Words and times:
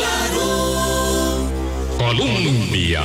claro. 0.00 1.48
Colombia. 1.98 3.02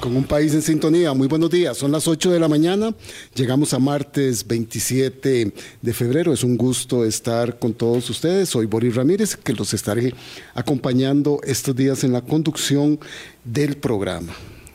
Con 0.00 0.16
un 0.16 0.24
país 0.24 0.52
en 0.52 0.62
sintonía, 0.62 1.14
muy 1.14 1.28
buenos 1.28 1.48
días. 1.48 1.76
Son 1.78 1.92
las 1.92 2.08
8 2.08 2.32
de 2.32 2.40
la 2.40 2.48
mañana. 2.48 2.92
Llegamos 3.34 3.72
a 3.72 3.78
martes 3.78 4.46
27 4.46 5.54
de 5.80 5.92
febrero. 5.92 6.32
Es 6.32 6.42
un 6.42 6.56
gusto 6.56 7.04
estar 7.04 7.58
con 7.58 7.72
todos 7.72 8.10
ustedes. 8.10 8.48
Soy 8.48 8.66
Boris 8.66 8.96
Ramírez, 8.96 9.36
que 9.36 9.52
los 9.52 9.72
estaré 9.72 10.12
acompañando 10.54 11.40
estos 11.44 11.76
días 11.76 12.02
en 12.02 12.12
la 12.12 12.20
conducción 12.20 12.98
del 13.44 13.76
programa. 13.76 14.32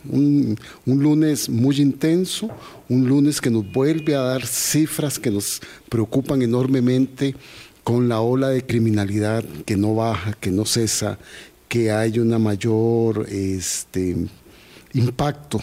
Un, 0.09 0.57
un, 0.85 1.03
lunes 1.03 1.49
muy 1.49 1.81
intenso, 1.81 2.49
un 2.87 3.09
lunes 3.09 3.41
que 3.41 3.49
nos 3.49 3.69
vuelve 3.69 4.15
a 4.15 4.21
dar 4.21 4.45
cifras 4.45 5.19
que 5.19 5.29
nos 5.29 5.59
preocupan 5.89 6.41
enormemente 6.41 7.35
con 7.87 8.09
la 8.09 8.19
ola 8.19 8.49
de 8.49 8.65
criminalidad 8.65 9.45
que 9.65 9.77
no 9.77 9.95
baja, 9.95 10.33
que 10.33 10.51
no 10.51 10.65
cesa, 10.65 11.17
que 11.69 11.89
hay 11.89 12.19
una 12.19 12.37
mayor 12.37 13.25
este, 13.29 14.27
impacto 14.91 15.61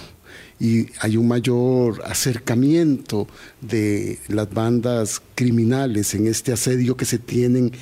y 0.59 0.87
hay 1.01 1.19
un 1.19 1.29
mayor 1.29 2.01
acercamiento 2.07 3.29
de 3.61 4.19
las 4.29 4.49
bandas 4.51 5.21
criminales 5.35 6.15
en 6.15 6.27
este 6.27 6.55
asedio 6.55 6.97
que 6.97 7.05
se 7.05 7.19
tienen 7.19 7.73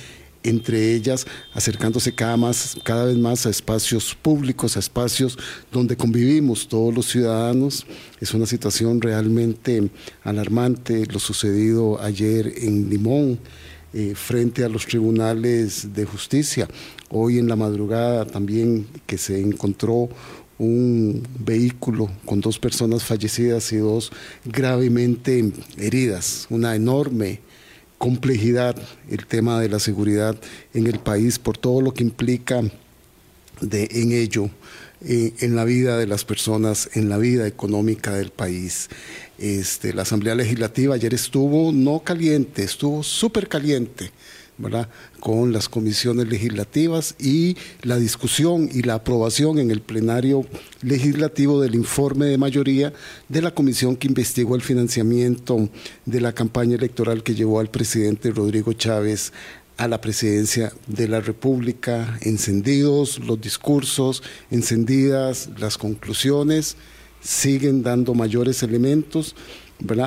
entre 0.42 0.92
ellas, 0.92 1.24
acercándose 1.54 2.12
cada, 2.12 2.36
más, 2.36 2.76
cada 2.84 3.04
vez 3.04 3.16
más 3.16 3.46
a 3.46 3.50
espacios 3.50 4.12
públicos, 4.20 4.76
a 4.76 4.80
espacios 4.80 5.38
donde 5.70 5.96
convivimos 5.96 6.66
todos 6.66 6.92
los 6.92 7.06
ciudadanos. 7.06 7.86
Es 8.20 8.34
una 8.34 8.46
situación 8.46 9.00
realmente 9.00 9.88
alarmante 10.24 11.06
lo 11.06 11.20
sucedido 11.20 12.02
ayer 12.02 12.52
en 12.56 12.90
Limón. 12.90 13.38
Eh, 13.94 14.14
frente 14.14 14.64
a 14.64 14.70
los 14.70 14.86
tribunales 14.86 15.92
de 15.92 16.06
justicia. 16.06 16.66
Hoy 17.10 17.38
en 17.38 17.46
la 17.46 17.56
madrugada 17.56 18.24
también 18.24 18.86
que 19.06 19.18
se 19.18 19.38
encontró 19.38 20.08
un 20.58 21.22
vehículo 21.38 22.10
con 22.24 22.40
dos 22.40 22.58
personas 22.58 23.04
fallecidas 23.04 23.70
y 23.70 23.76
dos 23.76 24.10
gravemente 24.46 25.52
heridas, 25.76 26.46
una 26.48 26.74
enorme 26.74 27.40
complejidad 27.98 28.76
el 29.10 29.26
tema 29.26 29.60
de 29.60 29.68
la 29.68 29.78
seguridad 29.78 30.36
en 30.72 30.86
el 30.86 30.98
país 30.98 31.38
por 31.38 31.58
todo 31.58 31.82
lo 31.82 31.92
que 31.92 32.02
implica 32.02 32.62
de, 33.60 33.88
en 33.92 34.12
ello, 34.12 34.48
eh, 35.04 35.34
en 35.40 35.54
la 35.54 35.64
vida 35.64 35.98
de 35.98 36.06
las 36.06 36.24
personas, 36.24 36.88
en 36.94 37.10
la 37.10 37.18
vida 37.18 37.46
económica 37.46 38.12
del 38.12 38.30
país. 38.30 38.88
Este, 39.38 39.92
la 39.92 40.02
Asamblea 40.02 40.34
Legislativa 40.34 40.94
ayer 40.94 41.14
estuvo 41.14 41.72
no 41.72 42.00
caliente, 42.00 42.62
estuvo 42.62 43.02
súper 43.02 43.48
caliente. 43.48 44.10
¿verdad? 44.58 44.88
con 45.18 45.52
las 45.52 45.68
comisiones 45.68 46.28
legislativas 46.28 47.14
y 47.18 47.56
la 47.82 47.96
discusión 47.96 48.68
y 48.72 48.82
la 48.82 48.94
aprobación 48.94 49.58
en 49.58 49.70
el 49.70 49.80
plenario 49.80 50.46
legislativo 50.82 51.60
del 51.60 51.74
informe 51.74 52.26
de 52.26 52.38
mayoría 52.38 52.92
de 53.28 53.42
la 53.42 53.52
comisión 53.52 53.96
que 53.96 54.08
investigó 54.08 54.54
el 54.54 54.62
financiamiento 54.62 55.68
de 56.04 56.20
la 56.20 56.32
campaña 56.32 56.76
electoral 56.76 57.22
que 57.22 57.34
llevó 57.34 57.60
al 57.60 57.70
presidente 57.70 58.30
Rodrigo 58.30 58.72
Chávez 58.72 59.32
a 59.78 59.88
la 59.88 60.00
presidencia 60.00 60.72
de 60.86 61.08
la 61.08 61.20
República, 61.20 62.18
encendidos 62.20 63.18
los 63.20 63.40
discursos, 63.40 64.22
encendidas 64.50 65.50
las 65.58 65.78
conclusiones 65.78 66.76
siguen 67.22 67.82
dando 67.82 68.14
mayores 68.14 68.62
elementos 68.62 69.34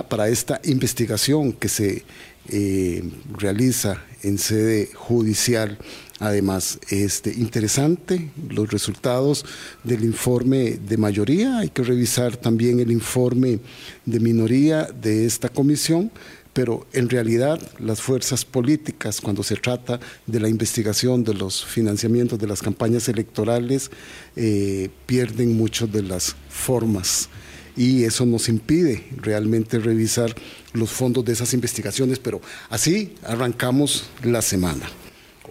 para 0.08 0.30
esta 0.30 0.62
investigación 0.64 1.54
que 1.54 1.70
se 1.70 2.04
eh, 2.50 3.04
realiza 3.38 4.04
en 4.22 4.38
sede 4.38 4.90
judicial. 4.94 5.78
Además, 6.20 6.80
este, 6.90 7.34
interesante 7.34 8.30
los 8.50 8.72
resultados 8.72 9.46
del 9.84 10.04
informe 10.04 10.80
de 10.88 10.98
mayoría. 10.98 11.60
Hay 11.60 11.70
que 11.70 11.84
revisar 11.84 12.38
también 12.38 12.80
el 12.80 12.92
informe 12.92 13.60
de 14.06 14.20
minoría 14.20 14.84
de 14.86 15.25
esta 15.25 15.50
comisión 15.50 16.12
pero 16.56 16.88
en 16.94 17.10
realidad 17.10 17.60
las 17.80 18.02
fuerzas 18.02 18.46
políticas, 18.46 19.20
cuando 19.20 19.44
se 19.44 19.58
trata 19.58 20.00
de 20.26 20.40
la 20.40 20.48
investigación 20.48 21.26
de 21.26 21.34
los 21.34 21.66
financiamientos 21.66 22.40
de 22.40 22.48
las 22.48 22.62
campañas 22.62 23.10
electorales, 23.10 23.92
eh, 24.38 24.90
pierden 25.06 25.58
mucho 25.58 25.86
de 25.86 26.02
las 26.02 26.38
formas 26.48 27.28
y 27.76 28.06
eso 28.06 28.26
nos 28.26 28.48
impide 28.48 29.06
realmente 29.18 29.80
revisar 29.80 30.34
los 30.72 30.92
fondos 30.92 31.26
de 31.26 31.34
esas 31.34 31.54
investigaciones, 31.54 32.20
pero 32.20 32.40
así 32.70 33.16
arrancamos 33.24 34.06
la 34.24 34.42
semana. 34.42 34.90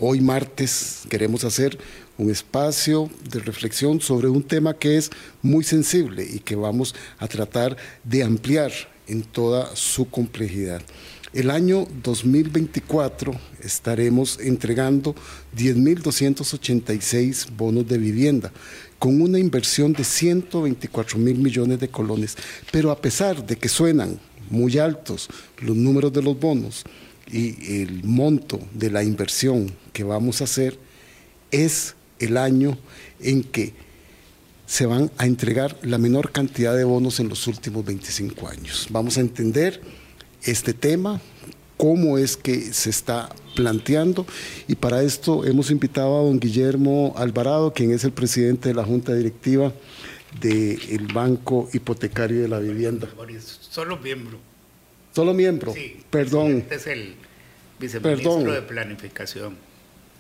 Hoy 0.01 0.23
martes 0.23 1.03
queremos 1.11 1.45
hacer 1.45 1.77
un 2.17 2.31
espacio 2.31 3.11
de 3.31 3.41
reflexión 3.41 4.01
sobre 4.01 4.29
un 4.29 4.43
tema 4.43 4.73
que 4.73 4.97
es 4.97 5.11
muy 5.43 5.65
sensible 5.65 6.27
y 6.27 6.39
que 6.39 6.57
vamos 6.57 6.95
a 7.19 7.29
tratar 7.29 7.77
de 8.05 8.23
ampliar 8.23 8.73
en 9.07 9.23
toda 9.23 9.75
su 9.77 10.09
complejidad. 10.09 10.83
El 11.33 11.51
año 11.51 11.89
2024 12.05 13.35
estaremos 13.61 14.39
entregando 14.39 15.17
10.286 15.57 17.49
bonos 17.57 17.89
de 17.89 17.99
vivienda 17.99 18.53
con 19.01 19.21
una 19.21 19.41
inversión 19.41 19.93
de 19.93 20.05
124 20.05 21.19
mil 21.19 21.37
millones 21.39 21.81
de 21.81 21.89
colones. 21.89 22.37
Pero 22.71 22.93
a 22.93 23.01
pesar 23.01 23.45
de 23.45 23.57
que 23.57 23.69
suenan 23.69 24.21
muy 24.49 24.79
altos 24.79 25.29
los 25.59 25.77
números 25.77 26.13
de 26.13 26.23
los 26.23 26.39
bonos 26.39 26.85
y 27.31 27.83
el 27.83 28.05
monto 28.05 28.61
de 28.73 28.91
la 28.91 29.03
inversión 29.03 29.73
que 29.93 30.05
vamos 30.05 30.41
a 30.41 30.45
hacer, 30.45 30.79
es 31.51 31.97
el 32.21 32.37
año 32.37 32.79
en 33.21 33.43
que 33.43 33.75
se 34.67 34.87
van 34.87 35.11
a 35.19 35.27
entregar 35.27 35.77
la 35.83 35.99
menor 35.99 36.33
cantidad 36.33 36.77
de 36.77 36.85
bonos 36.85 37.21
en 37.21 37.29
los 37.29 37.47
últimos 37.47 37.85
25 37.85 38.49
años. 38.49 38.87
Vamos 38.91 39.19
a 39.19 39.21
entender 39.21 39.81
este 40.43 40.73
tema, 40.73 41.21
cómo 41.77 42.19
es 42.19 42.37
que 42.37 42.73
se 42.73 42.91
está 42.91 43.29
planteando 43.55 44.27
y 44.67 44.75
para 44.75 45.03
esto 45.03 45.45
hemos 45.45 45.71
invitado 45.71 46.19
a 46.19 46.25
don 46.25 46.41
Guillermo 46.41 47.15
Alvarado, 47.17 47.73
quien 47.73 47.93
es 47.93 48.05
el 48.05 48.13
presidente 48.13 48.71
de 48.71 48.75
la 48.75 48.85
Junta 48.85 49.15
Directiva 49.15 49.73
del 50.41 51.07
Banco 51.13 51.69
Hipotecario 51.73 52.43
de 52.43 52.49
la 52.49 52.59
Vivienda. 52.59 53.09
Solo 53.71 53.99
miembro. 53.99 54.39
Solo 55.13 55.33
miembro. 55.33 55.73
Sí, 55.73 56.01
Perdón. 56.11 56.59
Este 56.59 56.75
es 56.75 56.87
el 56.89 57.15
viceministro 57.79 58.39
Perdón. 58.39 58.55
de 58.55 58.63
Planificación. 58.63 59.57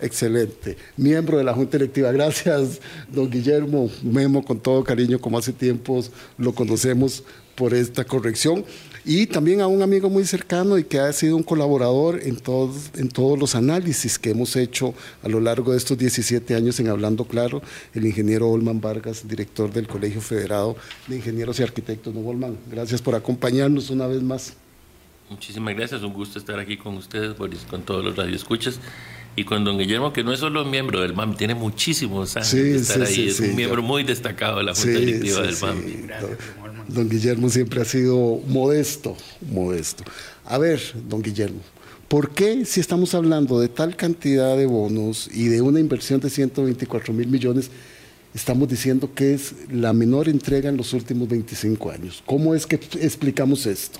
Excelente. 0.00 0.76
Miembro 0.96 1.38
de 1.38 1.44
la 1.44 1.54
Junta 1.54 1.78
Directiva. 1.78 2.10
Gracias, 2.12 2.80
don 3.12 3.30
Guillermo 3.30 3.90
Memo, 4.02 4.44
con 4.44 4.58
todo 4.58 4.82
cariño, 4.82 5.20
como 5.20 5.38
hace 5.38 5.52
tiempos 5.52 6.10
lo 6.36 6.52
conocemos 6.54 7.22
por 7.54 7.74
esta 7.74 8.04
corrección. 8.04 8.64
Y 9.06 9.26
también 9.26 9.60
a 9.60 9.66
un 9.66 9.82
amigo 9.82 10.08
muy 10.08 10.24
cercano 10.24 10.78
y 10.78 10.84
que 10.84 10.98
ha 10.98 11.12
sido 11.12 11.36
un 11.36 11.42
colaborador 11.42 12.20
en 12.22 12.36
todos, 12.36 12.90
en 12.96 13.08
todos 13.08 13.38
los 13.38 13.54
análisis 13.54 14.18
que 14.18 14.30
hemos 14.30 14.56
hecho 14.56 14.94
a 15.22 15.28
lo 15.28 15.40
largo 15.40 15.72
de 15.72 15.78
estos 15.78 15.98
17 15.98 16.54
años 16.54 16.80
en 16.80 16.88
Hablando 16.88 17.26
Claro, 17.26 17.60
el 17.92 18.06
ingeniero 18.06 18.48
Olman 18.48 18.80
Vargas, 18.80 19.28
director 19.28 19.70
del 19.70 19.86
Colegio 19.86 20.22
Federado 20.22 20.74
de 21.06 21.16
Ingenieros 21.16 21.60
y 21.60 21.62
Arquitectos. 21.62 22.14
No, 22.14 22.20
Olman, 22.20 22.56
gracias 22.70 23.02
por 23.02 23.14
acompañarnos 23.14 23.90
una 23.90 24.06
vez 24.06 24.22
más. 24.22 24.54
Muchísimas 25.34 25.74
gracias, 25.74 26.02
un 26.02 26.12
gusto 26.12 26.38
estar 26.38 26.60
aquí 26.60 26.76
con 26.76 26.96
ustedes, 26.96 27.36
Boris, 27.36 27.60
con 27.68 27.82
todos 27.82 28.04
los 28.04 28.14
radioescuchas. 28.16 28.78
Y 29.34 29.42
con 29.42 29.64
don 29.64 29.76
Guillermo, 29.76 30.12
que 30.12 30.22
no 30.22 30.32
es 30.32 30.38
solo 30.38 30.64
miembro 30.64 31.00
del 31.00 31.12
MAM, 31.12 31.36
tiene 31.36 31.56
muchísimos 31.56 32.36
años 32.36 32.46
Sí, 32.46 32.58
de 32.60 32.76
estar 32.76 32.98
sí, 32.98 33.02
ahí. 33.02 33.14
sí, 33.14 33.28
es 33.30 33.36
sí, 33.38 33.42
un 33.50 33.56
miembro 33.56 33.82
muy 33.82 34.04
destacado 34.04 34.58
de 34.58 34.62
la 34.62 34.74
Junta 34.76 34.96
Sí, 34.96 35.04
Directiva 35.04 35.38
sí, 35.40 35.42
del 35.46 35.54
sí. 35.56 35.64
MAM. 35.64 36.06
Gracias, 36.06 36.30
don. 36.60 36.94
Don 36.94 37.08
Guillermo 37.08 37.48
siempre 37.50 37.80
ha 37.80 37.84
sido 37.84 38.40
modesto, 38.46 39.16
modesto. 39.50 40.04
A 40.44 40.56
ver, 40.58 40.80
don 41.08 41.20
Guillermo, 41.20 41.58
¿por 42.06 42.30
qué 42.30 42.64
si 42.64 42.78
estamos 42.78 43.12
hablando 43.16 43.58
de 43.58 43.68
tal 43.68 43.96
cantidad 43.96 44.56
de 44.56 44.66
bonos 44.66 45.28
y 45.34 45.48
de 45.48 45.60
una 45.62 45.80
inversión 45.80 46.20
de 46.20 46.30
124 46.30 47.12
mil 47.12 47.26
millones, 47.26 47.72
estamos 48.34 48.68
diciendo 48.68 49.10
que 49.16 49.34
es 49.34 49.52
la 49.68 49.92
menor 49.92 50.28
entrega 50.28 50.68
en 50.68 50.76
los 50.76 50.92
últimos 50.92 51.26
25 51.26 51.90
años? 51.90 52.22
¿Cómo 52.24 52.54
es 52.54 52.68
que 52.68 52.76
explicamos 53.00 53.66
esto? 53.66 53.98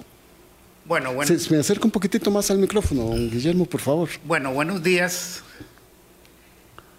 Bueno, 0.85 1.15
bueno, 1.15 1.39
Se- 1.39 1.51
me 1.53 1.59
acerca 1.61 1.85
un 1.87 1.91
poquitito 1.91 2.31
más 2.31 2.51
al 2.51 2.59
micrófono, 2.59 3.05
don 3.05 3.31
Guillermo, 3.31 3.65
por 3.65 3.81
favor. 3.81 4.09
bueno, 4.25 4.53
buenos 4.53 4.83
días. 4.83 5.43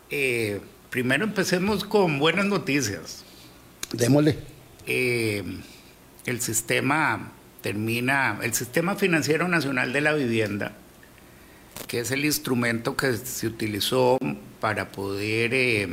Eh, 0.10 0.60
primero 0.90 1.24
empecemos 1.24 1.84
con 1.84 2.18
buenas 2.20 2.46
noticias. 2.46 3.24
Démosle. 3.92 4.38
Eh, 4.88 5.44
el 6.26 6.42
sistema 6.42 7.32
termina, 7.62 8.40
el 8.42 8.54
Sistema 8.54 8.96
Financiero 8.96 9.48
Nacional 9.48 9.94
de 9.94 10.02
la 10.02 10.14
Vivienda, 10.14 10.74
que 11.88 12.00
es 12.00 12.12
el 12.12 12.26
instrumento 12.26 12.96
que 12.96 13.16
se 13.18 13.48
utilizó 13.48 14.18
para 14.60 14.92
poder 14.92 15.54
eh, 15.54 15.88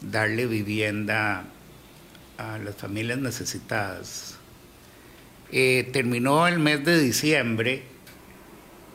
darle 0.00 0.46
vivienda 0.46 1.44
a 2.38 2.58
las 2.58 2.76
familias 2.76 3.18
necesitadas. 3.18 4.33
Eh, 5.56 5.88
terminó 5.92 6.48
el 6.48 6.58
mes 6.58 6.84
de 6.84 6.98
diciembre 6.98 7.84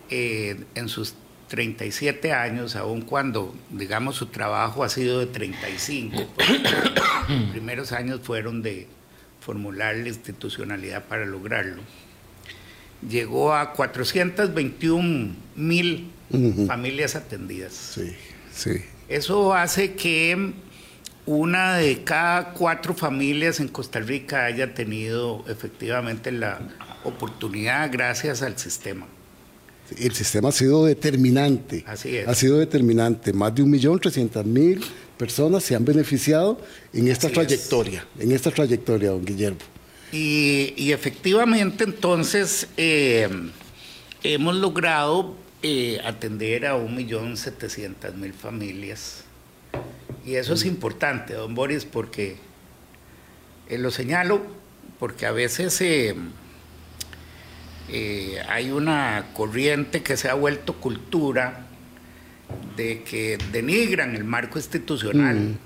eh, 0.09 0.57
en 0.75 0.89
sus 0.89 1.15
37 1.47 2.33
años, 2.33 2.75
aun 2.75 3.01
cuando, 3.01 3.55
digamos, 3.69 4.17
su 4.17 4.25
trabajo 4.25 4.83
ha 4.83 4.89
sido 4.89 5.21
de 5.21 5.27
35. 5.27 6.17
los 7.29 7.51
primeros 7.51 7.93
años 7.93 8.19
fueron 8.21 8.61
de 8.61 8.87
formular 9.39 9.95
la 9.95 10.09
institucionalidad 10.09 11.05
para 11.05 11.25
lograrlo. 11.25 11.81
Llegó 13.09 13.53
a 13.53 13.71
421 13.71 15.35
mil 15.55 16.11
familias 16.67 17.15
atendidas. 17.15 17.71
Sí, 17.73 18.13
sí. 18.51 18.83
Eso 19.07 19.53
hace 19.53 19.93
que 19.93 20.51
una 21.29 21.77
de 21.77 22.03
cada 22.03 22.53
cuatro 22.53 22.95
familias 22.95 23.59
en 23.59 23.67
Costa 23.67 23.99
Rica 23.99 24.45
haya 24.45 24.73
tenido 24.73 25.45
efectivamente 25.47 26.31
la 26.31 26.59
oportunidad 27.03 27.91
gracias 27.91 28.41
al 28.41 28.57
sistema. 28.57 29.05
El 29.95 30.11
sistema 30.15 30.49
ha 30.49 30.51
sido 30.51 30.85
determinante. 30.85 31.83
Así 31.85 32.17
es. 32.17 32.27
Ha 32.27 32.33
sido 32.33 32.57
determinante. 32.57 33.31
Más 33.31 33.53
de 33.53 33.61
un 33.61 33.69
millón 33.69 33.99
trescientas 33.99 34.43
mil 34.43 34.83
personas 35.17 35.63
se 35.63 35.75
han 35.75 35.85
beneficiado 35.85 36.59
en 36.93 37.07
esta 37.07 37.27
Así 37.27 37.35
trayectoria, 37.35 38.07
en 38.17 38.31
esta 38.31 38.49
trayectoria, 38.49 39.11
don 39.11 39.23
Guillermo. 39.23 39.59
Y, 40.11 40.73
y 40.77 40.93
efectivamente 40.93 41.83
entonces 41.83 42.67
eh, 42.75 43.29
hemos 44.23 44.55
logrado 44.55 45.35
eh, 45.61 45.99
atender 46.03 46.65
a 46.65 46.75
un 46.75 46.95
millón 46.95 47.37
setecientas 47.37 48.15
mil 48.15 48.33
familias. 48.33 49.25
Y 50.29 50.35
eso 50.35 50.53
es 50.53 50.63
importante, 50.63 51.33
don 51.33 51.55
Boris, 51.55 51.85
porque 51.85 52.35
eh, 53.67 53.79
lo 53.79 53.89
señalo, 53.89 54.43
porque 54.99 55.25
a 55.25 55.31
veces 55.31 55.81
eh, 55.81 56.13
eh, 57.89 58.37
hay 58.47 58.69
una 58.69 59.29
corriente 59.33 60.03
que 60.03 60.17
se 60.17 60.29
ha 60.29 60.35
vuelto 60.35 60.75
cultura 60.75 61.65
de 62.77 63.01
que 63.01 63.39
denigran 63.51 64.15
el 64.15 64.23
marco 64.23 64.59
institucional. 64.59 65.57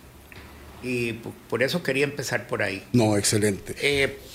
Y 0.82 1.12
por 1.50 1.62
eso 1.62 1.84
quería 1.84 2.06
empezar 2.06 2.48
por 2.48 2.64
ahí. 2.64 2.82
No, 2.94 3.18
excelente. 3.18 3.76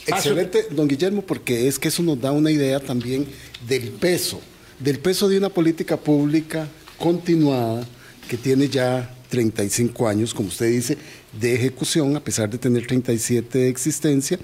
Excelente, 0.06 0.66
don 0.70 0.88
Guillermo, 0.88 1.22
porque 1.22 1.68
es 1.68 1.78
que 1.78 1.88
eso 1.88 2.02
nos 2.02 2.20
da 2.20 2.32
una 2.32 2.50
idea 2.50 2.80
también 2.80 3.26
del 3.66 3.92
peso, 3.92 4.42
del 4.78 4.98
peso 4.98 5.26
de 5.26 5.38
una 5.38 5.48
política 5.48 5.96
pública 5.96 6.68
continuada 6.98 7.86
que 8.28 8.36
tiene 8.36 8.68
ya 8.68 9.14
35 9.28 10.08
años, 10.08 10.34
como 10.34 10.48
usted 10.48 10.70
dice, 10.70 10.98
de 11.38 11.54
ejecución, 11.54 12.16
a 12.16 12.20
pesar 12.20 12.48
de 12.48 12.58
tener 12.58 12.86
37 12.86 13.58
de 13.58 13.68
existencia, 13.68 14.38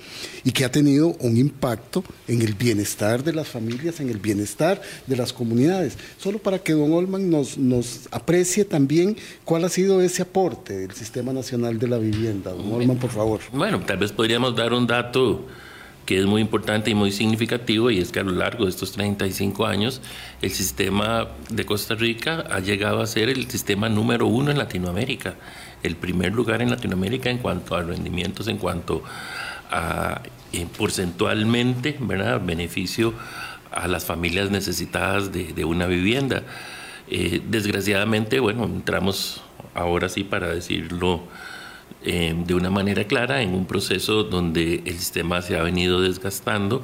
y 0.45 0.53
que 0.53 0.65
ha 0.65 0.71
tenido 0.71 1.09
un 1.21 1.37
impacto 1.37 2.05
en 2.29 2.43
el 2.43 2.55
bienestar 2.55 3.25
de 3.25 3.33
las 3.33 3.49
familias, 3.49 4.01
en 4.01 4.11
el 4.11 4.19
bienestar 4.19 4.81
de 5.07 5.17
las 5.17 5.33
comunidades. 5.33 5.97
Solo 6.19 6.39
para 6.39 6.59
que 6.59 6.73
don 6.73 6.93
Olman 6.93 7.31
nos, 7.31 7.59
nos 7.59 8.09
aprecie 8.11 8.65
también 8.65 9.17
cuál 9.45 9.65
ha 9.65 9.69
sido 9.69 10.01
ese 10.01 10.23
aporte 10.23 10.79
del 10.79 10.93
Sistema 10.93 11.33
Nacional 11.33 11.79
de 11.79 11.89
la 11.89 11.99
Vivienda. 11.99 12.51
Don 12.53 12.73
Olman, 12.73 12.99
por 12.99 13.11
favor. 13.11 13.41
Bueno, 13.53 13.81
tal 13.87 13.99
vez 13.99 14.13
podríamos 14.13 14.55
dar 14.55 14.73
un 14.73 14.87
dato 14.87 15.47
que 16.07 16.19
es 16.19 16.27
muy 16.27 16.41
importante 16.41 16.91
y 16.91 16.95
muy 16.95 17.13
significativo 17.13 17.91
y 17.91 17.99
es 17.99 18.13
que 18.13 18.21
a 18.21 18.25
lo 18.25 18.33
largo 18.33 18.65
de 18.65 18.71
estos 18.71 18.93
35 18.93 19.67
años 19.67 20.01
el 20.43 20.51
sistema 20.51 21.29
de 21.49 21.65
Costa 21.65 21.95
Rica 21.95 22.45
ha 22.51 22.61
llegado 22.61 23.01
a 23.01 23.07
ser 23.07 23.29
el 23.29 23.51
sistema 23.51 23.89
número 23.89 24.27
uno 24.27 24.51
en 24.51 24.59
Latinoamérica, 24.59 25.35
el 25.83 25.97
primer 25.97 26.33
lugar 26.33 26.63
en 26.63 26.71
Latinoamérica 26.71 27.31
en 27.31 27.39
cuanto 27.39 27.75
a 27.75 27.83
rendimientos, 27.83 28.49
en 28.49 28.59
cuanto 28.59 29.03
a 29.71 30.23
eh, 30.53 30.67
porcentualmente, 30.77 31.97
¿verdad? 32.01 32.41
beneficio 32.45 33.15
a 33.73 33.89
las 33.89 34.05
familias 34.05 34.51
necesitadas 34.51 35.33
de, 35.33 35.65
una 35.65 35.87
vivienda. 35.87 36.43
Eh, 37.09 37.43
desgraciadamente, 37.45 38.39
bueno, 38.39 38.65
entramos 38.65 39.43
ahora 39.75 40.09
sí 40.09 40.23
para 40.23 40.49
decirlo 40.49 41.23
eh, 42.05 42.35
de 42.47 42.55
una 42.55 42.71
manera 42.71 43.07
clara 43.07 43.43
en 43.43 43.55
un 43.55 43.67
proceso 43.67 44.25
donde 44.25 44.83
el 44.85 44.99
sistema 44.99 45.41
se 45.43 45.57
ha 45.57 45.63
venido 45.63 46.01
desgastando, 46.01 46.83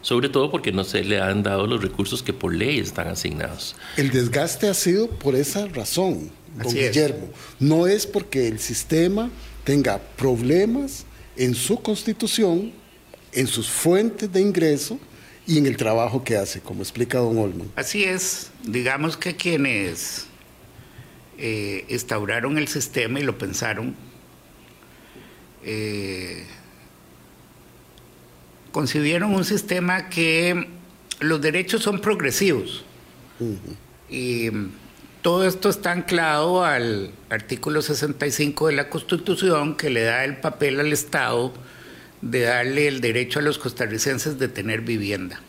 sobre 0.00 0.28
todo 0.28 0.50
porque 0.50 0.72
no 0.72 0.84
se 0.84 1.04
le 1.04 1.20
han 1.20 1.42
dado 1.42 1.66
los 1.66 1.82
recursos 1.82 2.22
que 2.22 2.32
por 2.32 2.54
ley 2.54 2.78
están 2.78 3.08
asignados. 3.08 3.76
El 3.96 4.10
desgaste 4.10 4.68
ha 4.68 4.74
sido 4.74 5.08
por 5.08 5.34
esa 5.34 5.66
razón, 5.66 6.30
don 6.56 6.66
Así 6.66 6.80
es. 6.80 6.92
Guillermo. 6.92 7.28
No 7.60 7.86
es 7.86 8.06
porque 8.06 8.48
el 8.48 8.58
sistema 8.58 9.30
tenga 9.64 9.98
problemas 9.98 11.06
en 11.36 11.54
su 11.54 11.80
constitución, 11.80 12.72
en 13.32 13.46
sus 13.46 13.68
fuentes 13.68 14.32
de 14.32 14.40
ingreso 14.40 14.98
y 15.46 15.58
en 15.58 15.66
el 15.66 15.76
trabajo 15.76 16.24
que 16.24 16.36
hace, 16.36 16.60
como 16.60 16.82
explica 16.82 17.18
don 17.18 17.36
Olman. 17.36 17.70
Así 17.76 18.04
es, 18.04 18.50
digamos 18.62 19.16
que 19.16 19.36
quienes 19.36 20.26
eh, 21.38 21.84
instauraron 21.88 22.56
el 22.58 22.68
sistema 22.68 23.20
y 23.20 23.24
lo 23.24 23.36
pensaron, 23.36 23.94
eh, 25.64 26.44
concibieron 28.72 29.34
un 29.34 29.44
sistema 29.44 30.08
que 30.08 30.68
los 31.20 31.40
derechos 31.40 31.82
son 31.82 32.00
progresivos. 32.00 32.84
Y 34.10 34.50
mm, 34.50 34.70
todo 35.22 35.46
esto 35.46 35.68
está 35.68 35.92
anclado 35.92 36.64
al 36.64 37.10
artículo 37.30 37.82
65 37.82 38.68
de 38.68 38.74
la 38.74 38.88
Constitución 38.90 39.76
que 39.76 39.90
le 39.90 40.02
da 40.02 40.24
el 40.24 40.36
papel 40.38 40.80
al 40.80 40.92
Estado 40.92 41.52
de 42.20 42.40
darle 42.42 42.88
el 42.88 43.00
derecho 43.00 43.38
a 43.38 43.42
los 43.42 43.58
costarricenses 43.58 44.38
de 44.38 44.48
tener 44.48 44.80
vivienda. 44.80 45.40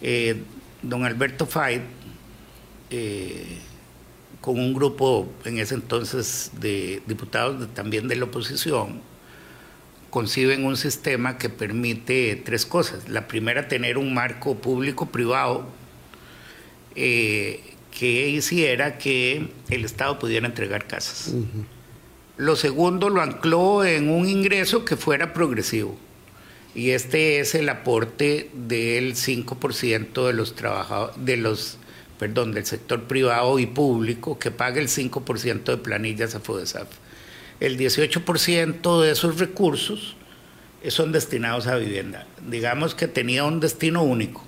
Eh, 0.00 0.42
don 0.82 1.04
Alberto 1.04 1.46
Fait, 1.46 1.82
eh, 2.90 3.58
con 4.40 4.58
un 4.58 4.74
grupo 4.74 5.32
en 5.44 5.58
ese 5.58 5.74
entonces 5.76 6.50
de 6.60 7.00
diputados 7.06 7.60
de- 7.60 7.66
también 7.68 8.08
de 8.08 8.16
la 8.16 8.24
oposición, 8.24 9.00
conciben 10.12 10.66
un 10.66 10.76
sistema 10.76 11.38
que 11.38 11.48
permite 11.48 12.36
tres 12.44 12.66
cosas. 12.66 13.08
La 13.08 13.26
primera, 13.28 13.66
tener 13.66 13.96
un 13.96 14.12
marco 14.12 14.56
público-privado 14.56 15.64
eh, 16.94 17.62
que 17.98 18.28
hiciera 18.28 18.98
que 18.98 19.48
el 19.70 19.86
Estado 19.86 20.18
pudiera 20.18 20.46
entregar 20.46 20.86
casas. 20.86 21.32
Lo 22.36 22.56
segundo, 22.56 23.08
lo 23.08 23.22
ancló 23.22 23.86
en 23.86 24.10
un 24.10 24.28
ingreso 24.28 24.84
que 24.84 24.98
fuera 24.98 25.32
progresivo. 25.32 25.96
Y 26.74 26.90
este 26.90 27.40
es 27.40 27.54
el 27.54 27.70
aporte 27.70 28.50
del 28.52 29.14
5% 29.14 30.26
de 30.26 30.32
los 30.34 30.54
trabajadores, 30.54 31.24
de 31.24 31.38
los, 31.38 31.78
perdón, 32.18 32.52
del 32.52 32.66
sector 32.66 33.04
privado 33.04 33.58
y 33.58 33.64
público 33.64 34.38
que 34.38 34.50
paga 34.50 34.78
el 34.78 34.88
5% 34.88 35.64
de 35.64 35.76
planillas 35.78 36.34
a 36.34 36.40
FODESAF. 36.40 37.01
El 37.62 37.78
18% 37.78 39.00
de 39.02 39.12
esos 39.12 39.38
recursos 39.38 40.16
eh, 40.82 40.90
son 40.90 41.12
destinados 41.12 41.68
a 41.68 41.76
vivienda. 41.76 42.26
Digamos 42.44 42.96
que 42.96 43.06
tenía 43.06 43.44
un 43.44 43.60
destino 43.60 44.02
único. 44.02 44.42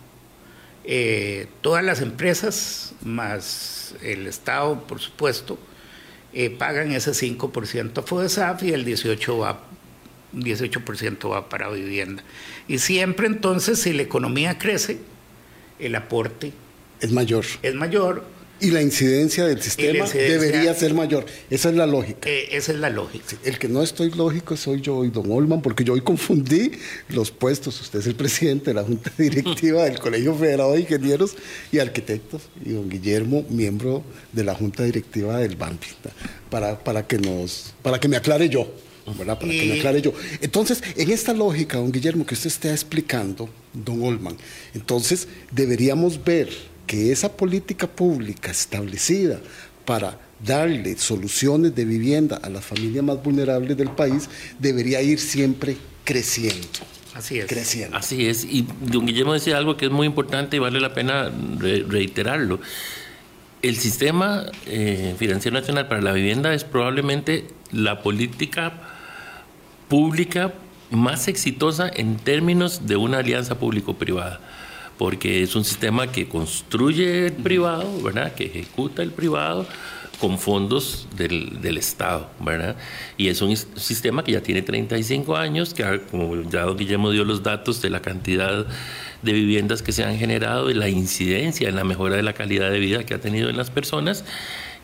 Eh, 0.82 1.46
todas 1.60 1.84
las 1.84 2.00
empresas, 2.00 2.92
más 3.04 3.94
el 4.02 4.26
Estado, 4.26 4.84
por 4.88 4.98
supuesto, 4.98 5.60
eh, 6.32 6.50
pagan 6.50 6.90
ese 6.90 7.12
5% 7.12 7.98
a 7.98 8.02
FODESAF 8.02 8.64
y 8.64 8.72
el 8.72 8.84
18% 8.84 9.38
va, 9.38 9.60
18% 10.32 11.30
va 11.30 11.48
para 11.48 11.68
vivienda. 11.68 12.24
Y 12.66 12.78
siempre 12.78 13.28
entonces, 13.28 13.80
si 13.80 13.92
la 13.92 14.02
economía 14.02 14.58
crece, 14.58 14.98
el 15.78 15.94
aporte 15.94 16.52
Es 16.98 17.12
mayor. 17.12 17.44
es 17.62 17.76
mayor. 17.76 18.24
Y 18.60 18.70
la 18.70 18.80
incidencia 18.80 19.44
del 19.46 19.60
sistema 19.60 20.06
incidencia- 20.06 20.22
debería 20.40 20.74
ser 20.74 20.94
mayor. 20.94 21.26
Esa 21.50 21.68
es 21.70 21.74
la 21.74 21.86
lógica. 21.86 22.28
Eh, 22.30 22.48
esa 22.56 22.72
es 22.72 22.78
la 22.78 22.88
lógica. 22.88 23.36
El 23.44 23.58
que 23.58 23.68
no 23.68 23.82
estoy 23.82 24.10
lógico 24.12 24.56
soy 24.56 24.80
yo 24.80 25.04
y 25.04 25.10
don 25.10 25.30
Olman, 25.30 25.60
porque 25.60 25.84
yo 25.84 25.92
hoy 25.94 26.00
confundí 26.00 26.70
los 27.08 27.30
puestos. 27.30 27.80
Usted 27.80 27.98
es 27.98 28.06
el 28.06 28.14
presidente 28.14 28.70
de 28.70 28.74
la 28.74 28.84
Junta 28.84 29.12
Directiva 29.18 29.84
del 29.84 29.98
Colegio 29.98 30.34
Federado 30.34 30.72
de 30.72 30.80
Ingenieros 30.80 31.34
y 31.72 31.78
Arquitectos 31.80 32.42
y 32.64 32.70
don 32.70 32.88
Guillermo, 32.88 33.44
miembro 33.50 34.02
de 34.32 34.44
la 34.44 34.54
Junta 34.54 34.84
Directiva 34.84 35.38
del 35.40 35.56
BAMPI, 35.56 35.88
para, 36.48 36.78
para, 36.82 37.06
que, 37.06 37.18
nos, 37.18 37.74
para 37.82 37.98
que 38.00 38.08
me 38.08 38.16
aclare 38.16 38.48
yo. 38.48 38.72
¿verdad? 39.18 39.38
Para 39.38 39.52
que 39.52 39.58
me 39.58 39.76
Y- 39.76 39.78
aclare 39.80 40.00
yo. 40.00 40.14
Entonces, 40.40 40.82
en 40.96 41.10
esta 41.10 41.34
lógica, 41.34 41.76
don 41.76 41.92
Guillermo, 41.92 42.24
que 42.24 42.32
usted 42.34 42.46
está 42.48 42.70
explicando, 42.72 43.50
don 43.74 44.02
Olman, 44.02 44.38
entonces 44.74 45.28
deberíamos 45.52 46.24
ver 46.24 46.48
que 46.86 47.12
esa 47.12 47.36
política 47.36 47.86
pública 47.86 48.50
establecida 48.50 49.40
para 49.84 50.18
darle 50.44 50.96
soluciones 50.98 51.74
de 51.74 51.84
vivienda 51.84 52.36
a 52.42 52.50
las 52.50 52.64
familias 52.64 53.04
más 53.04 53.22
vulnerables 53.22 53.76
del 53.76 53.90
país 53.90 54.28
debería 54.58 55.00
ir 55.00 55.18
siempre 55.18 55.76
creciendo. 56.04 56.66
Así 57.14 57.38
es. 57.38 57.46
Creciendo. 57.46 57.96
Así 57.96 58.26
es, 58.26 58.44
y 58.44 58.66
don 58.80 59.06
Guillermo 59.06 59.32
decía 59.32 59.56
algo 59.56 59.76
que 59.76 59.86
es 59.86 59.90
muy 59.92 60.06
importante 60.06 60.56
y 60.56 60.58
vale 60.58 60.80
la 60.80 60.92
pena 60.92 61.30
re- 61.58 61.84
reiterarlo. 61.88 62.60
El 63.62 63.76
sistema 63.76 64.44
eh, 64.66 65.14
financiero 65.18 65.58
nacional 65.58 65.88
para 65.88 66.02
la 66.02 66.12
vivienda 66.12 66.52
es 66.52 66.64
probablemente 66.64 67.46
la 67.72 68.02
política 68.02 68.72
pública 69.88 70.52
más 70.90 71.28
exitosa 71.28 71.88
en 71.88 72.16
términos 72.16 72.86
de 72.86 72.96
una 72.96 73.18
alianza 73.18 73.58
público-privada. 73.58 74.40
Porque 74.98 75.42
es 75.42 75.54
un 75.56 75.64
sistema 75.64 76.10
que 76.10 76.28
construye 76.28 77.26
el 77.26 77.32
privado, 77.32 78.02
¿verdad? 78.02 78.34
Que 78.34 78.46
ejecuta 78.46 79.02
el 79.02 79.10
privado 79.10 79.66
con 80.20 80.38
fondos 80.38 81.08
del, 81.16 81.60
del, 81.60 81.76
Estado, 81.76 82.30
¿verdad? 82.40 82.76
Y 83.16 83.28
es 83.28 83.42
un 83.42 83.56
sistema 83.56 84.22
que 84.22 84.32
ya 84.32 84.42
tiene 84.42 84.62
35 84.62 85.36
años, 85.36 85.74
que 85.74 86.00
como 86.10 86.42
ya 86.48 86.62
don 86.62 86.76
Guillermo 86.76 87.10
dio 87.10 87.24
los 87.24 87.42
datos 87.42 87.82
de 87.82 87.90
la 87.90 88.00
cantidad 88.00 88.66
de 89.22 89.32
viviendas 89.32 89.82
que 89.82 89.92
se 89.92 90.04
han 90.04 90.16
generado 90.16 90.70
y 90.70 90.74
la 90.74 90.88
incidencia 90.88 91.68
en 91.68 91.76
la 91.76 91.84
mejora 91.84 92.16
de 92.16 92.22
la 92.22 92.34
calidad 92.34 92.70
de 92.70 92.78
vida 92.78 93.04
que 93.04 93.14
ha 93.14 93.20
tenido 93.20 93.48
en 93.48 93.56
las 93.56 93.70
personas. 93.70 94.24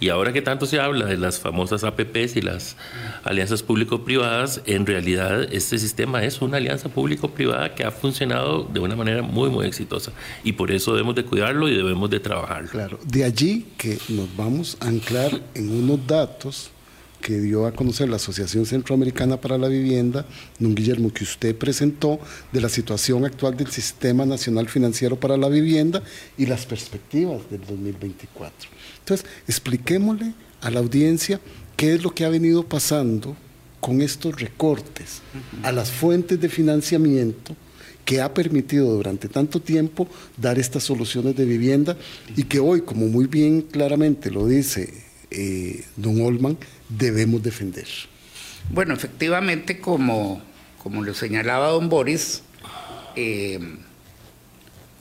Y 0.01 0.09
ahora 0.09 0.33
que 0.33 0.41
tanto 0.41 0.65
se 0.65 0.81
habla 0.81 1.05
de 1.05 1.19
las 1.19 1.39
famosas 1.39 1.85
APPs 1.85 2.37
y 2.37 2.41
las 2.41 2.77
alianzas 3.23 3.63
público-privadas, 3.63 4.63
en 4.65 4.87
realidad 4.87 5.43
este 5.53 5.79
sistema 5.79 6.25
es 6.25 6.41
una 6.41 6.57
alianza 6.57 6.89
público-privada 6.89 7.75
que 7.75 7.85
ha 7.85 7.91
funcionado 7.91 8.65
de 8.65 8.81
una 8.81 8.97
manera 8.97 9.21
muy, 9.23 9.51
muy 9.51 9.67
exitosa. 9.67 10.13
Y 10.43 10.53
por 10.53 10.71
eso 10.71 10.93
debemos 10.93 11.15
de 11.15 11.25
cuidarlo 11.25 11.69
y 11.69 11.77
debemos 11.77 12.09
de 12.09 12.19
trabajarlo. 12.19 12.71
Claro, 12.71 12.99
de 13.05 13.25
allí 13.25 13.67
que 13.77 13.99
nos 14.09 14.35
vamos 14.37 14.79
a 14.81 14.89
anclar 14.89 15.39
en 15.55 15.71
unos 15.71 16.07
datos 16.07 16.71
que 17.21 17.39
dio 17.39 17.67
a 17.67 17.73
conocer 17.73 18.09
la 18.09 18.17
Asociación 18.17 18.67
Centroamericana 18.67 19.39
para 19.39 19.59
la 19.59 19.69
Vivienda, 19.69 20.25
don 20.59 20.75
Guillermo, 20.75 21.13
que 21.13 21.25
usted 21.25 21.55
presentó 21.55 22.19
de 22.51 22.61
la 22.61 22.69
situación 22.69 23.25
actual 23.25 23.57
del 23.57 23.71
Sistema 23.71 24.25
Nacional 24.25 24.69
Financiero 24.69 25.17
para 25.17 25.37
la 25.37 25.49
Vivienda 25.49 26.03
y 26.39 26.47
las 26.47 26.67
perspectivas 26.67 27.49
del 27.51 27.61
2024. 27.61 28.71
Entonces, 29.11 29.27
expliquémosle 29.49 30.35
a 30.61 30.71
la 30.71 30.79
audiencia 30.79 31.41
qué 31.77 31.95
es 31.95 32.03
lo 32.05 32.15
que 32.15 32.25
ha 32.25 32.29
venido 32.29 32.69
pasando 32.69 33.37
con 33.81 34.03
estos 34.03 34.41
recortes 34.41 35.21
a 35.65 35.73
las 35.73 35.91
fuentes 35.91 36.41
de 36.41 36.49
financiamiento 36.49 37.57
que 38.05 38.21
ha 38.21 38.33
permitido 38.33 38.93
durante 38.95 39.29
tanto 39.29 39.61
tiempo 39.61 40.07
dar 40.37 40.61
estas 40.61 40.85
soluciones 40.85 41.35
de 41.35 41.45
vivienda 41.45 41.97
y 42.37 42.45
que 42.45 42.61
hoy, 42.61 42.83
como 42.83 43.09
muy 43.09 43.27
bien 43.27 43.63
claramente 43.63 44.31
lo 44.31 44.47
dice 44.47 45.03
eh, 45.33 45.85
don 45.97 46.21
Olman, 46.21 46.57
debemos 46.89 47.43
defender. 47.43 47.89
Bueno, 48.71 48.95
efectivamente, 48.95 49.81
como, 49.81 50.41
como 50.81 51.03
lo 51.03 51.15
señalaba 51.15 51.71
don 51.71 51.89
Boris, 51.89 52.43
eh, 53.17 53.59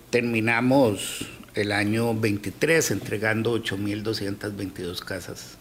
terminamos 0.09 1.27
el 1.55 1.71
año 1.71 2.13
23 2.13 2.91
entregando 2.91 3.55
8.222 3.55 4.99
casas, 4.99 5.57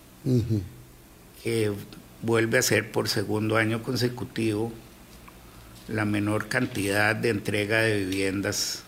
que 1.42 1.72
vuelve 2.22 2.58
a 2.58 2.62
ser 2.62 2.90
por 2.90 3.08
segundo 3.08 3.56
año 3.56 3.82
consecutivo 3.82 4.72
la 5.88 6.04
menor 6.04 6.48
cantidad 6.48 7.16
de 7.16 7.30
entrega 7.30 7.80
de 7.80 8.04
viviendas 8.04 8.82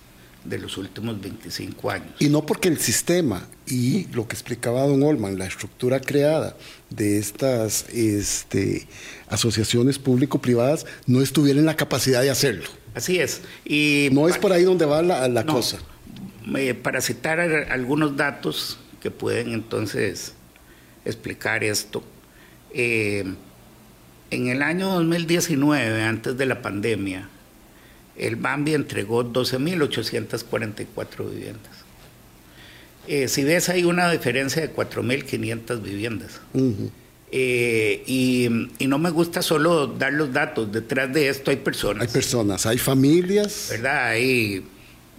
de 0.44 0.58
los 0.58 0.78
últimos 0.78 1.20
25 1.20 1.90
años. 1.90 2.10
Y 2.18 2.28
no 2.28 2.46
porque 2.46 2.68
el 2.68 2.78
sistema 2.78 3.46
y 3.66 4.06
lo 4.12 4.26
que 4.26 4.34
explicaba 4.34 4.86
don 4.86 5.02
Olman, 5.02 5.38
la 5.38 5.46
estructura 5.46 6.00
creada 6.00 6.56
de 6.88 7.18
estas 7.18 7.86
este, 7.90 8.86
asociaciones 9.28 9.98
público-privadas 9.98 10.86
no 11.06 11.20
estuviera 11.20 11.60
en 11.60 11.66
la 11.66 11.76
capacidad 11.76 12.22
de 12.22 12.30
hacerlo. 12.30 12.68
Así 12.94 13.18
es. 13.18 13.42
Y 13.64 14.08
no 14.12 14.28
es 14.28 14.38
por 14.38 14.52
ahí 14.52 14.64
donde 14.64 14.86
va 14.86 15.02
la, 15.02 15.28
la 15.28 15.46
cosa. 15.46 15.78
Eh, 16.56 16.74
para 16.74 17.00
citar 17.00 17.40
algunos 17.40 18.16
datos 18.16 18.78
que 19.00 19.10
pueden 19.10 19.52
entonces 19.52 20.34
explicar 21.04 21.64
esto. 21.64 22.04
Eh, 22.72 23.24
en 24.30 24.48
el 24.48 24.62
año 24.62 24.94
2019, 24.94 26.02
antes 26.02 26.36
de 26.36 26.46
la 26.46 26.62
pandemia, 26.62 27.28
el 28.16 28.36
Bambi 28.36 28.74
entregó 28.74 29.24
12.844 29.24 31.30
viviendas. 31.30 31.72
Eh, 33.06 33.28
si 33.28 33.44
ves, 33.44 33.68
hay 33.68 33.84
una 33.84 34.10
diferencia 34.10 34.62
de 34.62 34.72
4.500 34.72 35.82
viviendas. 35.82 36.40
y, 37.32 38.48
y, 38.78 38.86
no 38.86 38.98
me 38.98 39.10
gusta 39.10 39.42
solo 39.42 39.86
dar 39.86 40.12
los 40.12 40.32
datos, 40.32 40.70
detrás 40.70 41.12
de 41.12 41.28
esto 41.28 41.50
hay 41.50 41.56
personas. 41.58 42.02
Hay 42.02 42.12
personas, 42.12 42.66
hay 42.66 42.78
familias. 42.78 43.68
¿Verdad? 43.70 44.08
Hay 44.08 44.64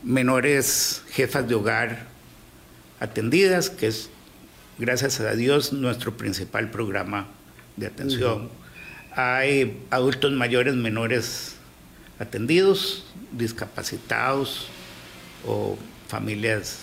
menores 0.04 1.04
jefas 1.12 1.48
de 1.48 1.56
hogar 1.56 2.08
atendidas, 3.00 3.70
que 3.70 3.88
es, 3.88 4.10
gracias 4.78 5.20
a 5.20 5.34
Dios, 5.34 5.74
nuestro 5.74 6.18
principal 6.18 6.70
programa 6.70 7.28
de 7.78 7.88
atención. 7.88 8.50
Hay 9.16 9.82
adultos 9.90 10.32
mayores 10.32 10.76
menores 10.76 11.56
atendidos, 12.20 13.06
discapacitados 13.32 14.68
o 15.46 15.78
familias 16.08 16.80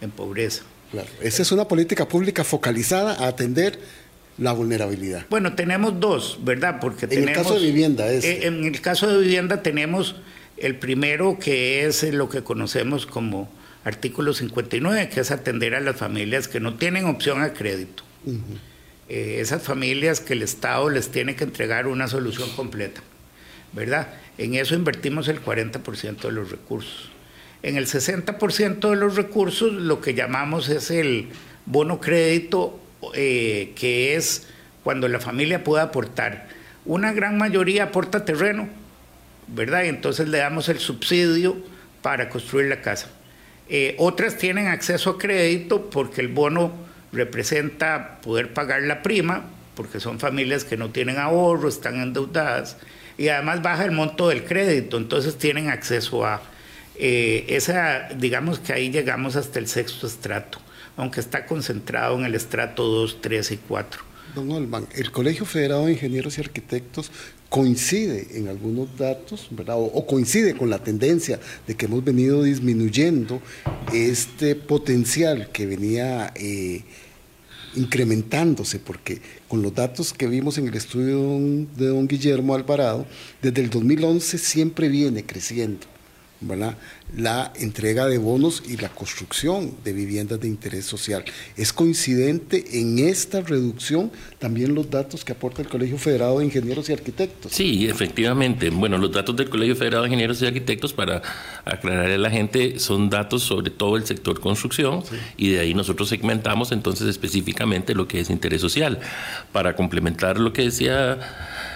en 0.00 0.10
pobreza. 0.10 0.62
Claro. 0.90 1.08
Esa 1.20 1.42
es 1.42 1.52
una 1.52 1.66
política 1.66 2.06
pública 2.06 2.44
focalizada 2.44 3.14
a 3.14 3.28
atender 3.28 3.78
la 4.38 4.52
vulnerabilidad. 4.52 5.26
Bueno, 5.30 5.54
tenemos 5.54 5.98
dos, 5.98 6.38
¿verdad? 6.42 6.78
Porque 6.80 7.06
en 7.10 7.28
el 7.28 7.34
caso 7.34 7.54
de 7.54 7.66
vivienda 7.66 8.10
es. 8.10 8.24
Eh, 8.24 8.46
en 8.46 8.64
el 8.64 8.80
caso 8.80 9.06
de 9.08 9.18
vivienda 9.18 9.62
tenemos 9.62 10.16
el 10.62 10.76
primero 10.76 11.38
que 11.38 11.86
es 11.86 12.02
lo 12.04 12.28
que 12.28 12.42
conocemos 12.42 13.04
como 13.04 13.50
artículo 13.84 14.32
59, 14.32 15.08
que 15.08 15.20
es 15.20 15.30
atender 15.32 15.74
a 15.74 15.80
las 15.80 15.96
familias 15.96 16.46
que 16.46 16.60
no 16.60 16.74
tienen 16.74 17.06
opción 17.06 17.42
a 17.42 17.52
crédito. 17.52 18.04
Eh, 19.08 19.38
esas 19.40 19.62
familias 19.62 20.20
que 20.20 20.34
el 20.34 20.42
Estado 20.42 20.88
les 20.88 21.10
tiene 21.10 21.34
que 21.34 21.42
entregar 21.42 21.88
una 21.88 22.06
solución 22.06 22.48
completa, 22.54 23.02
¿verdad? 23.72 24.14
En 24.38 24.54
eso 24.54 24.76
invertimos 24.76 25.26
el 25.26 25.42
40% 25.42 26.20
de 26.20 26.32
los 26.32 26.50
recursos. 26.52 27.10
En 27.64 27.76
el 27.76 27.86
60% 27.86 28.90
de 28.90 28.96
los 28.96 29.16
recursos 29.16 29.72
lo 29.72 30.00
que 30.00 30.14
llamamos 30.14 30.68
es 30.68 30.92
el 30.92 31.28
bono 31.66 32.00
crédito, 32.00 32.80
eh, 33.14 33.72
que 33.74 34.14
es 34.14 34.46
cuando 34.84 35.08
la 35.08 35.18
familia 35.18 35.64
puede 35.64 35.82
aportar. 35.82 36.48
Una 36.84 37.12
gran 37.12 37.36
mayoría 37.36 37.84
aporta 37.84 38.24
terreno, 38.24 38.68
¿verdad? 39.48 39.84
Y 39.84 39.88
entonces 39.88 40.28
le 40.28 40.38
damos 40.38 40.68
el 40.68 40.78
subsidio 40.78 41.56
para 42.02 42.28
construir 42.28 42.66
la 42.68 42.80
casa. 42.80 43.08
Eh, 43.68 43.94
otras 43.98 44.36
tienen 44.36 44.66
acceso 44.66 45.10
a 45.10 45.18
crédito 45.18 45.88
porque 45.90 46.20
el 46.20 46.28
bono 46.28 46.72
representa 47.12 48.20
poder 48.20 48.52
pagar 48.52 48.82
la 48.82 49.02
prima, 49.02 49.44
porque 49.74 50.00
son 50.00 50.18
familias 50.18 50.64
que 50.64 50.76
no 50.76 50.90
tienen 50.90 51.18
ahorro, 51.18 51.68
están 51.68 52.00
endeudadas, 52.00 52.76
y 53.16 53.28
además 53.28 53.62
baja 53.62 53.84
el 53.84 53.92
monto 53.92 54.28
del 54.28 54.44
crédito, 54.44 54.96
entonces 54.96 55.36
tienen 55.36 55.68
acceso 55.68 56.26
a 56.26 56.42
eh, 56.96 57.46
esa, 57.48 58.08
digamos 58.16 58.58
que 58.58 58.72
ahí 58.72 58.90
llegamos 58.90 59.36
hasta 59.36 59.58
el 59.58 59.68
sexto 59.68 60.06
estrato, 60.06 60.58
aunque 60.96 61.20
está 61.20 61.46
concentrado 61.46 62.18
en 62.18 62.24
el 62.24 62.34
estrato 62.34 62.84
2, 62.84 63.20
3 63.20 63.52
y 63.52 63.56
4. 63.56 64.02
Don 64.34 64.50
Olman, 64.50 64.86
el 64.94 65.10
Colegio 65.10 65.44
Federado 65.44 65.86
de 65.86 65.92
Ingenieros 65.92 66.38
y 66.38 66.40
Arquitectos 66.40 67.10
coincide 67.52 68.28
en 68.32 68.48
algunos 68.48 68.96
datos, 68.96 69.48
¿verdad? 69.50 69.76
O, 69.78 70.06
coincide 70.06 70.56
con 70.56 70.70
la 70.70 70.82
tendencia 70.82 71.38
de 71.66 71.74
que 71.74 71.84
hemos 71.84 72.02
venido 72.02 72.42
disminuyendo 72.42 73.42
este 73.92 74.54
potencial 74.54 75.50
que 75.52 75.66
venía 75.66 76.32
eh, 76.34 76.82
incrementándose, 77.76 78.78
porque 78.78 79.20
con 79.48 79.60
los 79.60 79.74
datos 79.74 80.14
que 80.14 80.28
vimos 80.28 80.56
en 80.56 80.66
el 80.66 80.74
estudio 80.74 81.18
de 81.76 81.88
don 81.88 82.08
Guillermo 82.08 82.54
Alvarado, 82.54 83.04
desde 83.42 83.60
el 83.60 83.68
2011 83.68 84.38
siempre 84.38 84.88
viene 84.88 85.26
creciendo 85.26 85.91
la 87.16 87.52
entrega 87.56 88.06
de 88.06 88.18
bonos 88.18 88.62
y 88.66 88.76
la 88.76 88.88
construcción 88.88 89.74
de 89.84 89.92
viviendas 89.92 90.40
de 90.40 90.48
interés 90.48 90.86
social. 90.86 91.24
¿Es 91.56 91.72
coincidente 91.72 92.80
en 92.80 92.98
esta 92.98 93.40
reducción 93.40 94.10
también 94.38 94.74
los 94.74 94.90
datos 94.90 95.24
que 95.24 95.32
aporta 95.32 95.62
el 95.62 95.68
Colegio 95.68 95.98
Federado 95.98 96.38
de 96.38 96.46
Ingenieros 96.46 96.88
y 96.88 96.92
Arquitectos? 96.92 97.52
Sí, 97.52 97.88
efectivamente. 97.88 98.70
Bueno, 98.70 98.98
los 98.98 99.12
datos 99.12 99.36
del 99.36 99.50
Colegio 99.50 99.76
Federado 99.76 100.04
de 100.04 100.08
Ingenieros 100.08 100.40
y 100.42 100.46
Arquitectos, 100.46 100.92
para 100.92 101.22
aclararle 101.64 102.14
a 102.14 102.18
la 102.18 102.30
gente, 102.30 102.78
son 102.78 103.10
datos 103.10 103.42
sobre 103.42 103.70
todo 103.70 103.96
el 103.96 104.06
sector 104.06 104.40
construcción 104.40 105.02
y 105.36 105.50
de 105.50 105.60
ahí 105.60 105.74
nosotros 105.74 106.08
segmentamos 106.08 106.72
entonces 106.72 107.08
específicamente 107.08 107.94
lo 107.94 108.08
que 108.08 108.20
es 108.20 108.30
interés 108.30 108.60
social. 108.60 109.00
Para 109.52 109.76
complementar 109.76 110.38
lo 110.38 110.52
que 110.52 110.62
decía 110.62 111.18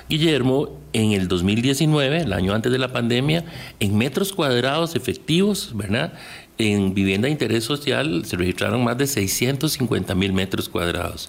Guillermo, 0.08 0.78
en 0.92 1.12
el 1.12 1.26
2019, 1.26 2.22
el 2.22 2.32
año 2.32 2.54
antes 2.54 2.70
de 2.70 2.78
la 2.78 2.92
pandemia, 2.92 3.44
en 3.80 3.98
metros 3.98 4.32
cuadrados 4.32 4.94
efectivos, 4.94 5.72
¿verdad? 5.74 6.12
En 6.58 6.94
vivienda 6.94 7.26
de 7.26 7.32
interés 7.32 7.64
social 7.64 8.24
se 8.24 8.36
registraron 8.36 8.84
más 8.84 8.96
de 8.96 9.06
650 9.06 10.14
mil 10.14 10.32
metros 10.32 10.68
cuadrados. 10.68 11.28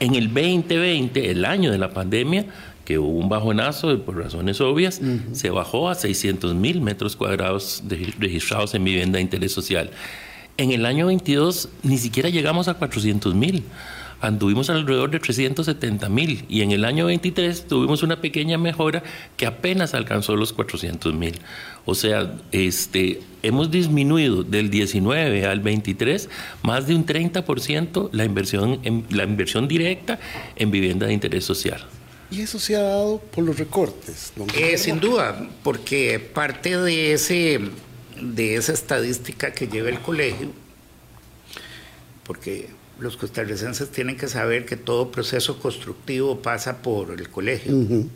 En 0.00 0.14
el 0.14 0.28
2020, 0.28 1.30
el 1.30 1.44
año 1.44 1.72
de 1.72 1.78
la 1.78 1.92
pandemia, 1.92 2.46
que 2.84 2.98
hubo 2.98 3.18
un 3.18 3.28
bajonazo 3.28 3.98
por 4.02 4.16
razones 4.16 4.60
obvias, 4.60 5.00
se 5.32 5.50
bajó 5.50 5.88
a 5.88 5.94
600 5.94 6.54
mil 6.54 6.80
metros 6.80 7.16
cuadrados 7.16 7.82
registrados 8.18 8.74
en 8.74 8.84
vivienda 8.84 9.16
de 9.16 9.22
interés 9.22 9.52
social. 9.52 9.90
En 10.56 10.70
el 10.70 10.86
año 10.86 11.06
22 11.06 11.68
ni 11.82 11.98
siquiera 11.98 12.28
llegamos 12.28 12.68
a 12.68 12.74
400 12.74 13.34
mil. 13.34 13.64
Anduvimos 14.20 14.70
alrededor 14.70 15.10
de 15.10 15.20
370 15.20 16.08
mil 16.08 16.44
y 16.48 16.62
en 16.62 16.70
el 16.70 16.84
año 16.84 17.06
23 17.06 17.66
tuvimos 17.66 18.02
una 18.02 18.20
pequeña 18.20 18.58
mejora 18.58 19.02
que 19.36 19.46
apenas 19.46 19.94
alcanzó 19.94 20.36
los 20.36 20.52
400 20.52 21.14
mil. 21.14 21.34
O 21.86 21.94
sea, 21.94 22.34
este, 22.52 23.20
hemos 23.42 23.70
disminuido 23.70 24.42
del 24.42 24.70
19 24.70 25.46
al 25.46 25.60
23 25.60 26.28
más 26.62 26.86
de 26.86 26.94
un 26.94 27.04
30% 27.04 28.08
la 28.12 28.24
inversión, 28.24 28.80
en, 28.84 29.04
la 29.10 29.24
inversión 29.24 29.68
directa 29.68 30.18
en 30.56 30.70
vivienda 30.70 31.06
de 31.06 31.12
interés 31.12 31.44
social. 31.44 31.84
¿Y 32.30 32.40
eso 32.40 32.58
se 32.58 32.74
ha 32.74 32.82
dado 32.82 33.18
por 33.18 33.44
los 33.44 33.58
recortes? 33.58 34.32
Eh, 34.56 34.78
sin 34.78 34.98
duda, 34.98 35.48
porque 35.62 36.18
parte 36.18 36.76
de, 36.76 37.12
ese, 37.12 37.60
de 38.20 38.56
esa 38.56 38.72
estadística 38.72 39.52
que 39.52 39.68
lleva 39.68 39.90
el 39.90 40.00
colegio, 40.00 40.48
porque 42.24 42.70
los 42.98 43.16
costarricenses 43.16 43.90
tienen 43.90 44.16
que 44.16 44.28
saber 44.28 44.66
que 44.66 44.76
todo 44.76 45.10
proceso 45.10 45.58
constructivo 45.58 46.42
pasa 46.42 46.82
por 46.82 47.10
el 47.10 47.28
colegio. 47.28 48.08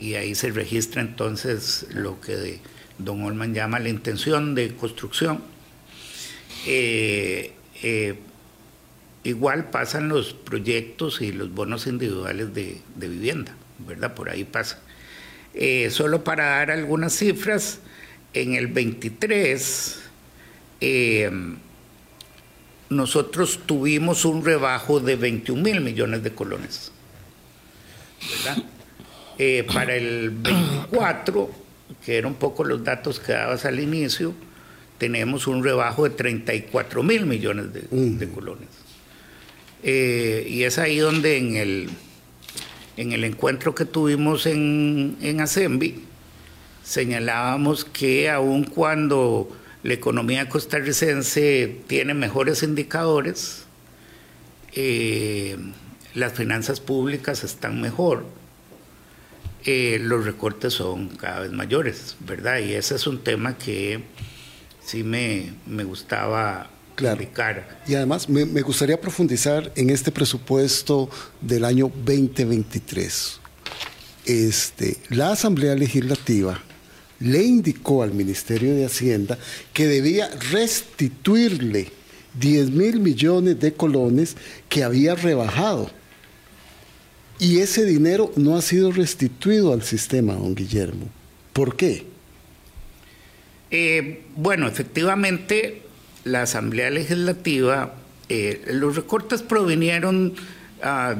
Y 0.00 0.14
ahí 0.14 0.34
se 0.34 0.50
registra 0.50 1.00
entonces 1.00 1.86
lo 1.90 2.20
que 2.20 2.60
don 2.98 3.22
Olman 3.22 3.54
llama 3.54 3.78
la 3.78 3.88
intención 3.88 4.54
de 4.54 4.74
construcción. 4.74 5.40
Eh, 6.66 7.52
eh, 7.82 8.18
igual 9.24 9.70
pasan 9.70 10.08
los 10.08 10.32
proyectos 10.32 11.20
y 11.20 11.32
los 11.32 11.52
bonos 11.52 11.86
individuales 11.86 12.52
de, 12.54 12.80
vivienda, 12.96 13.54
¿verdad? 13.86 14.14
Por 14.14 14.30
ahí 14.30 14.44
pasa. 14.44 14.80
Eh, 15.54 15.90
solo 15.90 16.24
para 16.24 16.46
dar 16.46 16.70
algunas 16.70 17.12
cifras, 17.12 17.80
en 18.34 18.54
el 18.54 18.68
23 18.68 20.00
nosotros 22.96 23.60
tuvimos 23.66 24.24
un 24.24 24.44
rebajo 24.44 25.00
de 25.00 25.16
21 25.16 25.62
mil 25.62 25.80
millones 25.80 26.22
de 26.22 26.32
colones, 26.32 26.92
¿verdad? 28.44 28.64
para 29.72 29.96
el 29.96 30.30
24 30.30 31.62
que 32.04 32.18
eran 32.18 32.32
un 32.32 32.38
poco 32.38 32.64
los 32.64 32.82
datos 32.82 33.20
que 33.20 33.32
dabas 33.32 33.64
al 33.64 33.80
inicio, 33.80 34.34
tenemos 34.98 35.46
un 35.46 35.62
rebajo 35.62 36.04
de 36.04 36.10
34 36.10 37.02
mil 37.02 37.26
millones 37.26 37.66
de, 37.72 38.28
colones. 38.28 38.68
Eh, 39.82 40.46
y 40.48 40.62
es 40.62 40.78
ahí 40.78 40.98
donde 40.98 41.36
en 41.36 41.56
el, 41.56 41.90
en 42.96 43.12
el 43.12 43.24
encuentro 43.24 43.74
que 43.74 43.84
tuvimos 43.84 44.46
en, 44.46 45.16
en 45.20 45.40
Asembi, 45.40 46.04
señalábamos 46.84 47.84
que 47.84 48.30
aun 48.30 48.64
cuando 48.64 49.50
la 49.82 49.94
economía 49.94 50.48
costarricense 50.48 51.80
tiene 51.86 52.14
mejores 52.14 52.62
indicadores, 52.62 53.64
eh, 54.74 55.56
las 56.14 56.32
finanzas 56.32 56.80
públicas 56.80 57.44
están 57.44 57.80
mejor 57.80 58.24
eh, 59.64 59.98
los 60.00 60.24
recortes 60.24 60.72
son 60.72 61.08
cada 61.08 61.40
vez 61.40 61.52
mayores, 61.52 62.16
¿verdad? 62.20 62.58
Y 62.58 62.72
ese 62.72 62.96
es 62.96 63.06
un 63.06 63.22
tema 63.22 63.56
que 63.56 64.02
sí 64.84 65.04
me, 65.04 65.52
gustaba 65.84 66.68
claro. 66.96 67.22
Y 67.86 67.94
además 67.94 68.28
me, 68.28 68.44
gustaría 68.62 69.00
profundizar 69.00 69.70
en 69.76 69.90
este 69.90 70.10
presupuesto 70.10 71.08
del 71.40 71.64
año 71.64 71.92
2023. 72.04 73.40
Este, 74.24 74.96
la 75.10 75.32
Asamblea 75.32 75.76
Legislativa 75.76 76.60
le 77.22 77.42
indicó 77.42 78.02
al 78.02 78.12
Ministerio 78.12 78.74
de 78.74 78.84
Hacienda 78.84 79.38
que 79.72 79.86
debía 79.86 80.28
restituirle 80.50 81.88
10 82.38 82.70
mil 82.70 83.00
millones 83.00 83.60
de 83.60 83.72
colones 83.72 84.36
que 84.68 84.84
había 84.84 85.14
rebajado 85.14 85.90
y 87.38 87.58
ese 87.58 87.84
dinero 87.84 88.30
no 88.36 88.56
ha 88.56 88.62
sido 88.62 88.92
restituido 88.92 89.72
al 89.72 89.82
sistema, 89.82 90.34
don 90.34 90.54
Guillermo. 90.54 91.08
¿Por 91.52 91.74
qué? 91.74 92.06
Eh, 93.72 94.22
bueno, 94.36 94.68
efectivamente, 94.68 95.82
la 96.22 96.42
Asamblea 96.42 96.90
Legislativa, 96.90 97.94
eh, 98.28 98.62
los 98.68 98.94
recortes 98.94 99.42
provinieron 99.42 100.34
ah, 100.82 101.16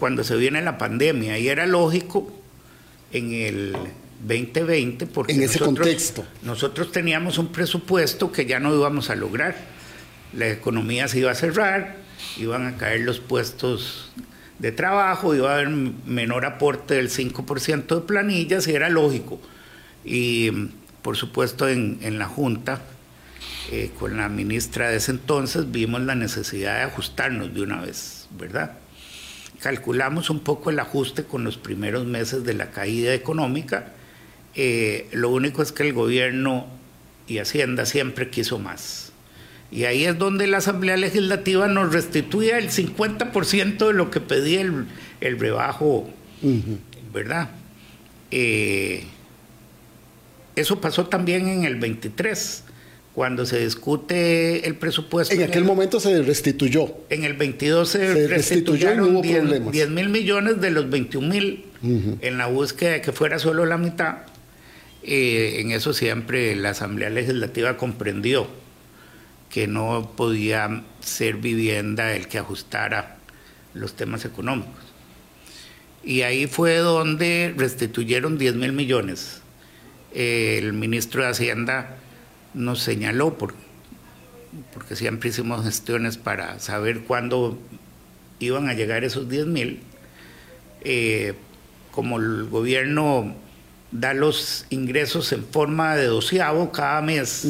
cuando 0.00 0.24
se 0.24 0.34
viene 0.34 0.62
la 0.62 0.78
pandemia 0.78 1.38
y 1.38 1.46
era 1.46 1.66
lógico 1.66 2.32
en 3.12 3.32
el 3.32 3.76
2020 4.26 5.06
porque 5.06 5.32
en 5.32 5.42
ese 5.42 5.58
contexto 5.58 6.24
nosotros 6.42 6.92
teníamos 6.92 7.38
un 7.38 7.48
presupuesto 7.48 8.32
que 8.32 8.46
ya 8.46 8.58
no 8.58 8.74
íbamos 8.74 9.10
a 9.10 9.16
lograr. 9.16 9.54
La 10.32 10.48
economía 10.48 11.06
se 11.08 11.20
iba 11.20 11.30
a 11.30 11.34
cerrar, 11.34 11.96
iban 12.38 12.66
a 12.66 12.76
caer 12.76 13.00
los 13.02 13.20
puestos 13.20 14.10
de 14.58 14.72
trabajo, 14.72 15.34
iba 15.34 15.50
a 15.50 15.54
haber 15.54 15.68
menor 15.68 16.44
aporte 16.44 16.94
del 16.94 17.10
5% 17.10 17.94
de 17.94 18.00
planillas 18.00 18.66
y 18.66 18.74
era 18.74 18.88
lógico. 18.88 19.40
Y 20.04 20.50
por 21.02 21.16
supuesto 21.16 21.68
en, 21.68 22.18
la 22.18 22.26
Junta, 22.26 22.80
eh, 23.70 23.90
con 23.98 24.16
la 24.16 24.28
ministra 24.28 24.88
de 24.88 24.96
ese 24.96 25.12
entonces, 25.12 25.70
vimos 25.70 26.00
la 26.02 26.14
necesidad 26.14 26.76
de 26.78 26.82
ajustarnos 26.84 27.54
de 27.54 27.62
una 27.62 27.80
vez, 27.80 28.26
¿verdad? 28.38 28.78
Calculamos 29.60 30.30
un 30.30 30.40
poco 30.40 30.70
el 30.70 30.78
ajuste 30.78 31.24
con 31.24 31.44
los 31.44 31.56
primeros 31.56 32.04
meses 32.04 32.44
de 32.44 32.54
la 32.54 32.70
caída 32.70 33.14
económica. 33.14 33.93
Eh, 34.56 35.08
lo 35.12 35.30
único 35.30 35.62
es 35.62 35.72
que 35.72 35.82
el 35.82 35.92
gobierno 35.92 36.66
y 37.26 37.38
Hacienda 37.38 37.86
siempre 37.86 38.30
quiso 38.30 38.58
más. 38.58 39.12
Y 39.70 39.84
ahí 39.84 40.04
es 40.04 40.18
donde 40.18 40.46
la 40.46 40.58
Asamblea 40.58 40.96
Legislativa 40.96 41.66
nos 41.66 41.92
restituía 41.92 42.58
el 42.58 42.70
50% 42.70 43.86
de 43.88 43.92
lo 43.92 44.10
que 44.10 44.20
pedía 44.20 44.60
el, 44.60 44.86
el 45.20 45.38
rebajo, 45.38 46.08
¿verdad? 47.12 47.50
Eh, 48.30 49.04
eso 50.54 50.80
pasó 50.80 51.06
también 51.06 51.48
en 51.48 51.64
el 51.64 51.76
23, 51.76 52.64
cuando 53.14 53.46
se 53.46 53.58
discute 53.60 54.66
el 54.66 54.76
presupuesto. 54.76 55.34
En 55.34 55.42
aquel 55.42 55.64
momento 55.64 55.98
se 55.98 56.22
restituyó. 56.22 56.94
En 57.10 57.24
el 57.24 57.34
22 57.34 57.88
se, 57.88 58.26
restituyeron 58.28 59.22
10, 59.22 59.90
mil 59.90 60.08
millones 60.08 60.60
de 60.60 60.70
los 60.70 60.88
21 60.90 61.28
mil 61.28 61.64
en 61.82 62.38
la 62.38 62.46
búsqueda 62.46 62.92
de 62.92 63.00
que 63.00 63.12
fuera 63.12 63.38
solo 63.38 63.66
la 63.66 63.78
mitad. 63.78 64.18
Eh, 65.06 65.60
en 65.60 65.70
eso 65.70 65.92
siempre 65.92 66.56
la 66.56 66.70
Asamblea 66.70 67.10
Legislativa 67.10 67.76
comprendió 67.76 68.48
que 69.50 69.66
no 69.66 70.12
podía 70.16 70.82
ser 71.00 71.36
vivienda 71.36 72.16
el 72.16 72.26
que 72.26 72.38
ajustara 72.38 73.18
los 73.74 73.94
temas 73.94 74.24
económicos. 74.24 74.82
Y 76.02 76.22
ahí 76.22 76.46
fue 76.46 76.76
donde 76.78 77.54
restituyeron 77.56 78.38
10 78.38 78.54
mil 78.56 78.72
millones. 78.72 79.42
El 80.12 80.72
ministro 80.72 81.22
de 81.22 81.28
Hacienda 81.28 81.96
nos 82.54 82.80
señaló, 82.80 83.36
por, 83.36 83.54
porque 84.72 84.96
siempre 84.96 85.28
hicimos 85.28 85.64
gestiones 85.64 86.16
para 86.16 86.58
saber 86.60 87.00
cuándo 87.00 87.58
iban 88.38 88.68
a 88.68 88.74
llegar 88.74 89.04
esos 89.04 89.28
10 89.28 89.46
mil. 89.46 89.80
Eh, 90.80 91.34
como 91.90 92.18
el 92.18 92.48
gobierno 92.48 93.36
da 93.94 94.12
los 94.12 94.66
ingresos 94.70 95.32
en 95.32 95.44
forma 95.44 95.94
de 95.94 96.06
doceavo 96.06 96.72
cada 96.72 97.00
mes, 97.00 97.46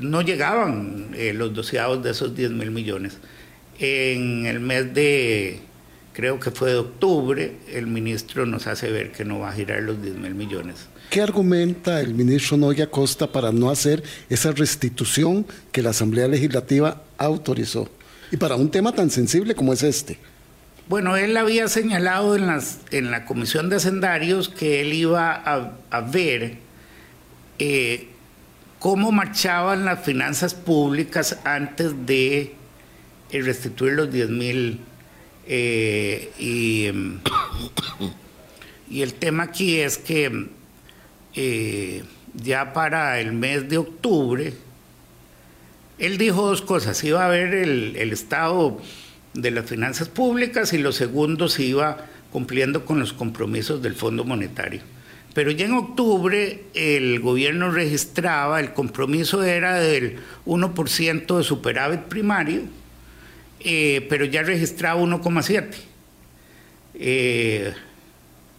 no 0.00 0.22
llegaban 0.22 1.10
eh, 1.14 1.34
los 1.34 1.52
doceados 1.54 2.02
de 2.02 2.10
esos 2.10 2.34
10 2.34 2.52
mil 2.52 2.70
millones. 2.70 3.18
En 3.78 4.46
el 4.46 4.58
mes 4.58 4.92
de, 4.94 5.60
creo 6.14 6.40
que 6.40 6.50
fue 6.50 6.70
de 6.70 6.76
octubre, 6.78 7.56
el 7.72 7.86
ministro 7.86 8.46
nos 8.46 8.66
hace 8.66 8.90
ver 8.90 9.12
que 9.12 9.24
no 9.24 9.40
va 9.40 9.50
a 9.50 9.52
girar 9.52 9.82
los 9.82 10.02
10 10.02 10.16
mil 10.16 10.34
millones. 10.34 10.76
¿Qué 11.10 11.20
argumenta 11.20 12.00
el 12.00 12.14
ministro 12.14 12.56
Noya 12.56 12.90
Costa 12.90 13.30
para 13.30 13.52
no 13.52 13.68
hacer 13.68 14.02
esa 14.30 14.52
restitución 14.52 15.44
que 15.72 15.82
la 15.82 15.90
Asamblea 15.90 16.26
Legislativa 16.26 17.02
autorizó? 17.18 17.90
Y 18.32 18.38
para 18.38 18.54
un 18.54 18.70
tema 18.70 18.92
tan 18.92 19.10
sensible 19.10 19.54
como 19.54 19.72
es 19.74 19.82
este. 19.82 20.18
Bueno, 20.90 21.16
él 21.16 21.36
había 21.36 21.68
señalado 21.68 22.34
en, 22.34 22.48
las, 22.48 22.80
en 22.90 23.12
la 23.12 23.24
Comisión 23.24 23.68
de 23.68 23.76
Hacendarios 23.76 24.48
que 24.48 24.80
él 24.80 24.92
iba 24.92 25.30
a, 25.34 26.00
ver 26.00 26.56
eh, 27.60 28.08
cómo 28.80 29.12
marchaban 29.12 29.84
las 29.84 30.04
finanzas 30.04 30.52
públicas 30.52 31.38
antes 31.44 31.92
de 32.06 32.56
eh, 33.30 33.40
restituir 33.40 33.92
los 33.92 34.12
10 34.12 34.30
mil. 34.30 34.80
Eh, 35.46 36.32
y, 36.40 36.88
y, 38.92 39.02
el 39.02 39.14
tema 39.14 39.44
aquí 39.44 39.78
es 39.78 39.96
que 39.96 40.48
ya 42.34 42.72
para 42.72 43.20
el 43.20 43.30
mes 43.32 43.68
de 43.68 43.78
octubre, 43.78 44.54
él 46.00 46.18
dijo 46.18 46.48
dos 46.48 46.62
cosas, 46.62 47.04
iba 47.04 47.24
a 47.24 47.28
ver 47.28 47.54
el, 47.54 47.94
el 47.94 48.12
estado 48.12 48.80
de 49.34 49.50
las 49.50 49.66
finanzas 49.66 50.08
públicas 50.08 50.72
y 50.72 50.78
lo 50.78 50.92
segundo 50.92 51.48
se 51.48 51.64
iba 51.64 52.06
cumpliendo 52.32 52.84
con 52.84 52.98
los 52.98 53.12
compromisos 53.12 53.82
del 53.82 53.94
Fondo 53.94 54.24
Monetario. 54.24 54.80
Pero 55.34 55.50
ya 55.50 55.66
en 55.66 55.74
octubre 55.74 56.64
el 56.74 57.20
gobierno 57.20 57.70
registraba, 57.70 58.60
el 58.60 58.72
compromiso 58.72 59.44
era 59.44 59.78
del 59.78 60.18
1% 60.46 61.38
de 61.38 61.44
superávit 61.44 62.00
primario 62.00 62.62
eh, 63.60 64.06
pero 64.08 64.24
ya 64.24 64.42
registraba 64.42 65.00
1,7. 65.00 65.74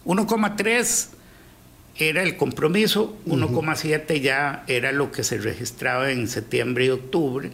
1,3 0.04 1.08
era 1.96 2.22
el 2.22 2.36
compromiso, 2.36 3.16
1,7 3.26 4.20
ya 4.20 4.64
era 4.68 4.92
lo 4.92 5.10
que 5.10 5.24
se 5.24 5.38
registraba 5.38 6.12
en 6.12 6.28
septiembre 6.28 6.86
y 6.86 6.90
octubre. 6.90 7.50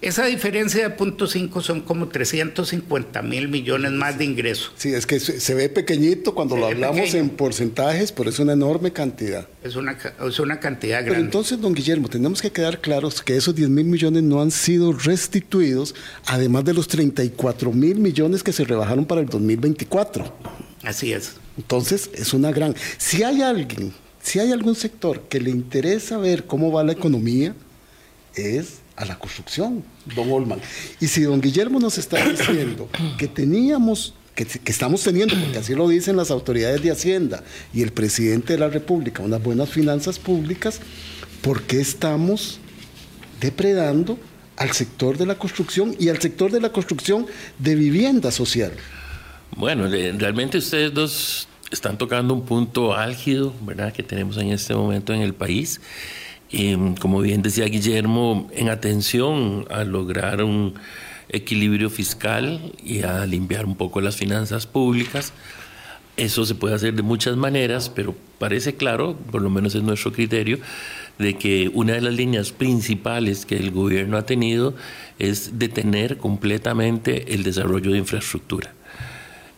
Esa 0.00 0.26
diferencia 0.26 0.88
de 0.88 0.96
0.5 0.96 1.60
son 1.60 1.80
como 1.80 2.06
350 2.06 3.20
mil 3.22 3.48
millones 3.48 3.90
más 3.90 4.16
de 4.16 4.26
ingresos. 4.26 4.70
Sí, 4.76 4.94
es 4.94 5.06
que 5.06 5.18
se 5.18 5.54
ve 5.54 5.68
pequeñito 5.68 6.36
cuando 6.36 6.56
lo 6.56 6.66
hablamos 6.66 7.14
en 7.14 7.30
porcentajes, 7.30 8.12
pero 8.12 8.30
es 8.30 8.38
una 8.38 8.52
enorme 8.52 8.92
cantidad. 8.92 9.48
Es 9.64 9.74
una, 9.74 9.98
es 10.24 10.38
una 10.38 10.60
cantidad 10.60 10.98
grande. 10.98 11.10
Pero 11.10 11.24
entonces, 11.24 11.60
don 11.60 11.74
Guillermo, 11.74 12.08
tenemos 12.08 12.40
que 12.40 12.52
quedar 12.52 12.80
claros 12.80 13.22
que 13.22 13.36
esos 13.36 13.56
10 13.56 13.70
mil 13.70 13.86
millones 13.86 14.22
no 14.22 14.40
han 14.40 14.52
sido 14.52 14.92
restituidos, 14.92 15.96
además 16.26 16.64
de 16.64 16.74
los 16.74 16.86
34 16.86 17.72
mil 17.72 17.98
millones 17.98 18.44
que 18.44 18.52
se 18.52 18.64
rebajaron 18.64 19.04
para 19.04 19.20
el 19.20 19.26
2024. 19.26 20.32
Así 20.84 21.12
es. 21.12 21.34
Entonces, 21.56 22.08
es 22.14 22.32
una 22.34 22.52
gran... 22.52 22.76
Si 22.98 23.24
hay 23.24 23.42
alguien, 23.42 23.92
si 24.22 24.38
hay 24.38 24.52
algún 24.52 24.76
sector 24.76 25.22
que 25.22 25.40
le 25.40 25.50
interesa 25.50 26.18
ver 26.18 26.44
cómo 26.44 26.70
va 26.70 26.84
la 26.84 26.92
economía, 26.92 27.56
es 28.36 28.74
a 28.98 29.04
la 29.04 29.18
construcción, 29.18 29.84
don 30.14 30.30
Olman. 30.30 30.60
Y 31.00 31.06
si 31.06 31.22
don 31.22 31.40
Guillermo 31.40 31.78
nos 31.78 31.98
está 31.98 32.22
diciendo 32.28 32.88
que 33.16 33.28
teníamos, 33.28 34.14
que, 34.34 34.46
estamos 34.64 35.02
teniendo, 35.02 35.36
porque 35.36 35.58
así 35.58 35.74
lo 35.74 35.88
dicen 35.88 36.16
las 36.16 36.30
autoridades 36.30 36.82
de 36.82 36.90
Hacienda 36.90 37.44
y 37.72 37.82
el 37.82 37.92
presidente 37.92 38.54
de 38.54 38.58
la 38.58 38.68
República, 38.68 39.22
unas 39.22 39.42
buenas 39.42 39.70
finanzas 39.70 40.18
públicas, 40.18 40.80
¿por 41.42 41.62
qué 41.62 41.80
estamos 41.80 42.58
depredando 43.40 44.18
al 44.56 44.72
sector 44.72 45.16
de 45.16 45.26
la 45.26 45.36
construcción 45.36 45.94
y 46.00 46.08
al 46.08 46.20
sector 46.20 46.50
de 46.50 46.60
la 46.60 46.72
construcción 46.72 47.26
de 47.58 47.76
vivienda 47.76 48.32
social? 48.32 48.72
Bueno, 49.56 49.88
realmente 49.88 50.58
ustedes 50.58 50.92
dos 50.92 51.48
están 51.70 51.98
tocando 51.98 52.34
un 52.34 52.44
punto 52.44 52.94
álgido, 52.94 53.54
¿verdad?, 53.62 53.92
que 53.92 54.02
tenemos 54.02 54.36
en 54.38 54.50
este 54.50 54.74
momento 54.74 55.14
en 55.14 55.20
el 55.20 55.34
país. 55.34 55.80
Y, 56.50 56.94
como 56.94 57.20
bien 57.20 57.42
decía 57.42 57.66
Guillermo, 57.66 58.48
en 58.54 58.70
atención 58.70 59.66
a 59.70 59.84
lograr 59.84 60.42
un 60.42 60.74
equilibrio 61.28 61.90
fiscal 61.90 62.72
y 62.82 63.02
a 63.02 63.26
limpiar 63.26 63.66
un 63.66 63.76
poco 63.76 64.00
las 64.00 64.16
finanzas 64.16 64.66
públicas. 64.66 65.32
Eso 66.16 66.44
se 66.44 66.54
puede 66.54 66.74
hacer 66.74 66.94
de 66.94 67.02
muchas 67.02 67.36
maneras, 67.36 67.90
pero 67.90 68.14
parece 68.38 68.74
claro, 68.74 69.16
por 69.30 69.42
lo 69.42 69.50
menos 69.50 69.74
es 69.74 69.82
nuestro 69.82 70.12
criterio, 70.12 70.58
de 71.18 71.36
que 71.36 71.70
una 71.74 71.92
de 71.92 72.00
las 72.00 72.14
líneas 72.14 72.50
principales 72.50 73.46
que 73.46 73.56
el 73.56 73.70
gobierno 73.70 74.16
ha 74.16 74.26
tenido 74.26 74.74
es 75.18 75.58
detener 75.58 76.16
completamente 76.16 77.34
el 77.34 77.42
desarrollo 77.42 77.92
de 77.92 77.98
infraestructura. 77.98 78.72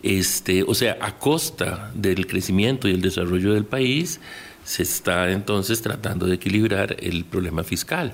Este, 0.03 0.63
o 0.63 0.73
sea, 0.73 0.97
a 1.01 1.17
costa 1.17 1.91
del 1.93 2.25
crecimiento 2.25 2.87
y 2.87 2.91
el 2.91 3.01
desarrollo 3.01 3.53
del 3.53 3.65
país, 3.65 4.19
se 4.63 4.83
está 4.83 5.31
entonces 5.31 5.81
tratando 5.81 6.25
de 6.25 6.35
equilibrar 6.35 6.95
el 6.99 7.25
problema 7.25 7.63
fiscal. 7.63 8.13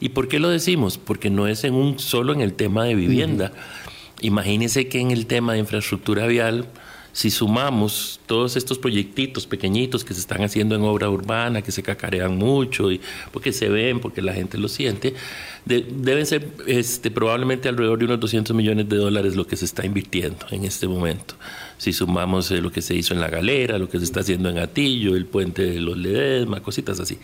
¿Y 0.00 0.10
por 0.10 0.28
qué 0.28 0.38
lo 0.38 0.48
decimos? 0.48 0.98
Porque 0.98 1.30
no 1.30 1.46
es 1.46 1.64
en 1.64 1.74
un 1.74 1.98
solo 1.98 2.32
en 2.32 2.40
el 2.40 2.54
tema 2.54 2.84
de 2.84 2.94
vivienda. 2.94 3.52
Imagínense 4.20 4.88
que 4.88 5.00
en 5.00 5.10
el 5.10 5.26
tema 5.26 5.52
de 5.52 5.60
infraestructura 5.60 6.26
vial, 6.26 6.66
si 7.16 7.30
sumamos 7.30 8.20
todos 8.26 8.56
estos 8.56 8.78
proyectitos 8.78 9.46
pequeñitos 9.46 10.04
que 10.04 10.12
se 10.12 10.20
están 10.20 10.42
haciendo 10.42 10.74
en 10.74 10.82
obra 10.82 11.08
urbana, 11.08 11.62
que 11.62 11.72
se 11.72 11.82
cacarean 11.82 12.36
mucho, 12.36 12.92
y 12.92 13.00
porque 13.32 13.54
se 13.54 13.70
ven, 13.70 14.00
porque 14.00 14.20
la 14.20 14.34
gente 14.34 14.58
lo 14.58 14.68
siente, 14.68 15.14
deben 15.64 16.26
ser 16.26 16.46
este, 16.66 17.10
probablemente 17.10 17.70
alrededor 17.70 18.00
de 18.00 18.04
unos 18.04 18.20
200 18.20 18.54
millones 18.54 18.86
de 18.90 18.96
dólares 18.98 19.34
lo 19.34 19.46
que 19.46 19.56
se 19.56 19.64
está 19.64 19.86
invirtiendo 19.86 20.44
en 20.50 20.66
este 20.66 20.86
momento. 20.88 21.36
Si 21.78 21.94
sumamos 21.94 22.50
eh, 22.50 22.60
lo 22.60 22.70
que 22.70 22.82
se 22.82 22.94
hizo 22.94 23.14
en 23.14 23.20
La 23.20 23.28
Galera, 23.28 23.78
lo 23.78 23.88
que 23.88 23.96
se 23.96 24.04
está 24.04 24.20
haciendo 24.20 24.50
en 24.50 24.58
Atillo, 24.58 25.16
el 25.16 25.24
puente 25.24 25.62
de 25.62 25.80
los 25.80 25.96
Ledesma, 25.96 26.62
cositas 26.62 27.00
así. 27.00 27.16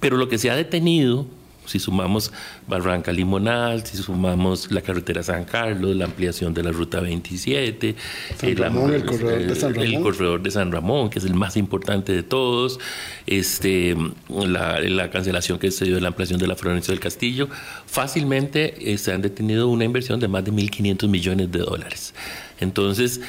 Pero 0.00 0.16
lo 0.16 0.28
que 0.28 0.38
se 0.38 0.50
ha 0.50 0.56
detenido 0.56 1.24
si 1.68 1.78
sumamos 1.78 2.32
Barranca 2.66 3.12
Limonal, 3.12 3.84
si 3.84 3.96
sumamos 3.96 4.70
la 4.72 4.80
carretera 4.80 5.22
San 5.22 5.44
Carlos, 5.44 5.94
la 5.96 6.06
ampliación 6.06 6.54
de 6.54 6.62
la 6.62 6.72
ruta 6.72 7.00
27, 7.00 7.94
el, 8.42 8.56
corredor 9.04 9.46
de 9.46 9.54
San 9.54 9.74
Ramón. 9.74 9.94
el 9.94 10.00
corredor 10.00 10.42
de 10.42 10.50
San 10.50 10.72
Ramón, 10.72 11.10
que 11.10 11.18
es 11.18 11.24
el 11.24 11.34
más 11.34 11.56
importante 11.56 12.12
de 12.12 12.22
todos, 12.22 12.80
este, 13.26 13.96
la, 14.28 15.10
cancelación 15.10 15.58
que 15.58 15.70
se 15.70 15.84
dio 15.84 15.94
de 15.94 16.00
la 16.00 16.08
ampliación 16.08 16.38
de 16.40 16.46
la 16.46 16.56
Florencia 16.56 16.92
del 16.92 17.00
Castillo, 17.00 17.48
fácilmente 17.86 18.92
eh, 18.92 18.98
se 18.98 19.12
han 19.12 19.22
detenido 19.22 19.68
una 19.68 19.84
inversión 19.84 20.20
de 20.20 20.28
más 20.28 20.44
de 20.44 20.52
1.500 20.52 21.08
millones 21.08 21.52
de 21.52 21.58
dólares. 21.60 22.14
Entonces, 22.60 23.20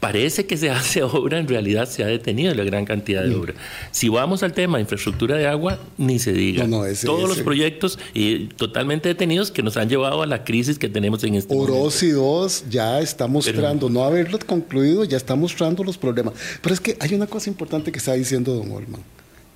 parece 0.00 0.46
que 0.46 0.56
se 0.56 0.70
hace 0.70 1.02
obra, 1.02 1.38
en 1.38 1.48
realidad 1.48 1.88
se 1.88 2.04
ha 2.04 2.06
detenido 2.06 2.54
la 2.54 2.64
gran 2.64 2.84
cantidad 2.84 3.22
de 3.22 3.30
mm. 3.30 3.40
obra. 3.40 3.54
Si 3.90 4.08
vamos 4.08 4.42
al 4.42 4.52
tema 4.52 4.78
de 4.78 4.82
infraestructura 4.82 5.36
de 5.36 5.46
agua, 5.46 5.78
ni 5.96 6.18
se 6.18 6.32
diga. 6.32 6.66
Todos 7.04 7.28
los 7.28 7.40
proyectos 7.40 7.98
y 8.14 8.46
totalmente 8.46 9.08
detenidos 9.08 9.50
que 9.50 9.62
nos 9.62 9.76
han 9.76 9.88
llevado 9.88 10.22
a 10.22 10.26
la 10.26 10.44
crisis 10.44 10.78
que 10.78 10.88
tenemos 10.88 11.24
en 11.24 11.34
este 11.34 11.54
momento. 11.54 11.74
Orosi 11.74 12.10
2 12.10 12.64
ya 12.70 13.00
está 13.00 13.26
mostrando, 13.26 13.88
no 13.88 14.04
haberlo 14.04 14.38
concluido, 14.38 15.04
ya 15.04 15.16
está 15.16 15.34
mostrando 15.34 15.84
los 15.84 15.98
problemas. 15.98 16.34
Pero 16.62 16.74
es 16.74 16.80
que 16.80 16.96
hay 17.00 17.14
una 17.14 17.26
cosa 17.26 17.50
importante 17.50 17.92
que 17.92 17.98
está 17.98 18.14
diciendo 18.14 18.54
don 18.54 18.70
Olman. 18.70 19.02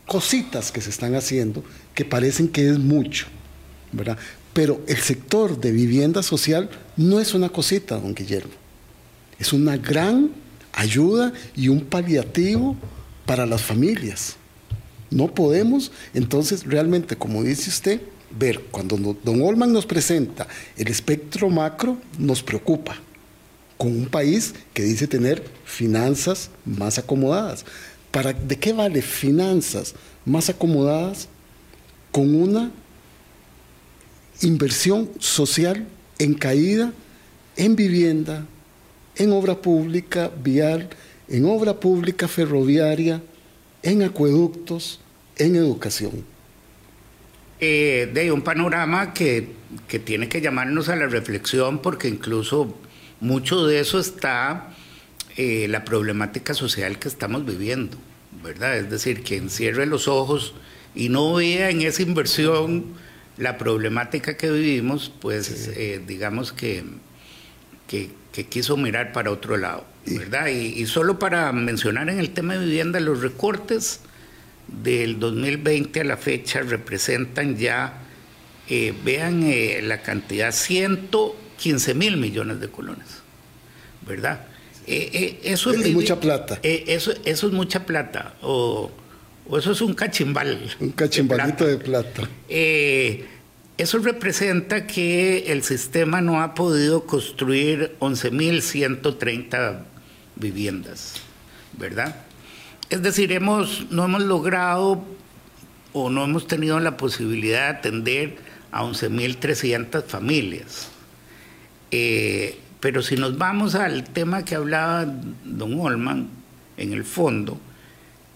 Cositas 0.06 0.72
que 0.72 0.80
se 0.80 0.90
están 0.90 1.14
haciendo 1.14 1.62
que 1.94 2.04
parecen 2.04 2.48
que 2.48 2.68
es 2.68 2.78
mucho, 2.78 3.26
¿verdad? 3.92 4.18
Pero 4.52 4.82
el 4.86 4.98
sector 4.98 5.58
de 5.58 5.72
vivienda 5.72 6.22
social 6.22 6.68
no 6.96 7.20
es 7.20 7.32
una 7.32 7.48
cosita, 7.48 7.98
don 7.98 8.14
Guillermo 8.14 8.61
es 9.42 9.52
una 9.52 9.76
gran 9.76 10.30
ayuda 10.72 11.32
y 11.56 11.66
un 11.66 11.80
paliativo 11.80 12.76
para 13.26 13.44
las 13.44 13.60
familias. 13.60 14.36
No 15.10 15.34
podemos, 15.34 15.90
entonces, 16.14 16.64
realmente, 16.64 17.16
como 17.16 17.42
dice 17.42 17.68
usted, 17.68 18.00
ver, 18.38 18.60
cuando 18.70 18.96
don 18.96 19.42
Olman 19.42 19.72
nos 19.72 19.84
presenta 19.84 20.46
el 20.76 20.86
espectro 20.86 21.50
macro, 21.50 21.98
nos 22.20 22.40
preocupa, 22.40 22.94
con 23.76 23.88
un 23.88 24.06
país 24.06 24.54
que 24.72 24.84
dice 24.84 25.08
tener 25.08 25.44
finanzas 25.64 26.50
más 26.64 26.98
acomodadas. 26.98 27.64
¿Para, 28.12 28.32
¿De 28.32 28.56
qué 28.56 28.72
vale 28.72 29.02
finanzas 29.02 29.94
más 30.24 30.50
acomodadas 30.50 31.26
con 32.12 32.32
una 32.32 32.70
inversión 34.40 35.10
social 35.18 35.84
en 36.20 36.34
caída 36.34 36.92
en 37.56 37.74
vivienda, 37.76 38.46
en 39.16 39.32
obra 39.32 39.60
pública 39.60 40.30
vial, 40.42 40.88
en 41.28 41.44
obra 41.44 41.78
pública 41.80 42.28
ferroviaria, 42.28 43.22
en 43.82 44.02
acueductos, 44.02 45.00
en 45.36 45.56
educación. 45.56 46.24
Eh, 47.64 48.10
de 48.12 48.32
un 48.32 48.42
panorama 48.42 49.14
que, 49.14 49.62
tiene 50.04 50.28
que 50.28 50.40
llamarnos 50.40 50.88
a 50.88 50.96
la 50.96 51.06
reflexión 51.06 51.80
porque 51.80 52.08
incluso 52.08 52.76
mucho 53.20 53.66
de 53.66 53.78
eso 53.78 54.00
está 54.00 54.74
eh, 55.36 55.68
la 55.68 55.84
problemática 55.84 56.54
social 56.54 56.98
que 56.98 57.06
estamos 57.06 57.46
viviendo, 57.46 57.96
¿verdad? 58.42 58.76
Es 58.78 58.90
decir, 58.90 59.22
quien 59.22 59.48
cierre 59.48 59.86
los 59.86 60.08
ojos 60.08 60.54
y 60.96 61.08
no 61.08 61.34
vea 61.34 61.70
en 61.70 61.82
esa 61.82 62.02
inversión 62.02 62.86
la 63.36 63.58
problemática 63.58 64.36
que 64.36 64.50
vivimos, 64.50 65.12
pues 65.20 65.70
eh, 65.76 66.02
digamos 66.04 66.52
que, 66.52 66.82
que, 67.86 68.10
que 68.32 68.46
quiso 68.46 68.76
mirar 68.76 69.12
para 69.12 69.30
otro 69.30 69.56
lado, 69.56 69.84
¿verdad? 70.06 70.48
Y, 70.48 70.84
solo 70.86 71.18
para 71.18 71.52
mencionar 71.52 72.08
en 72.08 72.18
el 72.18 72.30
tema 72.30 72.54
de 72.54 72.64
vivienda, 72.64 72.98
los 72.98 73.20
recortes 73.20 74.00
del 74.68 75.18
2020 75.18 76.00
a 76.00 76.04
la 76.04 76.16
fecha 76.16 76.62
representan 76.62 77.58
ya, 77.58 78.00
eh, 78.68 78.94
vean 79.04 79.42
eh, 79.44 79.80
la 79.82 80.00
cantidad, 80.00 80.50
115 80.50 81.94
mil 81.94 82.16
millones 82.16 82.58
de 82.60 82.68
colones, 82.68 83.06
¿verdad? 84.06 84.46
Eh, 84.86 85.40
eso 85.44 85.70
es, 85.70 85.92
mucha 85.92 86.18
plata. 86.18 86.58
eso, 86.62 87.12
eso 87.24 87.46
es 87.46 87.52
mucha 87.52 87.84
plata, 87.84 88.34
o, 88.40 88.90
eso 89.58 89.72
es 89.72 89.80
un 89.82 89.92
cachimbal. 89.92 90.74
Un 90.80 90.92
cachimbalito 90.92 91.66
de 91.66 91.76
plata. 91.76 92.22
De 92.22 92.26
plata. 92.48 93.41
Eso 93.78 93.98
representa 93.98 94.86
que 94.86 95.50
el 95.52 95.62
sistema 95.62 96.20
no 96.20 96.42
ha 96.42 96.54
podido 96.54 97.04
construir 97.06 97.96
11.130 98.00 99.84
viviendas, 100.36 101.14
¿verdad? 101.78 102.16
Es 102.90 103.02
decir, 103.02 103.32
hemos, 103.32 103.90
no 103.90 104.04
hemos 104.04 104.22
logrado 104.22 105.02
o 105.94 106.10
no 106.10 106.24
hemos 106.24 106.46
tenido 106.46 106.78
la 106.80 106.96
posibilidad 106.96 107.72
de 107.72 107.78
atender 107.78 108.36
a 108.70 108.82
11.300 108.82 110.04
familias. 110.04 110.88
Eh, 111.90 112.58
pero 112.80 113.02
si 113.02 113.16
nos 113.16 113.38
vamos 113.38 113.74
al 113.74 114.04
tema 114.04 114.44
que 114.44 114.54
hablaba 114.54 115.06
don 115.44 115.80
Olman, 115.80 116.28
en 116.76 116.92
el 116.92 117.04
fondo, 117.04 117.60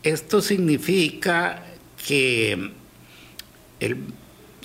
esto 0.02 0.40
significa 0.40 1.62
que 2.06 2.70
el 3.80 3.96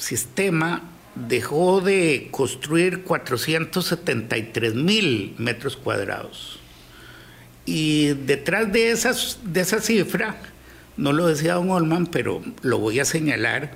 sistema 0.02 0.90
dejó 1.16 1.82
de 1.82 2.30
construir 2.32 3.04
473 3.04 4.76
mil 4.76 5.36
metros 5.38 5.78
cuadrados. 5.78 6.60
Y 7.66 8.08
detrás 8.26 8.72
de, 8.72 8.92
esas, 8.92 9.40
de 9.44 9.62
esa 9.62 9.80
cifra, 9.82 10.42
no 10.98 11.14
lo 11.14 11.28
decía 11.28 11.54
don 11.54 11.70
Olman, 11.70 12.08
pero 12.08 12.42
lo 12.62 12.80
voy 12.80 13.00
a 13.00 13.06
señalar, 13.06 13.76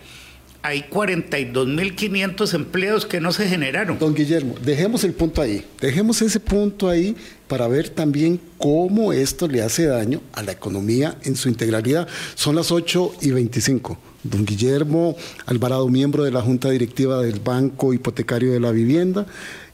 hay 0.64 0.86
42.500 0.90 2.56
empleos 2.56 3.06
que 3.06 3.22
no 3.22 3.32
se 3.32 3.48
generaron. 3.48 4.00
Don 4.00 4.16
Guillermo, 4.16 4.56
dejemos 4.64 5.04
el 5.04 5.14
punto 5.14 5.44
ahí, 5.44 5.64
dejemos 5.80 6.24
ese 6.24 6.40
punto 6.40 6.90
ahí 6.90 7.16
para 7.48 7.68
ver 7.68 7.90
también 7.90 8.42
cómo 8.58 9.14
esto 9.14 9.48
le 9.48 9.62
hace 9.62 9.86
daño 9.86 10.22
a 10.34 10.42
la 10.42 10.54
economía 10.54 11.18
en 11.24 11.36
su 11.36 11.50
integralidad. 11.50 12.08
Son 12.34 12.56
las 12.56 12.72
8 12.72 13.18
y 13.22 13.30
25. 13.30 14.15
Don 14.26 14.44
Guillermo 14.44 15.16
Alvarado, 15.46 15.88
miembro 15.88 16.24
de 16.24 16.32
la 16.32 16.42
Junta 16.42 16.70
Directiva 16.72 17.22
del 17.22 17.40
Banco 17.40 17.94
Hipotecario 17.94 18.52
de 18.52 18.60
la 18.60 18.72
Vivienda, 18.72 19.28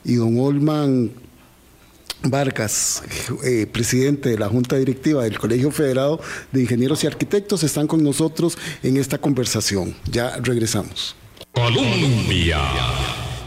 y 0.03 0.15
don 0.15 0.39
Olman 0.39 1.11
Vargas, 2.23 3.01
eh, 3.43 3.65
presidente 3.71 4.29
de 4.29 4.37
la 4.37 4.49
Junta 4.49 4.75
Directiva 4.75 5.23
del 5.23 5.39
Colegio 5.39 5.71
Federado 5.71 6.19
de 6.51 6.61
Ingenieros 6.61 7.03
y 7.03 7.07
Arquitectos, 7.07 7.63
están 7.63 7.87
con 7.87 8.03
nosotros 8.03 8.57
en 8.83 8.97
esta 8.97 9.17
conversación. 9.17 9.95
Ya 10.11 10.37
regresamos. 10.37 11.15
Colombia. 11.53 12.59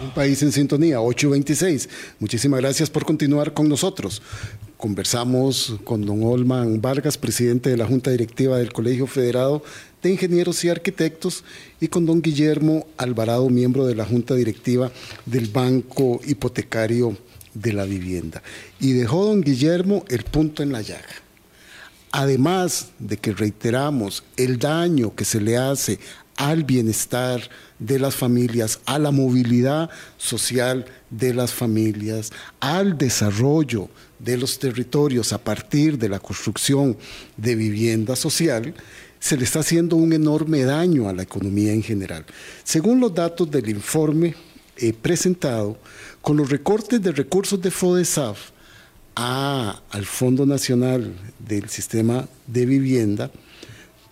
Un 0.02 0.10
país 0.10 0.42
en 0.42 0.52
sintonía, 0.52 1.00
826. 1.00 1.88
Muchísimas 2.18 2.60
gracias 2.60 2.90
por 2.90 3.04
continuar 3.04 3.52
con 3.52 3.68
nosotros. 3.68 4.22
Conversamos 4.76 5.76
con 5.84 6.04
don 6.04 6.22
Olman 6.24 6.80
Vargas, 6.80 7.16
presidente 7.16 7.70
de 7.70 7.76
la 7.76 7.86
Junta 7.86 8.10
Directiva 8.10 8.58
del 8.58 8.72
Colegio 8.72 9.06
Federado 9.06 9.62
de 10.04 10.12
Ingenieros 10.12 10.62
y 10.64 10.68
Arquitectos, 10.68 11.44
y 11.80 11.88
con 11.88 12.04
don 12.04 12.20
Guillermo 12.20 12.86
Alvarado, 12.98 13.48
miembro 13.48 13.86
de 13.86 13.94
la 13.94 14.04
Junta 14.04 14.34
Directiva 14.34 14.92
del 15.24 15.46
Banco 15.46 16.20
Hipotecario 16.26 17.16
de 17.54 17.72
la 17.72 17.84
vivienda. 17.84 18.42
Y 18.80 18.92
dejó 18.92 19.24
don 19.24 19.40
Guillermo 19.40 20.04
el 20.08 20.24
punto 20.24 20.62
en 20.62 20.72
la 20.72 20.82
llaga. 20.82 21.08
Además 22.12 22.90
de 22.98 23.16
que 23.16 23.32
reiteramos 23.32 24.24
el 24.36 24.58
daño 24.58 25.14
que 25.14 25.24
se 25.24 25.40
le 25.40 25.56
hace 25.56 25.98
al 26.36 26.64
bienestar 26.64 27.40
de 27.78 27.98
las 27.98 28.14
familias, 28.14 28.80
a 28.84 28.98
la 28.98 29.10
movilidad 29.10 29.88
social 30.18 30.84
de 31.10 31.32
las 31.32 31.52
familias, 31.52 32.30
al 32.60 32.98
desarrollo 32.98 33.88
de 34.18 34.36
los 34.36 34.58
territorios 34.58 35.32
a 35.32 35.38
partir 35.38 35.98
de 35.98 36.08
la 36.08 36.18
construcción 36.18 36.96
de 37.36 37.54
vivienda 37.54 38.16
social, 38.16 38.74
se 39.24 39.38
le 39.38 39.44
está 39.44 39.60
haciendo 39.60 39.96
un 39.96 40.12
enorme 40.12 40.64
daño 40.64 41.08
a 41.08 41.14
la 41.14 41.22
economía 41.22 41.72
en 41.72 41.82
general. 41.82 42.26
Según 42.62 43.00
los 43.00 43.14
datos 43.14 43.50
del 43.50 43.70
informe 43.70 44.34
eh, 44.76 44.92
presentado, 44.92 45.78
con 46.20 46.36
los 46.36 46.50
recortes 46.50 47.00
de 47.00 47.10
recursos 47.10 47.58
de 47.62 47.70
FODESAF 47.70 48.50
al 49.14 50.04
Fondo 50.04 50.44
Nacional 50.44 51.14
del 51.38 51.70
Sistema 51.70 52.28
de 52.46 52.66
Vivienda, 52.66 53.30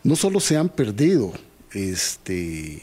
no 0.03 0.16
solo 0.16 0.40
se 0.40 0.57
han 0.57 0.70
perdido 0.70 1.35
este, 1.72 2.81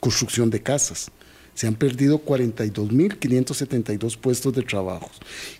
construcción 0.00 0.50
de 0.50 0.64
casas, 0.64 1.12
se 1.54 1.66
han 1.66 1.74
perdido 1.74 2.24
42.572 2.24 4.16
puestos 4.16 4.54
de 4.54 4.62
trabajo. 4.62 5.10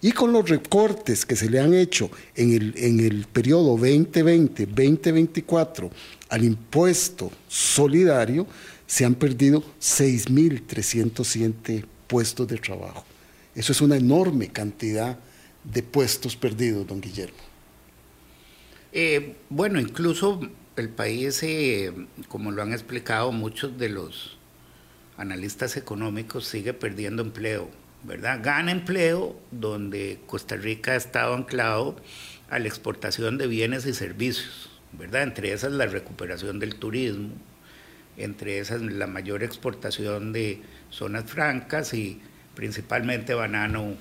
Y 0.01 0.13
con 0.13 0.33
los 0.33 0.49
recortes 0.49 1.27
que 1.27 1.37
se 1.37 1.51
le 1.51 1.61
han 1.61 1.75
hecho 1.75 2.11
en 2.35 2.53
el, 2.53 2.73
en 2.77 3.01
el 3.01 3.27
periodo 3.27 3.77
2020-2024 3.77 5.91
al 6.31 6.45
impuesto 6.45 7.31
solidario, 7.49 8.47
se 8.87 9.05
han 9.05 9.15
perdido 9.15 9.63
6.307 9.81 11.85
puestos 12.07 12.49
de 12.49 12.57
trabajo. 12.59 13.05
Eso 13.55 13.73
es 13.73 13.81
una 13.81 13.97
enorme 13.97 14.49
cantidad 14.49 15.19
de 15.65 15.83
puestos 15.83 16.37
perdidos, 16.37 16.87
don 16.87 17.01
Guillermo. 17.01 17.39
Eh, 18.93 19.37
bueno, 19.49 19.81
incluso 19.81 20.41
el 20.77 20.89
país, 20.89 21.43
eh, 21.43 21.93
como 22.29 22.51
lo 22.51 22.63
han 22.63 22.73
explicado 22.73 23.33
muchos 23.33 23.79
de 23.79 23.89
los 23.89 24.39
analistas 25.23 25.77
económicos, 25.77 26.47
sigue 26.47 26.75
perdiendo 26.75 27.23
empleo, 27.23 27.71
¿verdad? 28.03 28.41
Gana 28.43 28.73
empleo 28.73 29.41
donde 29.53 30.19
Costa 30.27 30.57
Rica 30.57 30.93
ha 30.93 30.97
estado 30.97 31.35
anclado 31.35 31.97
a 32.51 32.59
la 32.59 32.67
exportación 32.67 33.39
de 33.39 33.47
bienes 33.47 33.87
y 33.87 33.95
servicios, 33.95 34.69
¿verdad? 34.93 35.23
Entre 35.23 35.53
esas 35.53 35.73
la 35.73 35.87
recuperación 35.87 36.59
del 36.59 36.75
turismo, 36.75 37.31
entre 38.17 38.59
esas 38.59 38.83
la 38.83 39.07
mayor 39.07 39.45
exportación 39.45 40.33
de 40.33 40.61
zonas 40.91 41.31
francas 41.31 41.95
y 41.95 42.21
principalmente 42.57 43.33
banano, 43.35 43.95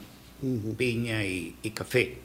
piña 0.76 1.24
y, 1.24 1.54
café. 1.76 2.18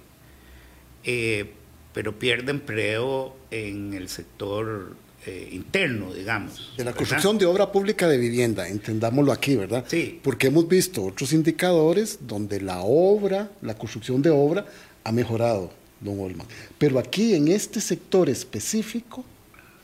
Eh, 1.04 1.52
pero 1.92 2.18
pierde 2.18 2.50
empleo 2.50 3.36
en 3.50 3.92
el 3.92 4.08
sector 4.08 4.96
eh, 5.26 5.48
interno, 5.52 6.12
digamos. 6.14 6.72
De 6.76 6.84
la 6.84 6.92
construcción 6.92 7.36
de 7.36 7.46
obra 7.46 7.72
pública 7.72 8.06
de 8.06 8.16
vivienda, 8.16 8.68
entendámoslo 8.68 9.32
aquí, 9.32 9.56
¿verdad? 9.56 9.84
Sí. 9.88 10.20
Porque 10.22 10.46
hemos 10.46 10.68
visto 10.68 11.04
otros 11.04 11.32
indicadores 11.32 12.20
donde 12.22 12.60
la 12.60 12.80
obra, 12.80 13.50
la 13.60 13.74
construcción 13.74 14.22
de 14.22 14.30
obra 14.30 14.66
ha 15.04 15.12
mejorado, 15.12 15.72
don 16.00 16.20
Olman. 16.20 16.46
Pero 16.78 16.98
aquí, 16.98 17.34
en 17.34 17.48
este 17.48 17.80
sector 17.80 18.28
específico, 18.28 19.24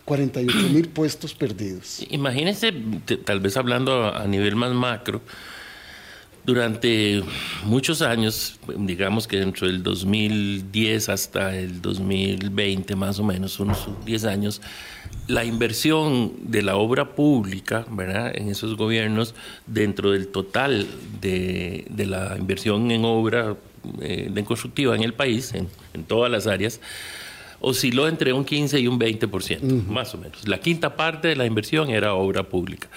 48 0.05 0.57
mil 0.71 0.89
puestos 0.95 1.35
perdidos. 1.35 2.05
Imagínense, 2.11 2.73
tal 3.25 3.41
vez 3.41 3.57
hablando 3.57 4.15
a 4.15 4.27
nivel 4.27 4.57
más 4.57 4.73
macro, 4.73 5.23
durante 6.45 7.23
muchos 7.65 8.03
años, 8.03 8.59
digamos 8.77 9.29
que 9.29 9.39
dentro 9.39 9.67
del 9.67 9.83
2010 9.83 11.09
hasta 11.09 11.57
el 11.57 11.81
2020 11.81 12.97
más 12.97 13.19
o 13.19 13.25
menos, 13.25 13.61
unos 13.61 13.89
10 14.05 14.25
años, 14.25 14.61
la 15.29 15.45
inversión 15.45 16.33
de 16.43 16.63
la 16.63 16.77
obra 16.77 17.15
pública, 17.15 17.87
¿verdad? 17.91 18.33
En 18.35 18.49
esos 18.49 18.77
gobiernos, 18.77 19.35
dentro 19.67 20.11
del 20.11 20.29
total 20.29 20.87
de, 21.21 21.87
la 21.97 22.37
inversión 22.37 22.91
en 22.91 23.05
obra 23.05 23.57
eh, 24.01 24.45
constructiva 24.45 24.97
en 24.97 25.05
el 25.05 25.15
país, 25.15 25.55
en, 25.55 25.69
en 25.95 26.05
todas 26.05 26.31
las 26.31 26.49
áreas, 26.49 26.81
osciló 27.61 28.09
entre 28.09 28.33
un 28.33 28.45
15 28.45 28.81
y 28.81 28.89
un 28.89 28.99
20%, 28.99 29.87
más 29.87 30.13
o 30.15 30.19
menos. 30.19 30.47
La 30.49 30.59
quinta 30.59 30.97
parte 30.97 31.29
de 31.29 31.37
la 31.37 31.47
inversión 31.47 31.91
era 31.91 32.15
obra 32.15 32.43
pública. 32.43 32.89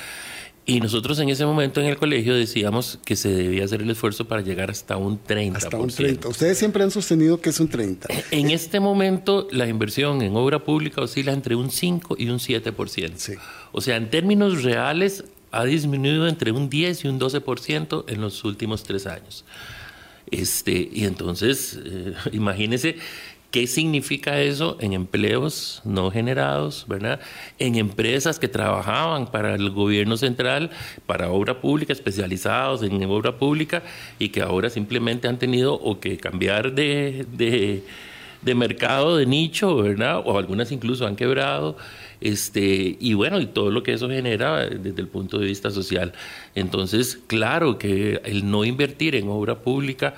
Y 0.67 0.79
nosotros 0.79 1.19
en 1.19 1.29
ese 1.29 1.45
momento 1.45 1.79
en 1.79 1.85
el 1.85 1.95
colegio 1.95 2.33
decíamos 2.33 2.97
que 3.05 3.15
se 3.15 3.29
debía 3.29 3.65
hacer 3.65 3.83
el 3.83 3.89
esfuerzo 3.91 4.25
para 4.25 4.41
llegar 4.41 4.71
hasta 4.71 4.97
un 4.97 5.23
30%. 5.23 5.55
Hasta 5.57 5.77
un 5.77 5.89
30%. 5.89 6.25
Ustedes 6.25 6.57
siempre 6.57 6.83
han 6.83 6.89
sostenido 6.89 7.39
que 7.39 7.51
es 7.51 7.59
un 7.59 7.69
30%. 7.69 8.23
En 8.31 8.49
este 8.49 8.79
momento 8.79 9.47
la 9.51 9.67
inversión 9.67 10.23
en 10.23 10.35
obra 10.35 10.63
pública 10.63 11.01
oscila 11.01 11.33
entre 11.33 11.55
un 11.55 11.69
5 11.69 12.15
y 12.17 12.29
un 12.29 12.39
7%. 12.39 13.11
Sí. 13.15 13.33
O 13.73 13.81
sea, 13.81 13.97
en 13.97 14.09
términos 14.09 14.63
reales 14.63 15.23
ha 15.51 15.65
disminuido 15.65 16.27
entre 16.27 16.51
un 16.51 16.69
10 16.69 17.05
y 17.05 17.07
un 17.09 17.19
12% 17.19 18.05
en 18.07 18.21
los 18.21 18.43
últimos 18.43 18.83
tres 18.83 19.05
años. 19.05 19.45
Este, 20.31 20.89
y 20.91 21.05
entonces, 21.05 21.79
eh, 21.85 22.13
imagínense 22.31 22.97
¿Qué 23.55 23.67
significa 23.67 24.41
eso 24.41 24.75
en 24.81 24.91
empleos 24.91 25.81
no 25.85 26.11
generados, 26.11 26.83
verdad? 26.89 27.21
En 27.57 27.75
empresas 27.75 28.37
que 28.37 28.49
trabajaban 28.49 29.27
para 29.31 29.55
el 29.55 29.69
gobierno 29.69 30.17
central, 30.17 30.71
para 31.05 31.31
obra 31.31 31.61
pública, 31.61 31.93
especializados 31.93 32.83
en 32.83 33.01
obra 33.05 33.37
pública 33.37 33.81
y 34.19 34.27
que 34.27 34.41
ahora 34.41 34.69
simplemente 34.69 35.29
han 35.29 35.39
tenido 35.39 35.73
o 35.73 36.01
que 36.01 36.17
cambiar 36.17 36.73
de, 36.73 37.25
de, 37.31 38.55
mercado, 38.55 39.15
de 39.15 39.25
nicho, 39.25 39.77
¿verdad? 39.77 40.21
O 40.25 40.37
algunas 40.37 40.73
incluso 40.73 41.07
han 41.07 41.15
quebrado. 41.15 41.77
Este, 42.19 42.97
y 42.99 43.13
bueno, 43.13 43.39
y 43.39 43.45
todo 43.45 43.71
lo 43.71 43.83
que 43.83 43.93
eso 43.93 44.09
genera 44.09 44.65
desde 44.67 44.99
el 44.99 45.07
punto 45.07 45.39
de 45.39 45.45
vista 45.45 45.71
social. 45.71 46.11
Entonces, 46.55 47.19
claro 47.27 47.77
que 47.77 48.19
el 48.25 48.51
no 48.51 48.65
invertir 48.65 49.15
en 49.15 49.29
obra 49.29 49.59
pública 49.59 50.13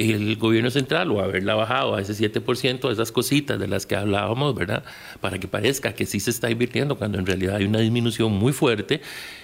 el 0.00 0.36
gobierno 0.36 0.70
central 0.70 1.10
o 1.10 1.20
haberla 1.20 1.54
bajado 1.54 1.94
a 1.94 2.00
ese 2.00 2.14
7%, 2.14 2.90
esas 2.90 3.12
cositas 3.12 3.60
de 3.60 3.68
las 3.68 3.84
que 3.84 3.96
hablábamos, 3.96 4.54
¿verdad? 4.54 4.82
Para 5.20 5.38
que 5.38 5.46
parezca 5.46 5.94
que 5.94 6.06
sí 6.06 6.20
se 6.20 6.30
está 6.30 6.50
invirtiendo 6.50 6.96
cuando 6.96 7.18
en 7.18 7.26
realidad 7.26 7.56
hay 7.56 7.64
una 7.64 7.80
disminución 7.80 8.32
muy 8.32 8.54
fuerte, 8.54 9.02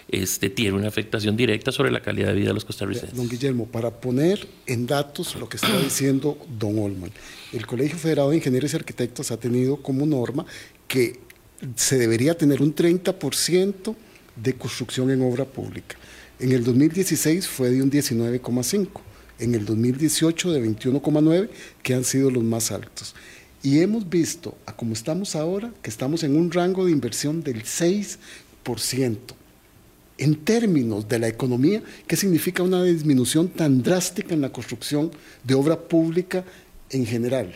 este, 0.09 0.49
tiene 0.49 0.77
una 0.77 0.89
afectación 0.89 1.37
directa 1.37 1.73
sobre 1.73 1.91
la 1.91 2.01
calidad 2.01 2.29
de 2.29 2.35
vida 2.35 2.49
de 2.49 2.55
los 2.55 2.65
costarricenses. 2.65 3.15
Don 3.15 3.29
Guillermo, 3.29 3.67
para 3.67 3.91
poner 3.91 4.49
en 4.67 4.87
datos 4.87 5.37
lo 5.37 5.47
que 5.49 5.59
está 5.59 5.79
diciendo 5.79 6.39
don 6.59 6.79
Olman, 6.79 7.11
el 7.53 7.67
Colegio 7.67 7.99
Federado 7.99 8.31
de 8.31 8.37
Ingenieros 8.37 8.73
y 8.73 8.77
Arquitectos 8.77 9.31
ha 9.31 9.37
tenido 9.37 9.77
como 9.77 10.07
norma 10.07 10.47
que 10.89 11.21
se 11.75 11.99
debería 11.99 12.37
tener 12.37 12.63
un 12.63 12.75
30% 12.75 13.95
de 14.37 14.55
construcción 14.55 15.11
en 15.11 15.21
obra 15.23 15.45
pública. 15.45 15.97
En 16.39 16.53
el 16.53 16.65
2016 16.65 17.47
fue 17.47 17.71
de 17.71 17.83
un 17.83 17.91
19,5 17.91 19.06
en 19.39 19.55
el 19.55 19.65
2018 19.65 20.53
de 20.53 20.63
21,9, 20.65 21.49
que 21.83 21.95
han 21.95 22.05
sido 22.05 22.31
los 22.31 22.43
más 22.43 22.71
altos. 22.71 23.15
Y 23.63 23.81
hemos 23.81 24.09
visto, 24.09 24.57
a 24.67 24.77
como 24.77 24.93
estamos 24.93 25.35
ahora, 25.35 25.73
que 25.83 25.91
estamos 25.91 26.23
en 26.23 26.37
un 26.37 26.51
rango 26.53 26.85
de 26.85 26.93
inversión 26.93 27.43
del 27.43 27.65
6%. 27.65 29.19
en 30.19 30.35
términos 30.37 31.09
de 31.09 31.19
la 31.19 31.29
economía, 31.29 31.83
¿qué 32.07 32.17
significa 32.17 32.63
una 32.63 32.83
disminución 32.83 33.49
tan 33.49 33.83
drástica 33.83 34.33
en 34.33 34.41
la 34.41 34.51
construcción 34.51 35.11
de 35.45 35.55
obra 35.55 35.79
pública 35.79 36.43
en 36.91 37.05
general? 37.05 37.55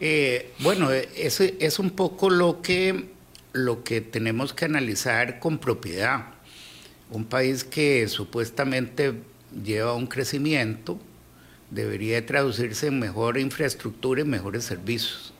Eh, 0.00 0.50
bueno, 0.60 0.90
es, 0.90 1.40
es 1.40 1.78
un 1.78 1.90
poco 1.90 2.30
lo 2.30 2.62
que, 2.62 3.10
lo 3.52 3.84
que 3.84 4.00
tenemos 4.00 4.54
que 4.54 4.64
analizar 4.64 5.40
con 5.40 5.58
propiedad. 5.58 6.26
Un 7.10 7.26
país 7.26 7.64
que 7.64 8.08
supuestamente 8.08 9.12
lleva 9.64 9.94
un 9.94 10.06
crecimiento 10.06 11.00
debería 11.72 12.24
traducirse 12.24 12.88
en 12.88 12.98
mejor 12.98 13.38
infraestructura 13.38 14.20
y 14.20 14.24
mejores 14.24 14.64
servicios. 14.64 15.32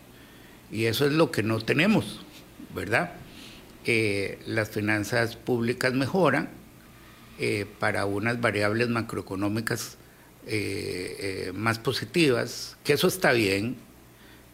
Y 0.71 0.87
eso 0.87 1.07
es 1.07 1.13
lo 1.13 1.31
que 1.31 1.43
no 1.43 1.61
tenemos, 1.61 2.21
¿verdad? 2.75 3.13
Eh, 3.85 4.39
las 4.47 4.71
finanzas 4.71 5.37
públicas 5.37 5.93
mejoran 5.93 6.49
eh, 7.39 7.67
para 7.79 8.07
unas 8.07 8.41
variables 8.41 8.89
macroeconómicas 8.89 9.99
eh, 10.47 11.53
más 11.55 11.79
positivas, 11.79 12.77
que 12.85 12.95
eso 12.95 13.09
está 13.09 13.33
bien, 13.33 13.77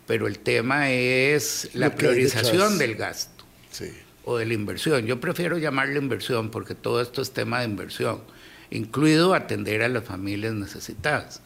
pero 0.07 0.27
el 0.27 0.39
tema 0.39 0.91
es 0.91 1.71
la 1.75 1.95
priorización 1.95 2.79
del 2.79 2.97
gasto 2.97 3.45
o 4.25 4.37
de 4.37 4.47
la 4.47 4.55
inversión. 4.55 5.07
Yo 5.07 5.21
prefiero 5.21 5.59
llamarle 5.59 5.99
inversión 5.99 6.51
porque 6.51 6.75
todo 6.75 7.01
esto 7.01 7.23
es 7.23 7.31
tema 7.31 7.61
de 7.61 7.67
inversión, 7.67 8.21
incluido 8.71 9.35
atender 9.35 9.83
a 9.83 9.89
las 9.89 10.05
familias 10.05 10.55
necesitadas. 10.55 11.43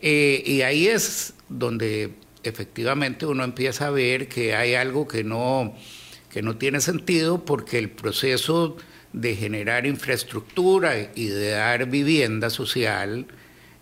y 0.00 0.62
ahí 0.62 0.88
es 0.88 1.34
donde 1.48 2.12
efectivamente 2.42 3.26
uno 3.26 3.44
empieza 3.44 3.86
a 3.86 3.90
ver 3.90 4.28
que 4.28 4.54
hay 4.54 4.74
algo 4.74 5.08
que 5.08 5.24
no 5.24 5.74
que 6.30 6.42
no 6.42 6.56
tiene 6.58 6.82
sentido 6.82 7.46
porque 7.46 7.78
el 7.78 7.88
proceso 7.88 8.76
de 9.14 9.34
generar 9.36 9.86
infraestructura 9.86 11.10
y 11.14 11.28
de 11.28 11.50
dar 11.52 11.86
vivienda 11.86 12.50
social 12.50 13.26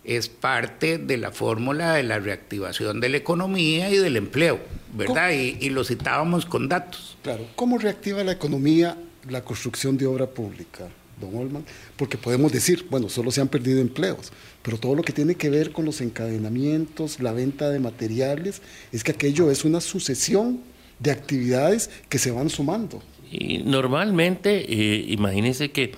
es 0.05 0.29
parte 0.29 0.97
de 0.97 1.17
la 1.17 1.31
fórmula 1.31 1.95
de 1.95 2.03
la 2.03 2.19
reactivación 2.19 3.01
de 3.01 3.09
la 3.09 3.17
economía 3.17 3.89
y 3.89 3.97
del 3.97 4.15
empleo, 4.15 4.61
¿verdad? 4.93 5.31
Y, 5.31 5.69
lo 5.69 5.83
citábamos 5.83 6.45
con 6.45 6.69
datos. 6.69 7.17
Claro, 7.23 7.45
¿cómo 7.57 7.77
reactiva 7.77 8.23
la 8.23 8.31
economía 8.31 8.97
la 9.29 9.43
construcción 9.43 9.97
de 9.97 10.05
obra 10.05 10.27
pública, 10.27 10.87
don 11.19 11.35
Olman? 11.35 11.65
Porque 11.97 12.17
podemos 12.17 12.51
decir, 12.51 12.85
bueno, 12.89 13.09
solo 13.09 13.31
se 13.31 13.41
han 13.41 13.47
perdido 13.47 13.79
empleos, 13.81 14.31
pero 14.61 14.77
todo 14.77 14.95
lo 14.95 15.03
que 15.03 15.13
tiene 15.13 15.35
que 15.35 15.49
ver 15.49 15.71
con 15.71 15.85
los 15.85 16.01
encadenamientos, 16.01 17.19
la 17.19 17.31
venta 17.31 17.69
de 17.69 17.79
materiales, 17.79 18.61
es 18.91 19.03
que 19.03 19.11
aquello 19.11 19.51
es 19.51 19.65
una 19.65 19.81
sucesión 19.81 20.61
de 20.99 21.11
actividades 21.11 21.89
que 22.09 22.19
se 22.19 22.31
van 22.31 22.49
sumando. 22.49 23.01
Y 23.31 23.59
normalmente, 23.59 24.65
eh, 24.71 25.05
imagínense 25.09 25.71
que 25.71 25.91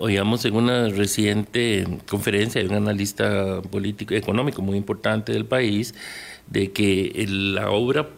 oíamos 0.00 0.44
en 0.44 0.54
una 0.54 0.88
reciente 0.88 1.86
conferencia 2.08 2.62
de 2.62 2.68
un 2.68 2.74
analista 2.74 3.62
político 3.62 4.14
económico 4.14 4.62
muy 4.62 4.76
importante 4.76 5.32
del 5.32 5.46
país 5.46 5.94
de 6.48 6.72
que 6.72 7.26
la 7.28 7.70
obra, 7.70 8.08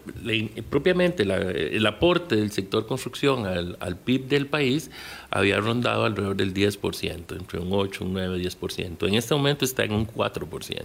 propiamente 0.70 1.22
el 1.22 1.86
aporte 1.86 2.36
del 2.36 2.50
sector 2.50 2.86
construcción 2.86 3.46
al, 3.46 3.76
al, 3.80 3.96
PIB 3.96 4.26
del 4.26 4.46
país 4.46 4.90
había 5.30 5.60
rondado 5.60 6.04
alrededor 6.04 6.36
del 6.36 6.52
10%, 6.52 7.36
entre 7.38 7.60
un 7.60 7.68
8, 7.70 8.04
un 8.04 8.14
9, 8.14 8.38
10%. 8.38 9.06
En 9.06 9.14
este 9.14 9.34
momento 9.34 9.64
está 9.64 9.84
en 9.84 9.92
un 9.92 10.06
4%. 10.06 10.82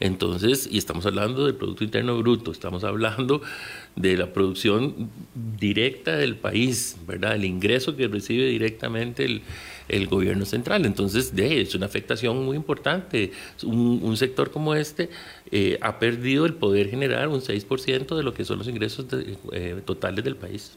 Entonces, 0.00 0.66
y 0.70 0.78
estamos 0.78 1.04
hablando 1.04 1.44
del 1.44 1.56
Producto 1.56 1.84
Interno 1.84 2.16
Bruto, 2.18 2.52
estamos 2.52 2.84
hablando 2.84 3.42
de 3.96 4.16
la 4.16 4.32
producción 4.32 5.10
directa 5.34 6.16
del 6.16 6.36
país, 6.36 6.96
¿verdad? 7.06 7.34
El 7.34 7.44
ingreso 7.44 7.96
que 7.96 8.08
recibe 8.08 8.46
directamente 8.46 9.24
el, 9.24 9.42
gobierno 10.06 10.44
central. 10.44 10.86
Entonces, 10.86 11.34
de, 11.34 11.60
es 11.60 11.74
una 11.74 11.86
afectación 11.86 12.44
muy 12.44 12.56
importante. 12.56 13.32
Un, 13.62 14.16
sector 14.16 14.50
como 14.50 14.74
este 14.74 15.08
eh, 15.50 15.78
ha 15.80 15.98
perdido 15.98 16.44
el 16.44 16.54
poder 16.54 16.90
generar 16.90 17.28
un 17.28 17.40
6% 17.40 18.16
de 18.16 18.22
lo 18.22 18.34
que 18.34 18.44
son 18.44 18.58
los 18.58 18.68
ingresos 18.68 19.06
eh, 19.52 19.80
totales 19.84 20.24
del 20.24 20.36
país 20.36 20.72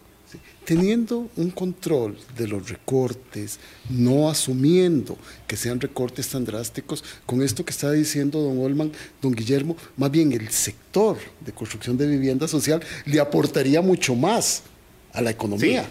teniendo 0.65 1.29
un 1.35 1.51
control 1.51 2.17
de 2.37 2.47
los 2.47 2.69
recortes, 2.69 3.59
no 3.89 4.29
asumiendo 4.29 5.17
que 5.47 5.57
sean 5.57 5.79
recortes 5.79 6.29
tan 6.29 6.45
drásticos, 6.45 7.03
con 7.25 7.41
esto 7.41 7.65
que 7.65 7.71
está 7.71 7.91
diciendo 7.91 8.39
don 8.39 8.59
Olman, 8.59 8.91
don 9.21 9.33
Guillermo, 9.33 9.75
más 9.97 10.11
bien 10.11 10.31
el 10.31 10.49
sector 10.49 11.17
de 11.41 11.51
construcción 11.51 11.97
de 11.97 12.07
vivienda 12.07 12.47
social 12.47 12.81
le 13.05 13.19
aportaría 13.19 13.81
mucho 13.81 14.15
más 14.15 14.63
a 15.11 15.21
la 15.21 15.31
economía. 15.31 15.89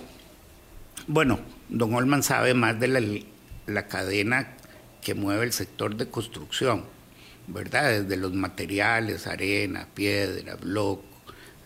Bueno, 1.07 1.41
don 1.73 1.95
Olman 1.95 2.23
sabe 2.23 2.55
más 2.55 2.79
de 2.79 2.89
la, 2.89 3.01
la 3.67 3.87
cadena 3.89 4.57
que 5.01 5.15
mueve 5.15 5.45
el 5.45 5.53
sector 5.53 5.97
de 5.97 6.09
construcción, 6.09 6.85
¿verdad? 7.49 8.03
Desde 8.03 8.17
los 8.17 8.33
materiales, 8.35 9.27
arena, 9.27 9.89
piedra, 9.95 10.57
bloque 10.57 11.13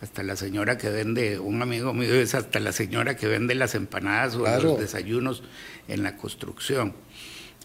hasta 0.00 0.22
la 0.22 0.36
señora 0.36 0.76
que 0.76 0.90
vende, 0.90 1.38
un 1.38 1.62
amigo 1.62 1.94
mío 1.94 2.14
es 2.14 2.34
hasta 2.34 2.60
la 2.60 2.72
señora 2.72 3.16
que 3.16 3.26
vende 3.26 3.54
las 3.54 3.74
empanadas 3.74 4.34
o 4.36 4.46
los 4.46 4.78
desayunos 4.78 5.42
en 5.88 6.02
la 6.02 6.16
construcción. 6.16 6.94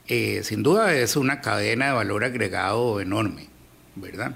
Eh, 0.08 0.42
sin 0.44 0.64
duda 0.64 0.96
es 0.96 1.16
una 1.16 1.42
cadena 1.42 1.88
de 1.88 1.92
valor 1.92 2.24
agregado 2.24 3.00
enorme, 3.02 3.50
¿verdad? 3.96 4.36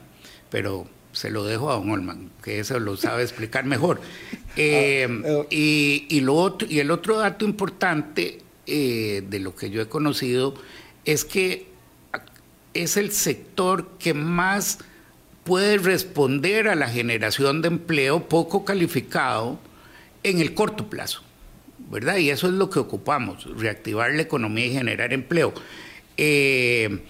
Pero 0.50 0.88
se 1.16 1.32
lo 1.32 1.44
dejo 1.46 1.72
a 1.72 1.76
Don 1.76 1.90
Olman, 1.90 2.30
que 2.44 2.60
eso 2.60 2.80
lo 2.80 2.98
sabe 2.98 3.24
explicar 3.24 3.66
mejor. 3.66 4.02
Eh, 4.58 5.06
ah, 5.06 5.46
y, 5.50 6.08
y, 6.10 6.22
lo 6.22 6.36
otro, 6.36 6.66
y 6.72 6.80
el 6.80 6.90
otro 6.90 7.18
dato 7.18 7.44
importante 7.44 8.40
eh, 8.68 9.22
de 9.30 9.40
lo 9.40 9.54
que 9.54 9.70
yo 9.70 9.82
he 9.82 9.90
conocido 9.90 10.56
es 11.04 11.26
que 11.26 11.68
es 12.74 12.96
el 12.96 13.12
sector 13.12 13.90
que 14.00 14.14
más 14.14 14.80
puede 15.44 15.78
responder 15.78 16.70
a 16.70 16.76
la 16.76 16.88
generación 16.88 17.62
de 17.62 17.68
empleo 17.68 18.30
poco 18.30 18.64
calificado 18.64 19.60
en 20.24 20.40
el 20.40 20.54
corto 20.54 20.90
plazo, 20.90 21.22
¿verdad? 21.92 22.16
Y 22.16 22.30
eso 22.30 22.48
es 22.48 22.54
lo 22.54 22.70
que 22.70 22.80
ocupamos, 22.80 23.46
reactivar 23.58 24.14
la 24.14 24.22
economía 24.22 24.68
y 24.68 24.72
generar 24.72 25.12
empleo. 25.12 25.54
Eh, 26.18 27.02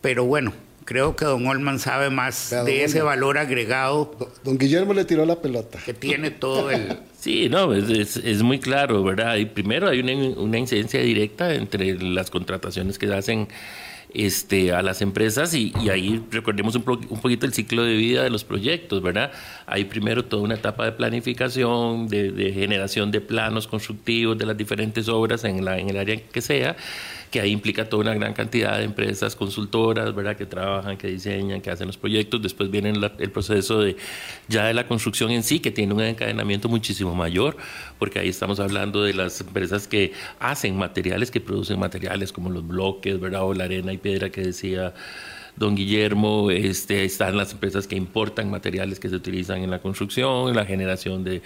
pero 0.00 0.24
bueno, 0.24 0.52
creo 0.90 1.14
que 1.14 1.24
don 1.24 1.46
Olman 1.46 1.78
sabe 1.78 2.10
más 2.10 2.50
de 2.66 2.82
ese 2.82 3.00
valor 3.00 3.38
agregado. 3.38 4.12
Don 4.42 4.58
Guillermo 4.58 4.92
le 4.92 5.04
tiró 5.04 5.24
la 5.24 5.40
pelota. 5.40 5.78
Que 5.86 5.94
tiene 5.94 6.32
todo 6.32 6.68
el... 6.72 6.98
Sí, 7.20 7.50
no, 7.50 7.74
es, 7.74 8.42
muy 8.42 8.58
claro, 8.58 9.04
¿verdad? 9.04 9.36
Y 9.36 9.44
primero 9.44 9.88
hay 9.88 10.00
una, 10.00 10.14
una 10.40 10.58
incidencia 10.58 11.00
directa 11.00 11.54
entre 11.54 11.94
las 12.02 12.30
contrataciones 12.30 12.98
que 12.98 13.12
hacen 13.12 13.46
este, 14.14 14.72
a 14.72 14.82
las 14.82 15.02
empresas 15.02 15.54
y, 15.54 15.72
ahí 15.90 16.24
recordemos 16.30 16.74
un, 16.74 16.82
poquito 16.82 17.46
el 17.46 17.52
ciclo 17.52 17.84
de 17.84 17.94
vida 17.94 18.24
de 18.24 18.30
los 18.30 18.42
proyectos, 18.42 19.02
¿verdad? 19.02 19.30
Hay 19.66 19.84
primero 19.84 20.24
toda 20.24 20.42
una 20.42 20.54
etapa 20.54 20.86
de 20.86 20.92
planificación, 20.92 22.08
de, 22.08 22.52
generación 22.52 23.10
de 23.10 23.20
planos 23.20 23.68
constructivos 23.68 24.36
de 24.38 24.46
las 24.46 24.56
diferentes 24.56 25.08
obras 25.08 25.44
en, 25.44 25.64
la, 25.64 25.78
en 25.78 25.90
el 25.90 25.98
área 25.98 26.16
que 26.16 26.40
sea 26.40 26.76
que 27.30 27.40
ahí 27.40 27.50
implica 27.52 27.88
toda 27.88 28.02
una 28.02 28.14
gran 28.14 28.32
cantidad 28.32 28.78
de 28.78 28.84
empresas 28.84 29.36
consultoras, 29.36 30.14
¿verdad? 30.14 30.36
Que 30.36 30.46
trabajan, 30.46 30.96
que 30.96 31.08
diseñan, 31.08 31.60
que 31.60 31.70
hacen 31.70 31.86
los 31.86 31.96
proyectos. 31.96 32.42
Después 32.42 32.70
viene 32.70 32.92
el 33.18 33.30
proceso 33.30 33.80
de 33.80 33.96
ya 34.48 34.66
de 34.66 34.74
la 34.74 34.86
construcción 34.86 35.30
en 35.30 35.42
sí, 35.42 35.60
que 35.60 35.70
tiene 35.70 35.94
un 35.94 36.00
encadenamiento 36.00 36.68
muchísimo 36.68 37.14
mayor, 37.14 37.56
porque 37.98 38.18
ahí 38.18 38.28
estamos 38.28 38.58
hablando 38.58 39.02
de 39.02 39.14
las 39.14 39.40
empresas 39.40 39.86
que 39.86 40.12
hacen 40.40 40.76
materiales, 40.76 41.30
que 41.30 41.40
producen 41.40 41.78
materiales 41.78 42.32
como 42.32 42.50
los 42.50 42.66
bloques, 42.66 43.20
¿verdad? 43.20 43.44
O 43.44 43.54
la 43.54 43.64
arena 43.64 43.92
y 43.92 43.98
piedra 43.98 44.30
que 44.30 44.42
decía 44.42 44.92
don 45.56 45.74
Guillermo, 45.74 46.50
este, 46.50 47.04
están 47.04 47.36
las 47.36 47.52
empresas 47.52 47.86
que 47.86 47.96
importan 47.96 48.50
materiales 48.50 48.98
que 48.98 49.08
se 49.08 49.16
utilizan 49.16 49.62
en 49.62 49.70
la 49.70 49.80
construcción, 49.80 50.48
en 50.48 50.56
la 50.56 50.64
generación 50.64 51.22
de, 51.22 51.42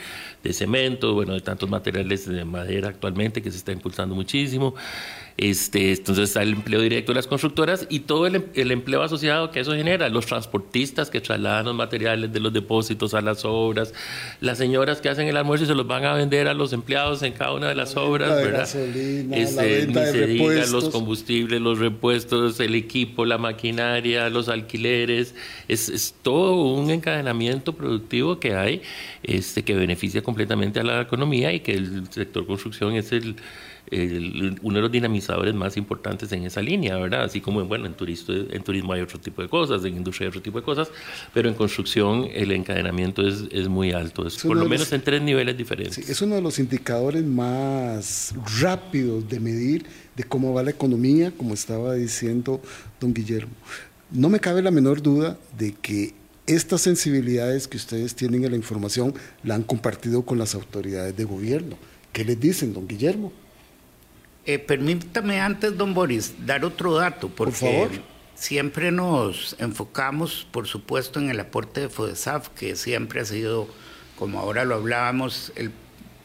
cemento, 0.52 1.14
bueno, 1.14 1.34
de 1.34 1.40
tantos 1.40 1.68
materiales 1.68 2.26
de 2.26 2.44
madera 2.44 2.90
actualmente 2.90 3.42
que 3.42 3.50
se 3.50 3.56
está 3.56 3.72
impulsando 3.72 4.14
muchísimo. 4.14 4.74
Este, 5.36 5.90
entonces 5.90 6.28
está 6.28 6.42
el 6.42 6.52
empleo 6.52 6.80
directo 6.80 7.10
de 7.10 7.16
las 7.16 7.26
constructoras 7.26 7.88
y 7.90 8.00
todo 8.00 8.28
el, 8.28 8.46
el, 8.54 8.70
empleo 8.70 9.02
asociado 9.02 9.50
que 9.50 9.58
eso 9.58 9.72
genera, 9.72 10.08
los 10.08 10.26
transportistas 10.26 11.10
que 11.10 11.20
trasladan 11.20 11.64
los 11.64 11.74
materiales 11.74 12.32
de 12.32 12.38
los 12.38 12.52
depósitos 12.52 13.14
a 13.14 13.20
las 13.20 13.44
obras, 13.44 13.92
las 14.40 14.58
señoras 14.58 15.00
que 15.00 15.08
hacen 15.08 15.26
el 15.26 15.36
almuerzo 15.36 15.64
y 15.64 15.66
se 15.66 15.74
los 15.74 15.88
van 15.88 16.04
a 16.04 16.14
vender 16.14 16.46
a 16.46 16.54
los 16.54 16.72
empleados 16.72 17.24
en 17.24 17.32
cada 17.32 17.52
una 17.52 17.68
de 17.68 17.74
las 17.74 17.96
obras, 17.96 18.28
la 18.28 18.34
¿verdad? 18.36 18.58
Gasolina, 18.60 19.37
la 19.37 19.42
este, 19.42 19.78
venta 19.78 20.00
de 20.02 20.26
repuestos. 20.26 20.70
los 20.70 20.88
combustibles, 20.90 21.60
los 21.60 21.80
repuestos, 21.80 22.60
el 22.60 22.76
equipo, 22.76 23.24
la 23.24 23.37
maquinaria, 23.37 24.30
los 24.30 24.48
alquileres, 24.48 25.35
es, 25.66 25.88
es 25.88 26.14
todo 26.22 26.62
un 26.62 26.90
encadenamiento 26.90 27.72
productivo 27.72 28.38
que 28.38 28.54
hay 28.54 28.82
este, 29.24 29.64
que 29.64 29.74
beneficia 29.74 30.22
completamente 30.22 30.78
a 30.78 30.85
la 30.85 31.00
economía 31.00 31.52
y 31.52 31.58
que 31.58 31.72
el 31.72 32.06
sector 32.10 32.46
construcción 32.46 32.94
es 32.94 33.10
el 33.10 33.35
uno 33.90 34.76
de 34.76 34.82
los 34.82 34.90
dinamizadores 34.90 35.54
más 35.54 35.76
importantes 35.76 36.32
en 36.32 36.44
esa 36.44 36.62
línea, 36.62 36.96
¿verdad? 36.96 37.24
Así 37.24 37.40
como, 37.40 37.64
bueno, 37.64 37.87
en, 37.87 37.94
turismo, 37.94 38.35
en 38.35 38.62
turismo 38.62 38.92
hay 38.92 39.02
otro 39.02 39.20
tipo 39.20 39.42
de 39.42 39.48
cosas, 39.48 39.85
en 39.85 39.96
industria 39.96 40.26
hay 40.26 40.28
otro 40.30 40.42
tipo 40.42 40.58
de 40.58 40.64
cosas, 40.64 40.88
pero 41.32 41.48
en 41.48 41.54
construcción 41.54 42.28
el 42.32 42.52
encadenamiento 42.52 43.26
es, 43.26 43.44
es 43.50 43.68
muy 43.68 43.92
alto, 43.92 44.26
es, 44.26 44.42
por 44.42 44.56
lo 44.56 44.68
menos 44.68 44.92
en 44.92 45.02
tres 45.02 45.22
niveles 45.22 45.56
diferentes. 45.56 45.98
es 45.98 46.22
uno 46.22 46.37
de 46.37 46.42
los 46.42 46.58
indicadores 46.58 47.24
más 47.24 48.35
rápidos 48.60 49.28
de 49.28 49.40
medir 49.40 49.85
de 50.16 50.24
cómo 50.24 50.54
va 50.54 50.62
la 50.62 50.70
economía, 50.70 51.32
como 51.37 51.54
estaba 51.54 51.94
diciendo 51.94 52.60
don 53.00 53.12
Guillermo. 53.12 53.52
No 54.10 54.28
me 54.28 54.40
cabe 54.40 54.62
la 54.62 54.70
menor 54.70 55.02
duda 55.02 55.38
de 55.58 55.72
que 55.72 56.14
estas 56.46 56.82
sensibilidades 56.82 57.66
que 57.68 57.76
ustedes 57.76 58.14
tienen 58.14 58.44
en 58.44 58.50
la 58.50 58.56
información 58.56 59.14
la 59.42 59.54
han 59.54 59.62
compartido 59.62 60.22
con 60.22 60.38
las 60.38 60.54
autoridades 60.54 61.16
de 61.16 61.24
gobierno. 61.24 61.76
¿Qué 62.12 62.24
les 62.24 62.38
dicen, 62.38 62.72
don 62.72 62.87
Guillermo? 62.87 63.32
Eh, 64.46 64.58
permítame 64.58 65.40
antes, 65.40 65.76
don 65.76 65.94
Boris, 65.94 66.34
dar 66.44 66.64
otro 66.66 66.94
dato, 66.94 67.28
porque 67.28 67.52
por 67.52 67.88
favor. 67.88 67.90
siempre 68.34 68.92
nos 68.92 69.56
enfocamos, 69.58 70.46
por 70.50 70.66
supuesto, 70.66 71.18
en 71.18 71.30
el 71.30 71.40
aporte 71.40 71.80
de 71.80 71.88
FODESAF, 71.88 72.50
que 72.50 72.76
siempre 72.76 73.20
ha 73.20 73.24
sido, 73.24 73.68
como 74.18 74.40
ahora 74.40 74.66
lo 74.66 74.74
hablábamos, 74.74 75.50
el 75.56 75.72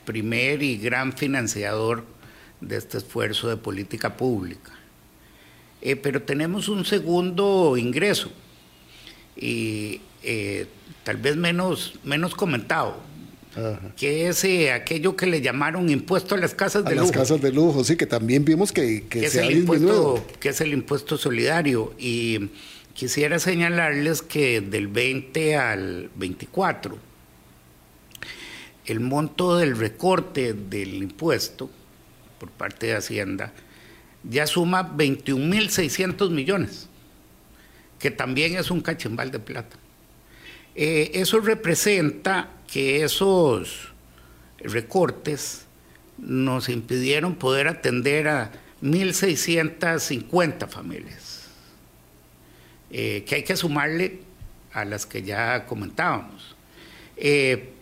primer 0.04 0.62
y 0.64 0.78
gran 0.78 1.14
financiador 1.14 2.04
de 2.60 2.76
este 2.76 2.98
esfuerzo 2.98 3.48
de 3.48 3.56
política 3.56 4.18
pública. 4.18 4.74
Eh, 5.82 5.96
pero 5.96 6.22
tenemos 6.22 6.68
un 6.68 6.84
segundo 6.84 7.78
ingreso, 7.78 8.34
y 9.38 10.02
eh, 10.24 10.68
tal 11.06 11.16
vez 11.16 11.38
menos, 11.38 11.94
menos 12.04 12.36
comentado, 12.36 13.02
que 13.98 14.28
es 14.28 14.44
eh, 14.44 14.72
aquello 14.72 15.16
que 15.16 15.26
le 15.26 15.42
llamaron 15.42 15.90
impuesto 15.90 16.36
a 16.36 16.38
las 16.38 16.54
casas 16.54 16.84
de 16.86 16.92
a 16.92 16.96
lujo. 16.96 17.08
Las 17.08 17.12
casas 17.12 17.42
de 17.42 17.52
lujo, 17.52 17.84
sí, 17.84 17.96
que 17.98 18.06
también 18.06 18.46
vimos 18.46 18.72
que, 18.72 19.08
que, 19.08 19.26
es 19.26 19.36
el 19.36 19.52
impuesto, 19.52 20.26
que 20.40 20.50
es 20.50 20.62
el 20.62 20.74
impuesto 20.74 21.18
solidario. 21.18 21.94
Y 21.98 22.50
quisiera 22.94 23.40
señalarles 23.40 24.22
que 24.22 24.62
del 24.62 24.88
20 24.88 25.58
al 25.58 26.10
24, 26.16 26.98
el 28.86 29.00
monto 29.00 29.58
del 29.58 29.78
recorte 29.78 30.54
del 30.54 30.96
impuesto 30.96 31.70
por 32.40 32.50
parte 32.50 32.88
de 32.88 32.96
Hacienda 32.96 33.54
ya 34.24 34.48
suma 34.48 34.96
21.600 34.96 36.30
millones, 36.30 36.88
que 38.00 38.12
también 38.12 38.58
es 38.58 38.72
un 38.72 38.82
cachimbal 38.82 39.32
de 39.32 39.40
plata. 39.40 39.78
Eh, 40.76 41.12
eso 41.16 41.40
representa 41.40 42.50
que 42.72 43.04
esos 43.04 43.90
recortes 44.60 45.66
nos 46.18 46.70
impidieron 46.70 47.36
poder 47.36 47.68
atender 47.68 48.28
a 48.28 48.52
1.650 48.82 50.68
familias, 50.68 51.48
eh, 52.92 53.24
que 53.28 53.36
hay 53.36 53.44
que 53.44 53.56
sumarle 53.56 54.22
a 54.74 54.86
las 54.86 55.06
que 55.06 55.24
ya 55.24 55.66
comentábamos. 55.66 56.56
Eh, 57.18 57.74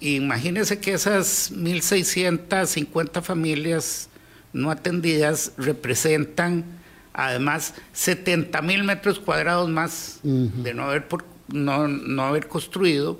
imagínense 0.00 0.78
que 0.78 0.92
esas 0.92 1.52
1.650 1.52 3.22
familias 3.22 4.08
no 4.52 4.70
atendidas 4.70 5.52
representan 5.56 6.64
además 7.12 7.74
70 7.94 8.60
mil 8.62 8.84
metros 8.84 9.18
cuadrados 9.18 9.68
más 9.70 10.20
de 10.22 10.74
no 10.74 10.84
haber, 10.84 11.06
no, 11.48 11.88
no 11.88 12.22
haber 12.22 12.46
construido 12.46 13.18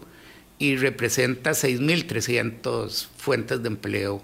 y 0.58 0.76
representa 0.76 1.50
6.300 1.50 3.06
fuentes 3.16 3.62
de 3.62 3.68
empleo 3.68 4.22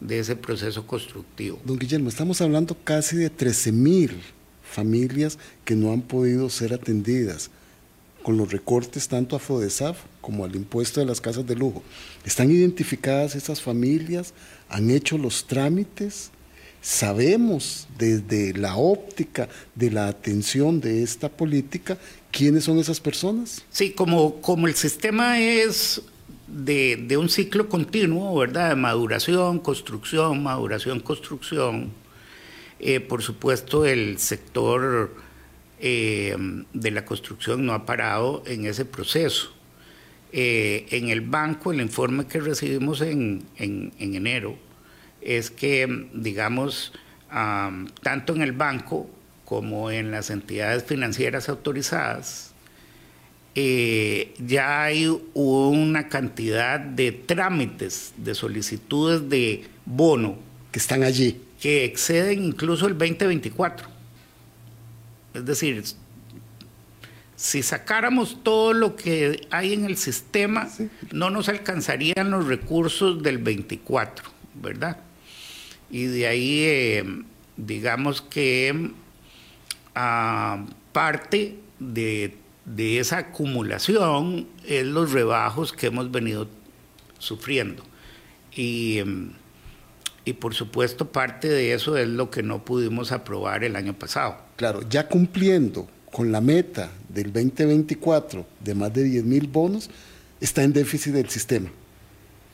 de 0.00 0.18
ese 0.18 0.36
proceso 0.36 0.86
constructivo. 0.86 1.60
Don 1.64 1.78
Guillermo, 1.78 2.08
estamos 2.08 2.40
hablando 2.40 2.76
casi 2.84 3.16
de 3.16 3.30
13.000 3.30 4.10
familias 4.62 5.38
que 5.64 5.76
no 5.76 5.92
han 5.92 6.02
podido 6.02 6.50
ser 6.50 6.74
atendidas 6.74 7.50
con 8.22 8.36
los 8.36 8.50
recortes 8.50 9.06
tanto 9.06 9.36
a 9.36 9.38
FODESAF 9.38 9.98
como 10.20 10.44
al 10.44 10.56
impuesto 10.56 11.00
de 11.00 11.06
las 11.06 11.20
casas 11.20 11.46
de 11.46 11.54
lujo. 11.54 11.82
¿Están 12.24 12.50
identificadas 12.50 13.36
esas 13.36 13.60
familias? 13.60 14.32
¿Han 14.70 14.90
hecho 14.90 15.18
los 15.18 15.46
trámites? 15.46 16.30
Sabemos 16.84 17.88
desde 17.96 18.52
la 18.52 18.76
óptica 18.76 19.48
de 19.74 19.90
la 19.90 20.06
atención 20.06 20.82
de 20.82 21.02
esta 21.02 21.30
política 21.30 21.96
quiénes 22.30 22.64
son 22.64 22.78
esas 22.78 23.00
personas. 23.00 23.64
Sí, 23.70 23.92
como, 23.92 24.42
como 24.42 24.68
el 24.68 24.74
sistema 24.74 25.40
es 25.40 26.02
de, 26.46 27.16
un 27.16 27.30
ciclo 27.30 27.70
continuo, 27.70 28.38
¿verdad? 28.38 28.68
De 28.68 28.76
maduración, 28.76 29.60
construcción, 29.60 30.42
maduración, 30.42 31.00
construcción. 31.00 31.90
Eh, 32.78 33.00
por 33.00 33.22
supuesto, 33.22 33.86
el 33.86 34.18
sector 34.18 35.16
eh, 35.80 36.36
de 36.74 36.90
la 36.90 37.06
construcción 37.06 37.64
no 37.64 37.72
ha 37.72 37.86
parado 37.86 38.42
en 38.44 38.66
ese 38.66 38.84
proceso. 38.84 39.54
Eh, 40.32 40.84
en 40.90 41.08
el 41.08 41.22
banco, 41.22 41.72
el 41.72 41.80
informe 41.80 42.26
que 42.26 42.40
recibimos 42.40 43.00
en, 43.00 43.46
en 43.56 43.92
enero, 43.98 44.58
es 45.24 45.50
que, 45.50 46.08
digamos, 46.12 46.92
tanto 48.02 48.34
en 48.34 48.42
el 48.42 48.52
banco 48.52 49.10
como 49.44 49.90
en 49.90 50.10
las 50.10 50.30
entidades 50.30 50.84
financieras 50.84 51.48
autorizadas, 51.48 52.54
eh, 53.56 54.34
ya 54.38 54.82
hay 54.82 55.06
una 55.32 56.08
cantidad 56.08 56.80
de 56.80 57.12
trámites, 57.12 58.12
de 58.16 58.34
solicitudes 58.34 59.28
de 59.28 59.64
bono. 59.84 60.36
Que 60.72 60.78
están 60.78 61.04
allí. 61.04 61.40
Que 61.60 61.84
exceden 61.84 62.42
incluso 62.44 62.86
el 62.86 62.98
2024. 62.98 63.88
Es 65.34 65.44
decir, 65.44 65.84
si 67.36 67.62
sacáramos 67.62 68.42
todo 68.42 68.72
lo 68.72 68.96
que 68.96 69.46
hay 69.50 69.72
en 69.72 69.84
el 69.84 69.96
sistema, 69.96 70.68
no 71.12 71.30
nos 71.30 71.48
alcanzarían 71.48 72.30
los 72.30 72.46
recursos 72.46 73.22
del 73.22 73.38
24, 73.38 74.24
¿verdad? 74.54 74.98
Y 75.94 76.06
de 76.06 76.26
ahí 76.26 76.64
eh, 76.64 77.04
digamos 77.56 78.20
que 78.20 78.90
ah, 79.94 80.66
parte 80.90 81.54
de, 81.78 82.34
esa 82.76 83.18
acumulación 83.18 84.48
es 84.66 84.84
los 84.84 85.12
rebajos 85.12 85.72
que 85.72 85.86
hemos 85.86 86.10
venido 86.10 86.48
sufriendo. 87.20 87.84
Y, 88.56 89.02
y 90.24 90.32
por 90.32 90.54
supuesto 90.54 91.12
parte 91.12 91.48
de 91.48 91.74
eso 91.74 91.96
es 91.96 92.08
lo 92.08 92.28
que 92.28 92.42
no 92.42 92.64
pudimos 92.64 93.12
aprobar 93.12 93.62
el 93.62 93.76
año 93.76 93.96
pasado. 93.96 94.36
Claro, 94.56 94.80
ya 94.90 95.06
cumpliendo 95.06 95.86
con 96.10 96.32
la 96.32 96.40
meta 96.40 96.90
del 97.08 97.32
2024 97.32 98.44
de 98.58 98.74
más 98.74 98.92
de 98.92 99.04
10 99.04 99.24
mil 99.26 99.46
bonos, 99.46 99.88
está 100.40 100.64
en 100.64 100.72
déficit 100.72 101.12
del 101.12 101.28
sistema, 101.28 101.70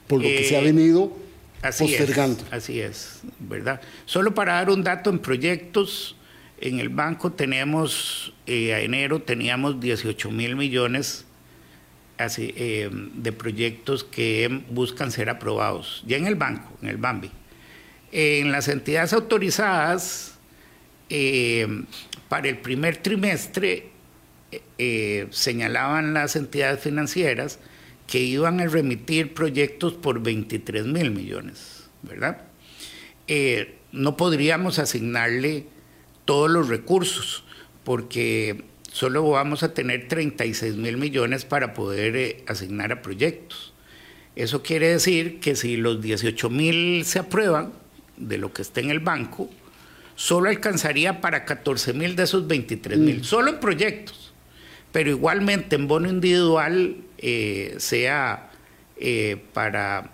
por 0.07 0.19
lo 0.19 0.29
que 0.29 0.45
se 0.45 0.59
ha 0.59 0.61
eh, 0.61 0.65
venido 0.65 1.30
Así 1.63 1.95
Es, 1.95 2.53
así 2.53 2.81
es, 2.81 3.21
¿verdad? 3.39 3.81
Solo 4.07 4.35
para 4.35 4.55
dar 4.55 4.71
un 4.71 4.83
dato 4.83 5.11
en 5.11 5.19
proyectos, 5.19 6.17
en 6.59 6.81
el 6.81 6.89
banco 6.89 7.33
tenemos, 7.33 8.33
eh, 8.47 8.75
a 8.75 8.81
enero 8.81 9.21
teníamos 9.23 9.81
18 9.81 10.31
mil 10.31 10.57
millones 10.57 11.27
así, 12.17 12.55
eh, 12.57 12.91
de 12.91 13.33
proyectos 13.33 14.05
que 14.05 14.63
buscan 14.71 15.11
ser 15.11 15.29
aprobados, 15.29 16.03
ya 16.07 16.17
en 16.17 16.27
el 16.27 16.35
banco, 16.35 16.71
en 16.83 16.89
el 16.89 16.97
BAMBI. 16.97 17.31
En 18.13 18.53
las 18.53 18.69
entidades 18.69 19.13
autorizadas, 19.13 20.39
eh, 21.09 21.67
para 22.29 22.49
el 22.49 22.59
primer 22.59 22.97
trimestre, 22.99 23.91
señalaban 25.31 26.13
las 26.13 26.35
entidades 26.35 26.81
financieras, 26.81 27.61
que 28.11 28.19
iban 28.19 28.61
a 28.61 28.67
remitir 28.67 29.35
proyectos 29.35 29.95
por 29.95 30.21
23 30.21 30.85
mil 30.85 31.13
millones, 31.13 31.85
¿verdad? 32.03 32.43
Eh, 33.29 33.77
no 33.93 34.17
podríamos 34.17 34.81
asignarle 34.81 35.67
todos 36.25 36.51
los 36.51 36.69
recursos 36.69 37.45
porque 37.85 38.65
solo 38.91 39.31
vamos 39.31 39.63
a 39.63 39.75
tener 39.75 40.09
36 40.09 40.75
mil 40.75 40.97
millones 40.97 41.45
para 41.45 41.73
poder 41.73 42.17
eh, 42.17 42.45
asignar 42.49 42.91
a 42.91 43.01
proyectos. 43.01 43.73
Eso 44.35 44.65
quiere 44.65 44.89
decir 44.89 45.39
que 45.39 45.55
si 45.55 45.77
los 45.77 46.03
18 46.03 46.51
mil 46.51 47.05
se 47.05 47.21
aprueban 47.21 47.73
de 48.17 48.39
lo 48.39 48.53
que 48.53 48.63
está 48.63 48.81
en 48.81 48.91
el 48.91 48.99
banco, 48.99 49.49
solo 50.17 50.49
alcanzaría 50.49 51.21
para 51.21 51.45
14 51.45 51.93
mil 51.93 52.17
de 52.17 52.25
esos 52.25 52.49
23 52.49 52.99
mil, 52.99 53.21
mm. 53.21 53.25
solo 53.25 53.51
en 53.51 53.61
proyectos. 53.61 54.33
Pero 54.91 55.11
igualmente 55.11 55.77
en 55.77 55.87
bono 55.87 56.09
individual 56.09 56.97
eh, 57.21 57.75
sea 57.79 58.51
eh, 58.97 59.43
para 59.53 60.11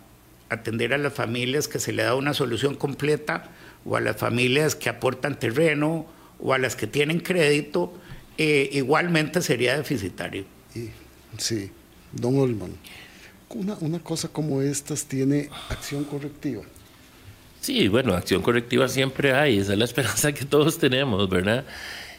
atender 0.48 0.92
a 0.92 0.98
las 0.98 1.12
familias 1.12 1.68
que 1.68 1.78
se 1.78 1.92
le 1.92 2.02
da 2.02 2.14
una 2.14 2.34
solución 2.34 2.74
completa 2.74 3.50
o 3.84 3.96
a 3.96 4.00
las 4.00 4.16
familias 4.16 4.74
que 4.74 4.88
aportan 4.88 5.38
terreno 5.38 6.06
o 6.38 6.52
a 6.52 6.58
las 6.58 6.76
que 6.76 6.86
tienen 6.86 7.20
crédito, 7.20 7.92
eh, 8.38 8.68
igualmente 8.72 9.42
sería 9.42 9.76
deficitario. 9.76 10.44
Sí, 11.38 11.70
don 12.12 12.38
Olman, 12.38 12.72
una, 13.48 13.74
una 13.80 13.98
cosa 14.00 14.28
como 14.28 14.62
estas 14.62 15.06
tiene 15.06 15.48
acción 15.70 16.04
correctiva. 16.04 16.62
Sí, 17.60 17.88
bueno, 17.88 18.14
acción 18.14 18.42
correctiva 18.42 18.88
siempre 18.88 19.32
hay, 19.32 19.58
esa 19.58 19.72
es 19.72 19.78
la 19.78 19.84
esperanza 19.84 20.32
que 20.32 20.44
todos 20.44 20.78
tenemos, 20.78 21.28
¿verdad? 21.28 21.64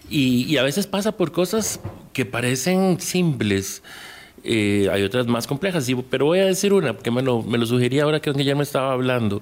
Y, 0.09 0.55
a 0.57 0.63
veces 0.63 0.87
pasa 0.87 1.17
por 1.17 1.31
cosas 1.31 1.79
que 2.13 2.25
parecen 2.25 2.99
simples. 3.01 3.83
Eh, 4.43 4.87
hay 4.91 5.03
otras 5.03 5.27
más 5.27 5.47
complejas, 5.47 5.89
pero 6.09 6.25
voy 6.25 6.39
a 6.39 6.45
decir 6.45 6.73
una, 6.73 6.93
porque 6.93 7.11
me 7.11 7.21
lo, 7.21 7.43
me 7.43 7.57
lo 7.57 7.65
sugería 7.65 8.03
ahora 8.03 8.19
que 8.19 8.31
me 8.33 8.63
estaba 8.63 8.93
hablando. 8.93 9.41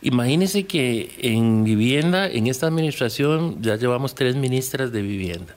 Imagínense 0.00 0.64
que 0.64 1.10
en 1.18 1.64
vivienda, 1.64 2.28
en 2.28 2.46
esta 2.46 2.66
administración, 2.66 3.60
ya 3.60 3.76
llevamos 3.76 4.14
tres 4.14 4.36
ministras 4.36 4.92
de 4.92 5.02
vivienda. 5.02 5.56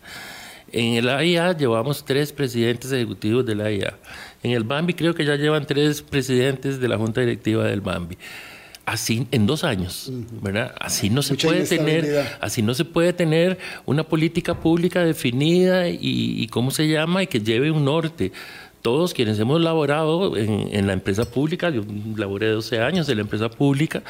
En 0.71 0.95
el 0.95 1.09
AIA 1.09 1.55
llevamos 1.55 2.05
tres 2.05 2.31
presidentes 2.31 2.91
ejecutivos 2.91 3.45
del 3.45 3.61
AIA. 3.61 3.97
En 4.41 4.51
el 4.51 4.63
BAMBI 4.63 4.93
creo 4.93 5.13
que 5.13 5.25
ya 5.25 5.35
llevan 5.35 5.65
tres 5.67 6.01
presidentes 6.01 6.79
de 6.79 6.87
la 6.87 6.97
Junta 6.97 7.21
Directiva 7.21 7.65
del 7.65 7.81
BAMBI 7.81 8.17
así 8.85 9.27
en 9.31 9.45
dos 9.45 9.63
años, 9.63 10.11
¿verdad? 10.41 10.73
Así 10.79 11.09
no 11.09 11.21
se 11.21 11.35
puede 11.35 11.65
tener, 11.65 12.37
así 12.41 12.61
no 12.61 12.73
se 12.73 12.85
puede 12.85 13.13
tener 13.13 13.57
una 13.85 14.03
política 14.03 14.59
pública 14.59 15.03
definida 15.03 15.87
y, 15.87 16.47
cómo 16.47 16.71
se 16.71 16.87
llama 16.87 17.23
y 17.23 17.27
que 17.27 17.39
lleve 17.39 17.71
un 17.71 17.85
norte. 17.85 18.31
Todos 18.81 19.13
quienes 19.13 19.37
hemos 19.39 19.61
laborado 19.61 20.35
en, 20.35 20.87
la 20.87 20.93
empresa 20.93 21.25
pública, 21.25 21.69
yo 21.69 21.83
laboré 22.15 22.47
12 22.49 22.79
años 22.79 23.07
en 23.09 23.17
la 23.17 23.21
empresa 23.21 23.49
pública, 23.49 24.01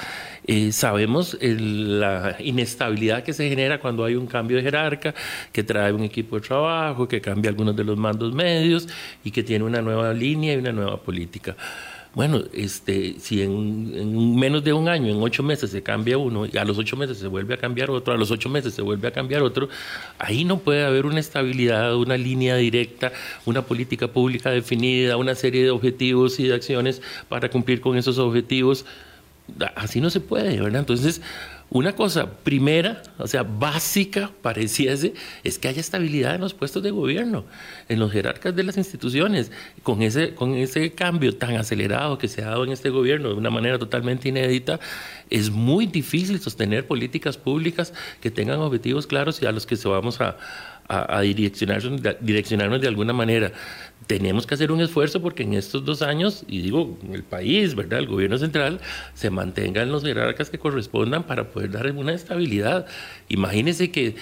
eh, 0.48 0.72
sabemos 0.72 1.38
la 1.42 2.38
inestabilidad 2.40 3.24
que 3.24 3.34
se 3.34 3.50
genera 3.50 3.82
cuando 3.82 4.06
hay 4.06 4.16
un 4.16 4.28
cambio 4.28 4.58
de 4.58 4.64
jerarca, 4.64 5.14
que 5.52 5.64
trae 5.64 5.92
un 5.92 6.04
equipo 6.04 6.38
de 6.38 6.48
trabajo, 6.48 7.08
que 7.08 7.20
cambia 7.20 7.50
algunos 7.50 7.76
de 7.76 7.84
los 7.84 7.98
mandos 7.98 8.34
medios 8.34 8.88
y 9.24 9.32
que 9.32 9.44
tiene 9.44 9.66
una 9.66 9.82
nueva 9.82 10.14
línea 10.14 10.54
y 10.54 10.58
una 10.58 10.72
nueva 10.72 10.98
política. 10.98 11.56
Bueno, 12.14 12.44
este, 12.52 13.16
si 13.20 13.42
en, 13.42 14.36
menos 14.36 14.66
de 14.66 14.74
un 14.74 14.90
año, 14.90 15.14
en 15.14 15.24
ocho 15.24 15.44
meses 15.44 15.72
se 15.72 15.82
cambia 15.82 16.18
uno, 16.18 16.46
y 16.46 16.58
a 16.58 16.66
los 16.66 16.78
ocho 16.78 16.98
meses 16.98 17.18
se 17.18 17.28
vuelve 17.28 17.54
a 17.54 17.58
cambiar 17.58 17.90
otro, 17.90 18.14
a 18.14 18.18
los 18.18 18.32
ocho 18.32 18.50
meses 18.50 18.74
se 18.74 18.82
vuelve 18.82 19.08
a 19.08 19.12
cambiar 19.12 19.44
otro, 19.44 19.70
ahí 20.20 20.44
no 20.44 20.60
puede 20.60 20.84
haber 20.84 21.06
una 21.06 21.22
estabilidad, 21.22 21.96
una 21.96 22.18
línea 22.18 22.58
directa, 22.58 23.14
una 23.46 23.62
política 23.62 24.10
pública 24.10 24.50
definida, 24.50 25.16
una 25.16 25.36
serie 25.36 25.64
de 25.64 25.72
objetivos 25.72 26.38
y 26.42 26.48
de 26.48 26.56
acciones 26.56 27.02
para 27.30 27.50
cumplir 27.50 27.80
con 27.80 27.98
esos 27.98 28.18
objetivos. 28.18 28.86
Así 29.76 30.02
no 30.02 30.10
se 30.10 30.20
puede, 30.20 30.60
¿verdad? 30.60 30.82
Entonces, 30.82 31.22
una 31.74 31.96
cosa 31.96 32.30
primera, 32.30 33.02
o 33.18 33.28
sea, 33.28 33.44
básica, 33.44 34.30
pareciese, 34.42 35.14
es 35.46 35.58
que 35.58 35.70
haya 35.70 35.80
estabilidad 35.80 36.36
en 36.36 36.42
los 36.42 36.54
puestos 36.54 36.84
de 36.84 36.92
gobierno, 36.92 37.46
en 37.88 37.98
los 37.98 38.12
jerarcas 38.12 38.54
de 38.54 38.64
las 38.64 38.76
instituciones. 38.76 39.54
Con 39.82 40.02
ese, 40.02 40.36
con 40.36 40.54
ese 40.56 40.92
cambio 40.92 41.38
tan 41.38 41.56
acelerado 41.56 42.18
que 42.18 42.28
se 42.28 42.42
ha 42.42 42.48
dado 42.48 42.66
en 42.66 42.74
este 42.74 42.90
gobierno 42.90 43.30
de 43.30 43.36
una 43.36 43.50
manera 43.50 43.80
totalmente 43.80 44.28
inédita, 44.28 44.82
es 45.30 45.50
muy 45.50 45.86
difícil 45.86 46.42
sostener 46.42 46.88
políticas 46.88 47.38
públicas 47.38 47.94
que 48.20 48.32
tengan 48.32 48.60
objetivos 48.60 49.08
claros 49.08 49.42
y 49.42 49.46
a 49.46 49.54
los 49.54 49.66
que 49.66 49.78
se 49.78 49.88
vamos 49.88 50.20
a, 50.20 50.36
a, 50.88 51.22
direccionarnos, 51.22 52.02
direccionarnos 52.20 52.82
de 52.82 52.88
alguna 52.88 53.14
manera. 53.14 53.52
Tenemos 54.08 54.46
que 54.46 54.56
hacer 54.56 54.72
un 54.72 54.82
esfuerzo 54.82 55.22
porque 55.22 55.44
en 55.44 55.54
estos 55.54 55.86
dos 55.86 56.02
años, 56.02 56.44
y 56.48 56.62
digo, 56.62 56.98
el 57.14 57.24
país, 57.24 57.76
¿verdad? 57.76 58.00
El 58.00 58.08
gobierno 58.08 58.38
central, 58.38 58.82
se 59.14 59.30
mantengan 59.30 59.92
los 59.92 60.04
jerarcas 60.04 60.50
que 60.50 60.58
correspondan 60.58 61.24
para 61.24 61.50
poder 61.50 61.72
dar 61.72 61.90
una 61.92 62.14
estabilidad. 62.14 62.88
Imagínense 63.30 63.92
que 63.92 64.16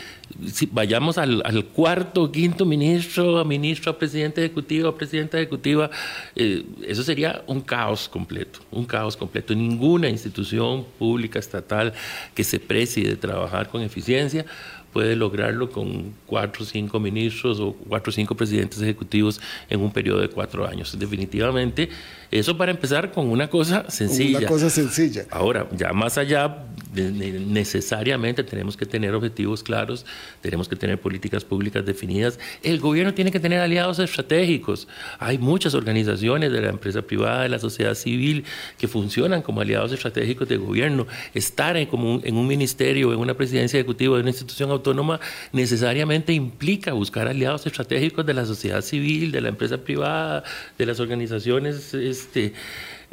si 0.52 0.68
vayamos 0.68 1.18
al, 1.18 1.66
cuarto, 1.74 2.32
quinto 2.32 2.66
ministro, 2.66 3.40
a 3.40 3.46
ministro, 3.46 3.92
a 3.92 3.98
presidente 3.98 4.44
ejecutivo, 4.44 4.90
a 4.90 4.96
presidenta 4.96 5.38
ejecutiva, 5.38 5.90
eh, 6.36 6.66
eso 6.86 7.02
sería 7.02 7.42
un 7.48 7.62
caos 7.62 8.10
completo, 8.10 8.60
un 8.72 8.86
caos 8.86 9.18
completo. 9.18 9.56
Ninguna 9.56 10.10
institución 10.10 10.86
pública, 11.00 11.40
estatal, 11.40 11.94
que 12.36 12.44
se 12.44 12.60
precie 12.60 13.08
de 13.08 13.16
trabajar 13.16 13.70
con 13.70 13.82
eficiencia 13.82 14.46
puede 14.92 15.16
lograrlo 15.16 15.70
con 15.70 16.14
cuatro 16.26 16.64
o 16.64 16.66
cinco 16.66 17.00
ministros 17.00 17.60
o 17.60 17.74
cuatro 17.74 18.10
o 18.10 18.14
cinco 18.14 18.36
presidentes 18.36 18.82
ejecutivos 18.82 19.40
en 19.70 19.82
un 19.82 19.92
periodo 19.92 20.20
de 20.20 20.30
cuatro 20.30 20.68
años. 20.68 20.98
Definitivamente, 20.98 21.90
eso 22.32 22.58
para 22.58 22.72
empezar 22.72 23.12
con 23.12 23.28
una 23.28 23.50
cosa 23.50 23.90
sencilla. 23.90 24.40
Una 24.40 24.48
cosa 24.48 24.70
sencilla. 24.70 25.26
Ahora, 25.32 25.68
ya 25.76 25.94
más 25.94 26.18
allá, 26.18 26.66
necesariamente 26.94 28.44
tenemos 28.44 28.78
que 28.78 28.86
tener 28.86 29.14
objetivos 29.14 29.64
claros, 29.64 30.06
tenemos 30.42 30.68
que 30.68 30.76
tener 30.76 31.00
políticas 31.00 31.44
públicas 31.44 31.86
definidas. 31.86 32.40
El 32.64 32.80
gobierno 32.80 33.14
tiene 33.14 33.32
que 33.32 33.40
tener 33.40 33.60
aliados 33.60 34.00
estratégicos. 34.00 34.88
Hay 35.20 35.38
muchas 35.38 35.74
organizaciones 35.74 36.52
de 36.52 36.62
la 36.62 36.70
empresa 36.70 37.02
privada, 37.02 37.44
de 37.44 37.50
la 37.50 37.60
sociedad 37.60 37.96
civil, 37.96 38.46
que 38.78 38.88
funcionan 38.88 39.42
como 39.42 39.62
aliados 39.62 39.92
estratégicos 39.92 40.48
del 40.48 40.60
gobierno. 40.60 41.08
Estar 41.34 41.78
en, 41.78 41.88
como 41.88 42.22
en 42.24 42.38
un 42.38 42.48
ministerio, 42.48 43.14
en 43.14 43.20
una 43.20 43.34
presidencia 43.34 43.80
ejecutiva 43.80 44.16
de 44.16 44.22
una 44.22 44.30
institución 44.30 44.72
autónoma 44.72 45.20
necesariamente 45.52 46.34
implica 46.34 46.94
buscar 46.94 47.28
aliados 47.28 47.66
estratégicos 47.66 48.26
de 48.26 48.34
la 48.34 48.46
sociedad 48.46 48.82
civil, 48.82 49.32
de 49.32 49.42
la 49.42 49.50
empresa 49.50 49.78
privada, 49.78 50.44
de 50.78 50.86
las 50.86 51.00
organizaciones 51.00 51.94
este, 52.20 52.54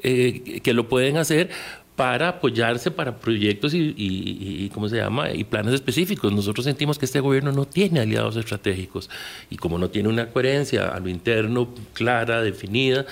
eh, 0.02 0.60
que 0.62 0.72
lo 0.72 0.88
pueden 0.88 1.16
hacer 1.16 1.50
para 1.96 2.28
apoyarse 2.28 2.90
para 2.90 3.16
proyectos 3.16 3.72
y, 3.72 3.94
y, 3.96 4.70
¿cómo 4.72 4.86
se 4.86 4.96
llama? 4.96 5.32
y 5.32 5.44
planes 5.44 5.72
específicos. 5.72 6.30
Nosotros 6.30 6.66
sentimos 6.66 6.98
que 6.98 7.06
este 7.06 7.20
gobierno 7.20 7.52
no 7.52 7.64
tiene 7.64 8.00
aliados 8.00 8.36
estratégicos 8.36 9.08
y 9.48 9.56
como 9.56 9.78
no 9.78 9.88
tiene 9.88 10.10
una 10.10 10.28
coherencia 10.28 10.88
a 10.88 11.00
lo 11.00 11.08
interno 11.08 11.74
clara, 11.94 12.42
definida, 12.42 13.06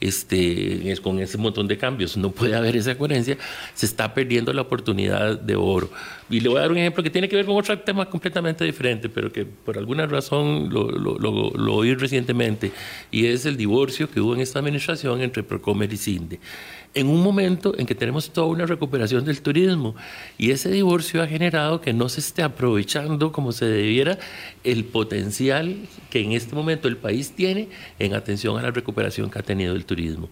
este, 0.00 0.96
con 1.02 1.18
ese 1.18 1.36
montón 1.36 1.68
de 1.68 1.76
cambios 1.76 2.16
no 2.16 2.30
puede 2.30 2.56
haber 2.56 2.76
esa 2.76 2.96
coherencia, 2.96 3.36
se 3.74 3.84
está 3.84 4.14
perdiendo 4.14 4.54
la 4.54 4.62
oportunidad 4.62 5.38
de 5.38 5.56
oro. 5.56 5.90
Y 6.30 6.40
le 6.40 6.48
voy 6.48 6.58
a 6.58 6.60
dar 6.62 6.70
un 6.70 6.78
ejemplo 6.78 7.02
que 7.02 7.10
tiene 7.10 7.28
que 7.28 7.36
ver 7.36 7.44
con 7.44 7.56
otro 7.56 7.78
tema 7.80 8.08
completamente 8.08 8.64
diferente, 8.64 9.10
pero 9.10 9.30
que 9.30 9.44
por 9.44 9.76
alguna 9.76 10.06
razón 10.06 10.70
lo, 10.70 10.90
lo, 10.90 11.18
lo 11.18 11.74
oí 11.74 11.94
recientemente, 11.94 12.72
y 13.10 13.26
es 13.26 13.44
el 13.44 13.58
divorcio 13.58 14.10
que 14.10 14.20
hubo 14.20 14.34
en 14.34 14.40
esta 14.40 14.60
administración 14.60 15.20
entre 15.20 15.42
Procomer 15.42 15.92
y 15.92 15.98
Cinde 15.98 16.40
en 16.92 17.06
un 17.06 17.22
momento 17.22 17.74
en 17.78 17.86
que 17.86 17.94
tenemos 17.94 18.30
toda 18.30 18.48
una 18.48 18.66
recuperación 18.66 19.24
del 19.24 19.42
turismo 19.42 19.94
y 20.38 20.50
ese 20.50 20.70
divorcio 20.70 21.22
ha 21.22 21.26
generado 21.26 21.80
que 21.80 21.92
no 21.92 22.08
se 22.08 22.20
esté 22.20 22.42
aprovechando 22.42 23.30
como 23.30 23.52
se 23.52 23.66
debiera 23.66 24.18
el 24.64 24.84
potencial 24.84 25.76
que 26.10 26.20
en 26.20 26.32
este 26.32 26.54
momento 26.54 26.88
el 26.88 26.96
país 26.96 27.32
tiene 27.32 27.68
en 27.98 28.14
atención 28.14 28.58
a 28.58 28.62
la 28.62 28.70
recuperación 28.72 29.30
que 29.30 29.38
ha 29.38 29.42
tenido 29.42 29.74
el 29.74 29.84
turismo. 29.84 30.28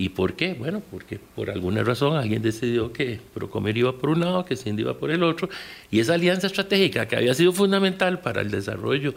¿Y 0.00 0.10
por 0.10 0.34
qué? 0.34 0.54
Bueno, 0.54 0.80
porque 0.92 1.18
por 1.18 1.50
alguna 1.50 1.82
razón 1.82 2.16
alguien 2.16 2.40
decidió 2.40 2.92
que 2.92 3.18
Procomer 3.34 3.76
iba 3.76 3.98
por 3.98 4.10
un 4.10 4.20
lado, 4.20 4.44
que 4.44 4.54
Cindy 4.54 4.82
iba 4.82 4.96
por 4.96 5.10
el 5.10 5.24
otro, 5.24 5.48
y 5.90 5.98
esa 5.98 6.14
alianza 6.14 6.46
estratégica 6.46 7.08
que 7.08 7.16
había 7.16 7.34
sido 7.34 7.52
fundamental 7.52 8.20
para 8.20 8.40
el 8.40 8.48
desarrollo 8.52 9.14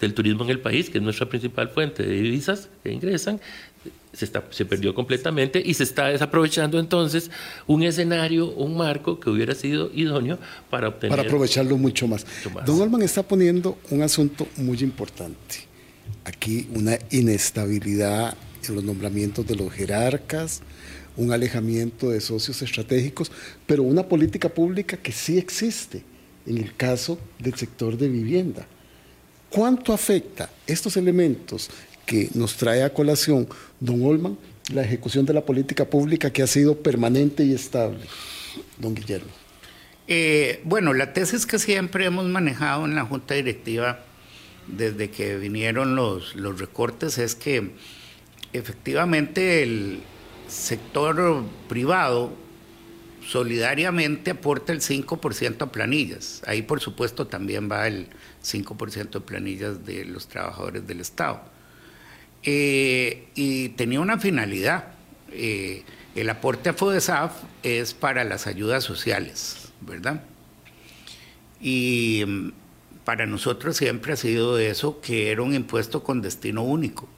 del 0.00 0.12
turismo 0.12 0.42
en 0.42 0.50
el 0.50 0.58
país, 0.58 0.90
que 0.90 0.98
es 0.98 1.04
nuestra 1.04 1.28
principal 1.28 1.68
fuente 1.68 2.02
de 2.02 2.20
divisas 2.20 2.68
que 2.82 2.90
ingresan, 2.90 3.40
se, 4.12 4.24
está, 4.24 4.44
se 4.50 4.64
perdió 4.64 4.94
completamente 4.94 5.62
y 5.64 5.74
se 5.74 5.82
está 5.82 6.08
desaprovechando 6.08 6.78
entonces 6.78 7.30
un 7.66 7.82
escenario, 7.82 8.50
un 8.50 8.76
marco 8.76 9.18
que 9.18 9.30
hubiera 9.30 9.54
sido 9.54 9.90
idóneo 9.92 10.38
para 10.70 10.88
obtener... 10.88 11.16
Para 11.16 11.28
aprovecharlo 11.28 11.76
mucho 11.76 12.06
más. 12.06 12.26
Don 12.64 12.80
Olman 12.80 13.02
está 13.02 13.22
poniendo 13.22 13.78
un 13.90 14.02
asunto 14.02 14.46
muy 14.56 14.78
importante. 14.80 15.66
Aquí 16.24 16.68
una 16.74 16.98
inestabilidad 17.10 18.36
en 18.68 18.74
los 18.74 18.84
nombramientos 18.84 19.46
de 19.46 19.56
los 19.56 19.72
jerarcas, 19.72 20.62
un 21.16 21.32
alejamiento 21.32 22.10
de 22.10 22.20
socios 22.20 22.60
estratégicos, 22.62 23.30
pero 23.66 23.82
una 23.82 24.08
política 24.08 24.48
pública 24.48 24.96
que 24.96 25.12
sí 25.12 25.38
existe 25.38 26.02
en 26.46 26.58
el 26.58 26.74
caso 26.76 27.18
del 27.38 27.54
sector 27.54 27.96
de 27.96 28.08
vivienda. 28.08 28.66
¿Cuánto 29.50 29.92
afecta 29.92 30.50
estos 30.66 30.96
elementos 30.96 31.70
que 32.06 32.30
nos 32.34 32.56
trae 32.56 32.82
a 32.82 32.92
colación 32.92 33.48
don 33.80 34.04
Olman, 34.04 34.38
la 34.72 34.82
ejecución 34.82 35.26
de 35.26 35.34
la 35.34 35.44
política 35.44 35.84
pública 35.84 36.30
que 36.30 36.42
ha 36.42 36.46
sido 36.46 36.76
permanente 36.78 37.44
y 37.44 37.52
estable. 37.52 38.00
Don 38.78 38.94
Guillermo. 38.94 39.30
Eh, 40.06 40.60
bueno, 40.64 40.92
la 40.92 41.12
tesis 41.12 41.46
que 41.46 41.58
siempre 41.58 42.04
hemos 42.04 42.26
manejado 42.26 42.84
en 42.84 42.94
la 42.94 43.04
Junta 43.04 43.34
Directiva 43.34 44.00
desde 44.66 45.10
que 45.10 45.36
vinieron 45.36 45.96
los, 45.96 46.34
los 46.36 46.58
recortes 46.58 47.18
es 47.18 47.34
que 47.34 47.72
efectivamente 48.52 49.62
el 49.62 50.00
sector 50.48 51.44
privado 51.68 52.32
solidariamente 53.26 54.30
aporta 54.30 54.72
el 54.72 54.80
5% 54.80 55.62
a 55.62 55.72
planillas. 55.72 56.42
Ahí 56.46 56.62
por 56.62 56.80
supuesto 56.80 57.26
también 57.26 57.70
va 57.70 57.86
el 57.86 58.08
5% 58.42 59.10
de 59.10 59.20
planillas 59.20 59.86
de 59.86 60.04
los 60.04 60.28
trabajadores 60.28 60.86
del 60.86 61.00
Estado. 61.00 61.53
Eh, 62.44 63.24
y 63.34 63.70
tenía 63.70 64.00
una 64.00 64.18
finalidad. 64.18 64.84
Eh, 65.32 65.82
el 66.14 66.30
aporte 66.30 66.68
a 66.68 66.74
FODESAF 66.74 67.32
es 67.62 67.94
para 67.94 68.24
las 68.24 68.46
ayudas 68.46 68.84
sociales, 68.84 69.72
¿verdad? 69.80 70.22
Y 71.60 72.22
mm, 72.26 72.52
para 73.04 73.26
nosotros 73.26 73.76
siempre 73.76 74.12
ha 74.12 74.16
sido 74.16 74.58
eso, 74.58 75.00
que 75.00 75.30
era 75.30 75.42
un 75.42 75.54
impuesto 75.54 76.04
con 76.04 76.22
destino 76.22 76.62
único. 76.62 77.08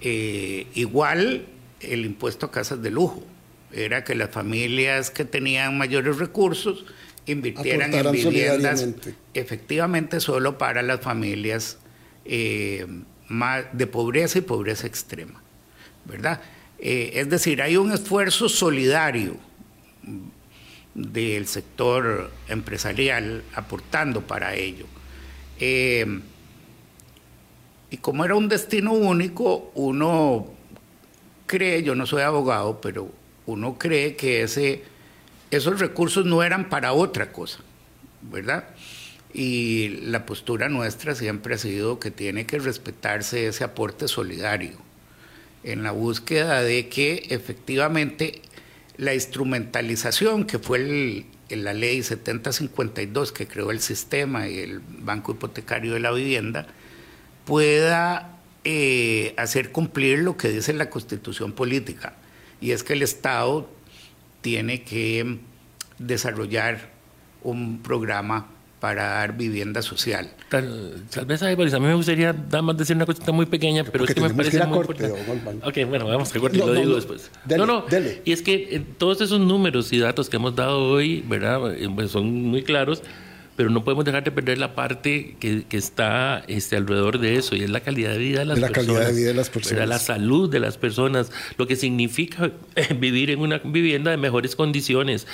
Eh, 0.00 0.66
igual 0.74 1.46
el 1.80 2.04
impuesto 2.04 2.46
a 2.46 2.50
casas 2.50 2.82
de 2.82 2.90
lujo, 2.90 3.22
era 3.72 4.04
que 4.04 4.14
las 4.14 4.30
familias 4.30 5.10
que 5.10 5.24
tenían 5.24 5.76
mayores 5.76 6.18
recursos 6.18 6.84
invirtieran 7.26 7.92
en 7.92 8.10
viviendas 8.10 8.86
efectivamente 9.34 10.20
solo 10.20 10.56
para 10.56 10.82
las 10.82 11.00
familias 11.00 11.78
eh, 12.24 12.86
de 13.72 13.86
pobreza 13.86 14.38
y 14.38 14.42
pobreza 14.42 14.86
extrema, 14.86 15.42
¿verdad? 16.04 16.40
Eh, 16.78 17.12
es 17.14 17.28
decir, 17.28 17.60
hay 17.60 17.76
un 17.76 17.92
esfuerzo 17.92 18.48
solidario 18.48 19.36
del 20.94 21.46
sector 21.46 22.30
empresarial 22.48 23.42
aportando 23.54 24.22
para 24.22 24.54
ello. 24.54 24.86
Eh, 25.60 26.20
y 27.90 27.96
como 27.98 28.24
era 28.24 28.34
un 28.34 28.48
destino 28.48 28.92
único, 28.92 29.72
uno 29.74 30.46
cree, 31.46 31.82
yo 31.82 31.94
no 31.94 32.06
soy 32.06 32.22
abogado, 32.22 32.80
pero 32.80 33.10
uno 33.46 33.78
cree 33.78 34.14
que 34.14 34.42
ese, 34.42 34.84
esos 35.50 35.80
recursos 35.80 36.26
no 36.26 36.42
eran 36.42 36.68
para 36.68 36.92
otra 36.92 37.32
cosa, 37.32 37.60
¿verdad? 38.22 38.64
Y 39.32 40.00
la 40.02 40.24
postura 40.24 40.68
nuestra 40.68 41.14
siempre 41.14 41.54
ha 41.54 41.58
sido 41.58 42.00
que 42.00 42.10
tiene 42.10 42.46
que 42.46 42.58
respetarse 42.58 43.46
ese 43.46 43.64
aporte 43.64 44.08
solidario 44.08 44.78
en 45.64 45.82
la 45.82 45.90
búsqueda 45.90 46.62
de 46.62 46.88
que 46.88 47.26
efectivamente 47.30 48.40
la 48.96 49.14
instrumentalización 49.14 50.44
que 50.44 50.58
fue 50.58 51.24
la 51.50 51.74
ley 51.74 52.02
7052 52.02 53.32
que 53.32 53.46
creó 53.46 53.70
el 53.70 53.80
sistema 53.80 54.48
y 54.48 54.58
el 54.58 54.80
Banco 54.80 55.32
Hipotecario 55.32 55.94
de 55.94 56.00
la 56.00 56.10
Vivienda 56.10 56.66
pueda 57.44 58.38
eh, 58.64 59.34
hacer 59.36 59.72
cumplir 59.72 60.18
lo 60.18 60.36
que 60.36 60.48
dice 60.48 60.72
la 60.72 60.90
constitución 60.90 61.52
política. 61.52 62.14
Y 62.60 62.72
es 62.72 62.82
que 62.82 62.94
el 62.94 63.02
Estado 63.02 63.70
tiene 64.40 64.82
que 64.82 65.38
desarrollar 65.98 66.90
un 67.42 67.82
programa 67.82 68.48
para 68.80 69.04
dar 69.08 69.36
vivienda 69.36 69.82
social. 69.82 70.30
Tal, 70.48 71.00
vez, 71.26 71.42
a 71.42 71.48
mí 71.80 71.86
me 71.86 71.94
gustaría 71.94 72.32
nada 72.32 72.62
más 72.62 72.76
decir 72.76 72.94
una 72.96 73.06
cosita 73.06 73.32
muy 73.32 73.46
pequeña, 73.46 73.84
pero 73.84 74.04
es 74.04 74.14
que 74.14 74.20
me 74.20 74.30
parece 74.30 74.64
muy 74.66 74.86
corte, 74.86 75.12
Ok, 75.62 75.88
bueno, 75.88 76.06
vamos 76.06 76.34
a 76.34 76.38
corte 76.38 76.56
y 76.56 76.60
lo 76.60 76.72
digo 76.72 76.94
después. 76.94 77.30
no, 77.56 77.66
no, 77.66 77.84
y 78.24 78.32
es 78.32 78.42
que 78.42 78.54
eh, 78.76 78.82
todos 78.98 79.20
esos 79.20 79.40
números 79.40 79.92
y 79.92 79.98
datos 79.98 80.28
que 80.30 80.36
hemos 80.36 80.54
dado 80.54 80.82
hoy, 80.82 81.24
¿verdad? 81.26 81.74
Eh, 81.74 81.88
pues 81.94 82.10
son 82.10 82.32
muy 82.32 82.62
claros 82.62 83.02
pero 83.58 83.70
no 83.70 83.82
podemos 83.82 84.04
dejar 84.04 84.22
de 84.22 84.30
perder 84.30 84.56
la 84.58 84.76
parte 84.76 85.34
que, 85.40 85.64
que 85.64 85.76
está 85.76 86.44
este, 86.46 86.76
alrededor 86.76 87.18
de 87.18 87.34
eso, 87.34 87.56
y 87.56 87.64
es 87.64 87.70
la 87.70 87.80
calidad 87.80 88.12
de 88.12 88.18
vida 88.18 88.38
de 88.38 88.44
las 88.44 88.60
la 88.60 88.68
personas. 88.68 88.86
calidad 88.86 89.08
de 89.08 89.18
vida 89.18 89.28
de 89.30 89.34
las 89.34 89.50
personas. 89.50 89.88
La 89.88 89.98
salud 89.98 90.48
de 90.48 90.60
las 90.60 90.78
personas, 90.78 91.32
lo 91.56 91.66
que 91.66 91.74
significa 91.74 92.52
vivir 93.00 93.30
en 93.30 93.40
una 93.40 93.58
vivienda 93.58 94.12
de 94.12 94.16
mejores 94.16 94.54
condiciones, 94.54 95.26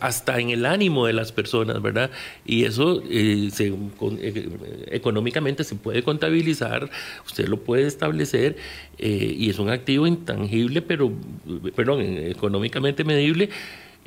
hasta 0.00 0.40
en 0.40 0.48
el 0.48 0.64
ánimo 0.64 1.06
de 1.06 1.12
las 1.12 1.32
personas, 1.32 1.82
¿verdad? 1.82 2.10
Y 2.46 2.64
eso 2.64 3.02
eh, 3.10 3.50
eh, 3.60 4.48
económicamente 4.86 5.62
se 5.62 5.74
puede 5.74 6.02
contabilizar, 6.02 6.88
usted 7.26 7.46
lo 7.46 7.58
puede 7.60 7.86
establecer, 7.86 8.56
eh, 8.96 9.34
y 9.36 9.50
es 9.50 9.58
un 9.58 9.68
activo 9.68 10.06
intangible, 10.06 10.80
pero, 10.80 11.12
perdón, 11.74 12.00
económicamente 12.00 13.04
medible 13.04 13.50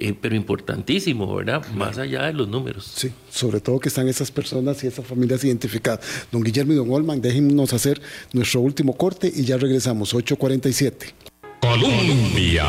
eh, 0.01 0.15
pero 0.19 0.33
importantísimo, 0.33 1.35
¿verdad? 1.35 1.65
Más 1.75 1.97
allá 1.97 2.23
de 2.23 2.33
los 2.33 2.47
números. 2.47 2.89
Sí, 2.95 3.11
sobre 3.29 3.59
todo 3.59 3.79
que 3.79 3.89
están 3.89 4.07
esas 4.07 4.31
personas 4.31 4.81
y 4.83 4.87
esas 4.87 5.05
familias 5.05 5.43
identificadas. 5.43 5.99
Don 6.31 6.41
Guillermo 6.41 6.71
y 6.71 6.75
don 6.77 6.89
Olman, 6.89 7.21
déjennos 7.21 7.73
hacer 7.73 8.01
nuestro 8.31 8.61
último 8.61 8.95
corte 8.95 9.31
y 9.33 9.43
ya 9.43 9.57
regresamos, 9.57 10.15
8.47. 10.15 11.13
Colombia. 11.61 12.65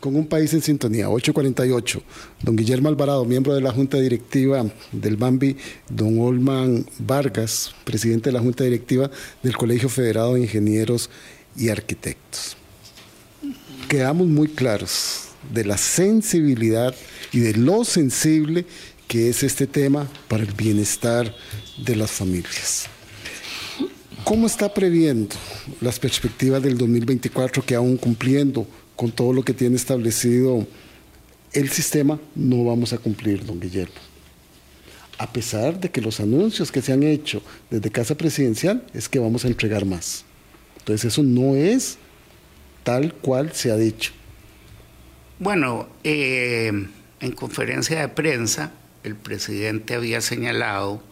Con 0.00 0.16
un 0.16 0.26
país 0.26 0.54
en 0.54 0.62
sintonía, 0.62 1.10
848. 1.10 2.02
Don 2.42 2.56
Guillermo 2.56 2.88
Alvarado, 2.88 3.26
miembro 3.26 3.54
de 3.54 3.60
la 3.60 3.72
Junta 3.72 3.98
Directiva 3.98 4.64
del 4.90 5.18
BAMBI, 5.18 5.56
don 5.90 6.18
Olman 6.18 6.86
Vargas, 6.98 7.74
presidente 7.84 8.30
de 8.30 8.34
la 8.34 8.40
Junta 8.40 8.64
Directiva 8.64 9.10
del 9.42 9.56
Colegio 9.56 9.90
Federado 9.90 10.34
de 10.34 10.40
Ingenieros 10.40 11.10
y 11.56 11.68
Arquitectos 11.68 12.56
quedamos 13.86 14.26
muy 14.26 14.48
claros 14.48 15.28
de 15.52 15.64
la 15.64 15.78
sensibilidad 15.78 16.94
y 17.32 17.40
de 17.40 17.54
lo 17.54 17.84
sensible 17.84 18.66
que 19.08 19.28
es 19.28 19.42
este 19.42 19.66
tema 19.66 20.08
para 20.28 20.42
el 20.42 20.52
bienestar 20.52 21.32
de 21.84 21.96
las 21.96 22.10
familias. 22.10 22.86
¿Cómo 24.24 24.48
está 24.48 24.74
previendo 24.74 25.36
las 25.80 26.00
perspectivas 26.00 26.62
del 26.62 26.76
2024 26.76 27.64
que 27.64 27.76
aún 27.76 27.96
cumpliendo 27.96 28.66
con 28.96 29.12
todo 29.12 29.32
lo 29.32 29.44
que 29.44 29.54
tiene 29.54 29.76
establecido 29.76 30.66
el 31.52 31.70
sistema 31.70 32.18
no 32.34 32.64
vamos 32.64 32.92
a 32.92 32.98
cumplir, 32.98 33.44
don 33.44 33.60
Guillermo? 33.60 33.94
A 35.18 35.32
pesar 35.32 35.78
de 35.78 35.90
que 35.90 36.00
los 36.00 36.18
anuncios 36.18 36.72
que 36.72 36.82
se 36.82 36.92
han 36.92 37.04
hecho 37.04 37.40
desde 37.70 37.90
Casa 37.90 38.16
Presidencial 38.16 38.84
es 38.92 39.08
que 39.08 39.20
vamos 39.20 39.44
a 39.44 39.48
entregar 39.48 39.86
más. 39.86 40.24
Entonces 40.78 41.12
eso 41.12 41.22
no 41.22 41.54
es 41.54 41.96
tal 42.86 43.14
cual 43.14 43.52
se 43.52 43.72
ha 43.72 43.76
dicho? 43.76 44.12
Bueno, 45.40 45.88
eh, 46.04 46.70
en 47.20 47.32
conferencia 47.32 48.00
de 48.00 48.08
prensa 48.08 48.70
el 49.02 49.16
presidente 49.16 49.96
había 49.96 50.20
señalado 50.20 51.02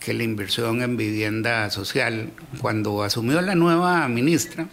que 0.00 0.12
la 0.12 0.24
inversión 0.24 0.82
en 0.82 0.96
vivienda 0.96 1.70
social, 1.70 2.30
cuando 2.60 3.04
asumió 3.04 3.40
la 3.42 3.54
nueva 3.54 4.08
ministra, 4.08 4.68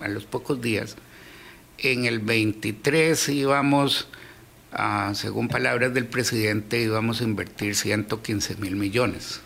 a 0.00 0.08
los 0.08 0.24
pocos 0.24 0.62
días, 0.62 0.96
en 1.76 2.06
el 2.06 2.20
23 2.20 3.28
íbamos, 3.28 4.08
según 5.12 5.48
palabras 5.48 5.92
del 5.92 6.06
presidente, 6.06 6.80
íbamos 6.80 7.20
a 7.20 7.24
invertir 7.24 7.76
115 7.76 8.56
mil 8.56 8.74
millones. 8.74 9.42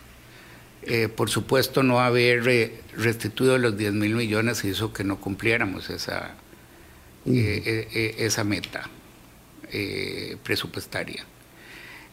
Eh, 0.87 1.09
por 1.09 1.29
supuesto, 1.29 1.83
no 1.83 1.99
haber 1.99 2.43
restituido 2.97 3.57
los 3.57 3.77
10 3.77 3.93
mil 3.93 4.15
millones 4.15 4.63
hizo 4.65 4.93
que 4.93 5.03
no 5.03 5.19
cumpliéramos 5.19 5.89
esa, 5.89 6.35
eh, 7.25 7.87
eh, 7.93 8.15
esa 8.19 8.43
meta 8.43 8.89
presupuestaria. 10.43 11.25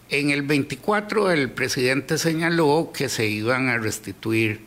En 0.08 0.30
el 0.30 0.42
24 0.42 1.30
el 1.30 1.50
presidente 1.50 2.16
señaló 2.16 2.90
que 2.94 3.10
se 3.10 3.26
iban 3.26 3.68
a 3.68 3.76
restituir 3.76 4.60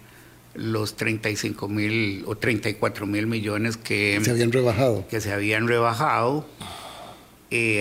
los 0.53 0.95
35 0.95 1.67
mil 1.67 2.23
o 2.27 2.37
34 2.37 3.07
mil 3.07 3.25
millones 3.25 3.77
que 3.77 4.21
se 4.23 4.29
habían 4.29 4.51
rebajado. 4.51 5.07
Que 5.07 5.21
se 5.21 5.33
habían 5.33 5.67
rebajado. 5.67 6.47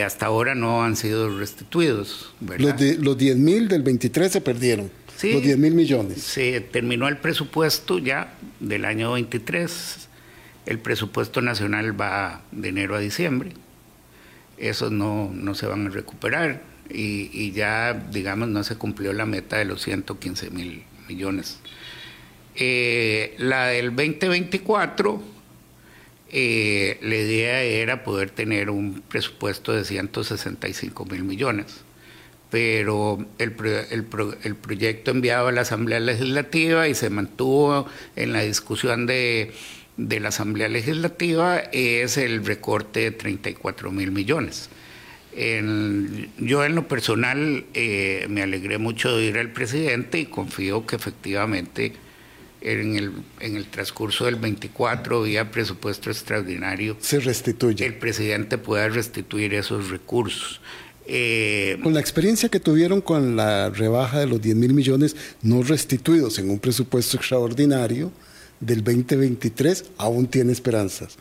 hasta 0.03 0.27
ahora 0.27 0.55
no 0.55 0.83
han 0.83 0.97
sido 0.97 1.39
restituidos. 1.39 2.33
Los, 2.41 2.81
los 2.81 3.19
10 3.19 3.37
mil 3.37 3.69
del 3.69 3.83
23 3.83 4.33
se 4.33 4.41
perdieron 4.41 4.91
los 5.23 5.43
10 5.43 5.59
mil 5.59 5.75
millones. 5.75 6.23
Se 6.23 6.61
terminó 6.61 7.09
el 7.09 7.19
presupuesto 7.19 7.99
ya 7.99 8.35
del 8.61 8.85
año 8.85 9.13
23. 9.13 10.09
El 10.67 10.79
presupuesto 10.79 11.41
nacional 11.41 12.01
va 12.01 12.43
de 12.53 12.69
enero 12.69 12.97
a 12.97 12.99
diciembre. 12.99 13.53
Esos 14.59 14.93
no, 14.93 15.31
no 15.35 15.55
se 15.55 15.67
van 15.67 15.87
a 15.87 15.91
recuperar 15.91 16.63
y, 16.89 17.53
ya, 17.53 17.95
digamos, 17.95 18.49
no 18.49 18.63
se 18.65 18.77
cumplió 18.77 19.13
la 19.13 19.27
meta 19.27 19.57
de 19.57 19.65
los 19.65 19.83
115 19.83 20.51
mil 20.51 20.85
millones. 21.09 21.59
Eh, 22.55 23.35
la 23.39 23.69
del 23.69 23.97
2024, 23.97 25.23
eh, 26.31 26.99
la 27.01 27.17
idea 27.17 27.63
era 27.63 28.05
poder 28.05 28.31
tener 28.31 28.71
un 28.71 29.03
presupuesto 29.09 29.73
de 29.73 29.85
165 29.85 31.07
mil 31.07 31.25
millones 31.25 31.83
pero 32.53 33.19
el, 33.39 33.55
el, 33.91 34.07
el, 34.45 34.57
proyecto 34.57 35.11
enviado 35.11 35.49
a 35.49 35.53
la 35.53 35.63
Asamblea 35.63 36.01
Legislativa 36.01 36.87
y 36.87 36.95
se 36.95 37.09
mantuvo 37.09 37.87
en 38.15 38.35
la 38.35 38.43
discusión 38.43 39.07
de, 39.07 39.53
de 39.97 40.21
la 40.21 40.29
Asamblea 40.29 40.69
Legislativa 40.69 41.57
es 41.73 42.19
el 42.19 42.45
recorte 42.45 43.01
de 43.01 43.11
34 43.13 43.91
mil 43.91 44.11
millones. 44.11 44.69
yo 45.35 46.65
en 46.67 46.75
lo 46.75 46.89
personal 46.89 47.65
eh, 47.73 48.27
me 48.29 48.43
alegré 48.43 48.77
mucho 48.77 49.17
de 49.17 49.25
ir 49.25 49.39
al 49.39 49.49
presidente 49.49 50.19
y 50.19 50.27
confío 50.27 50.85
que 50.85 50.97
efectivamente 50.97 51.95
en 52.61 52.97
el, 52.97 53.13
en 53.41 53.57
el 53.57 53.65
transcurso 53.65 54.27
del 54.27 54.37
24 54.37 55.23
vía 55.23 55.51
presupuesto 55.51 56.11
extraordinario 56.11 56.99
se 57.01 57.19
restituye. 57.19 57.87
El 57.87 57.95
presidente 57.95 58.59
pueda 58.59 58.91
restituir 58.91 59.55
esos 59.55 59.89
recursos. 59.89 60.61
Eh, 61.07 61.79
con 61.83 61.95
la 61.95 62.01
experiencia 62.01 62.49
que 62.49 62.61
tuvieron 62.61 63.01
con 63.01 63.37
la 63.37 63.71
rebaja 63.71 64.21
de 64.21 64.27
los 64.27 64.41
10 64.41 64.57
mil 64.57 64.73
millones 64.73 65.17
no 65.43 65.63
restituidos 65.63 66.39
en 66.39 66.51
un 66.51 66.59
presupuesto 66.59 67.17
extraordinario 67.17 68.13
del 68.61 68.85
2023, 68.85 69.87
aún 69.99 70.27
tiene 70.27 70.53
esperanzas. 70.53 71.17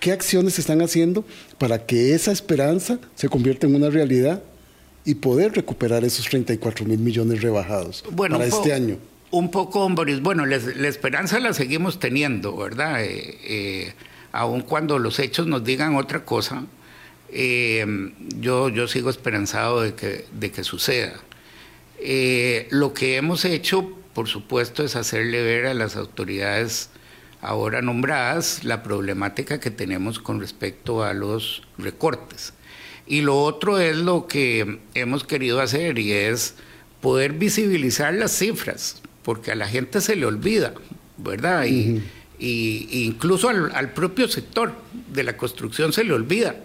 ¿Qué 0.00 0.12
acciones 0.12 0.54
se 0.54 0.60
están 0.60 0.80
haciendo 0.82 1.24
para 1.58 1.84
que 1.84 2.14
esa 2.14 2.32
esperanza 2.32 2.98
se 3.14 3.28
convierta 3.28 3.66
en 3.66 3.74
una 3.74 3.90
realidad 3.90 4.42
y 5.04 5.16
poder 5.16 5.52
recuperar 5.52 6.04
esos 6.04 6.26
34 6.26 6.84
mil 6.86 6.98
millones 6.98 7.42
rebajados 7.42 8.04
para 8.16 8.44
este 8.44 8.72
año? 8.72 8.98
Un 9.30 9.50
poco, 9.50 9.88
Boris. 9.88 10.20
Bueno, 10.20 10.46
la, 10.46 10.56
esperanza 10.56 11.40
la 11.40 11.52
seguimos 11.52 11.98
teniendo, 11.98 12.56
¿verdad? 12.56 13.04
Eh, 13.04 13.38
eh, 13.44 13.92
aun 14.32 14.62
cuando 14.62 14.98
los 14.98 15.18
hechos 15.18 15.46
nos 15.46 15.64
digan 15.64 15.96
otra 15.96 16.24
cosa, 16.24 16.64
eh, 17.30 18.12
yo, 18.38 18.68
yo 18.68 18.88
sigo 18.88 19.10
esperanzado 19.10 19.82
de 19.82 19.94
que, 19.94 20.26
de 20.32 20.50
que 20.50 20.64
suceda. 20.64 21.14
Eh, 21.98 22.68
lo 22.70 22.92
que 22.92 23.16
hemos 23.16 23.44
hecho, 23.44 23.90
por 24.14 24.28
supuesto, 24.28 24.84
es 24.84 24.96
hacerle 24.96 25.42
ver 25.42 25.66
a 25.66 25.74
las 25.74 25.96
autoridades 25.96 26.90
ahora 27.40 27.82
nombradas 27.82 28.64
la 28.64 28.82
problemática 28.82 29.60
que 29.60 29.70
tenemos 29.70 30.18
con 30.18 30.40
respecto 30.40 31.04
a 31.04 31.14
los 31.14 31.62
recortes. 31.78 32.54
Y 33.06 33.20
lo 33.20 33.40
otro 33.40 33.78
es 33.78 33.96
lo 33.96 34.26
que 34.26 34.80
hemos 34.94 35.24
querido 35.24 35.60
hacer 35.60 35.98
y 35.98 36.12
es 36.12 36.54
poder 37.00 37.32
visibilizar 37.32 38.12
las 38.14 38.32
cifras, 38.32 39.00
porque 39.22 39.52
a 39.52 39.54
la 39.54 39.68
gente 39.68 40.00
se 40.00 40.16
le 40.16 40.26
olvida, 40.26 40.74
¿verdad? 41.16 41.66
Y, 41.66 42.02
incluso 42.38 43.48
al, 43.48 43.92
propio 43.92 44.28
sector 44.28 44.74
de 45.12 45.22
la 45.22 45.36
construcción 45.36 45.92
se 45.92 46.04
le 46.04 46.12
olvida. 46.12 46.56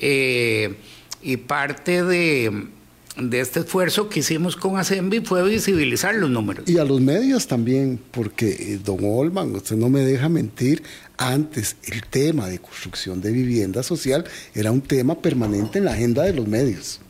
Eh, 0.00 0.76
y 1.22 1.36
parte 1.36 2.04
de, 2.04 2.68
de 3.16 3.40
este 3.40 3.60
esfuerzo 3.60 4.08
que 4.08 4.20
hicimos 4.20 4.56
con 4.56 4.76
ASEMBI 4.76 5.20
fue 5.20 5.48
visibilizar 5.48 6.14
los 6.14 6.30
números. 6.30 6.68
Y 6.68 6.78
a 6.78 6.84
los 6.84 7.00
medios 7.00 7.46
también, 7.46 8.00
porque 8.10 8.48
eh, 8.48 8.80
don 8.84 8.98
Olman, 9.02 9.54
usted 9.54 9.76
no 9.76 9.88
me 9.88 10.00
deja 10.00 10.28
mentir, 10.28 10.82
antes 11.16 11.76
el 11.84 12.04
tema 12.04 12.48
de 12.48 12.60
construcción 12.60 13.20
de 13.20 13.32
vivienda 13.32 13.82
social 13.82 14.24
era 14.54 14.70
un 14.70 14.80
tema 14.80 15.18
permanente 15.20 15.78
en 15.78 15.84
la 15.84 15.92
agenda 15.92 16.22
de 16.22 16.32
los 16.32 16.46
medios. 16.46 17.00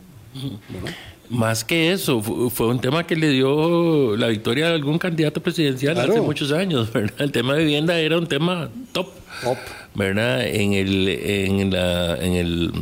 Más 1.30 1.62
que 1.62 1.92
eso, 1.92 2.22
fue 2.22 2.68
un 2.68 2.80
tema 2.80 3.06
que 3.06 3.14
le 3.14 3.28
dio 3.30 4.16
la 4.16 4.28
victoria 4.28 4.68
a 4.68 4.72
algún 4.72 4.98
candidato 4.98 5.42
presidencial 5.42 5.98
hace 5.98 6.20
muchos 6.20 6.52
años. 6.52 6.88
El 7.18 7.32
tema 7.32 7.54
de 7.54 7.64
vivienda 7.64 7.98
era 7.98 8.16
un 8.16 8.26
tema 8.26 8.70
top. 8.92 9.08
Top. 9.42 9.58
¿verdad? 9.94 10.46
En, 10.46 10.74
el, 10.74 11.08
en, 11.08 11.72
la, 11.72 12.16
en 12.16 12.34
el, 12.34 12.72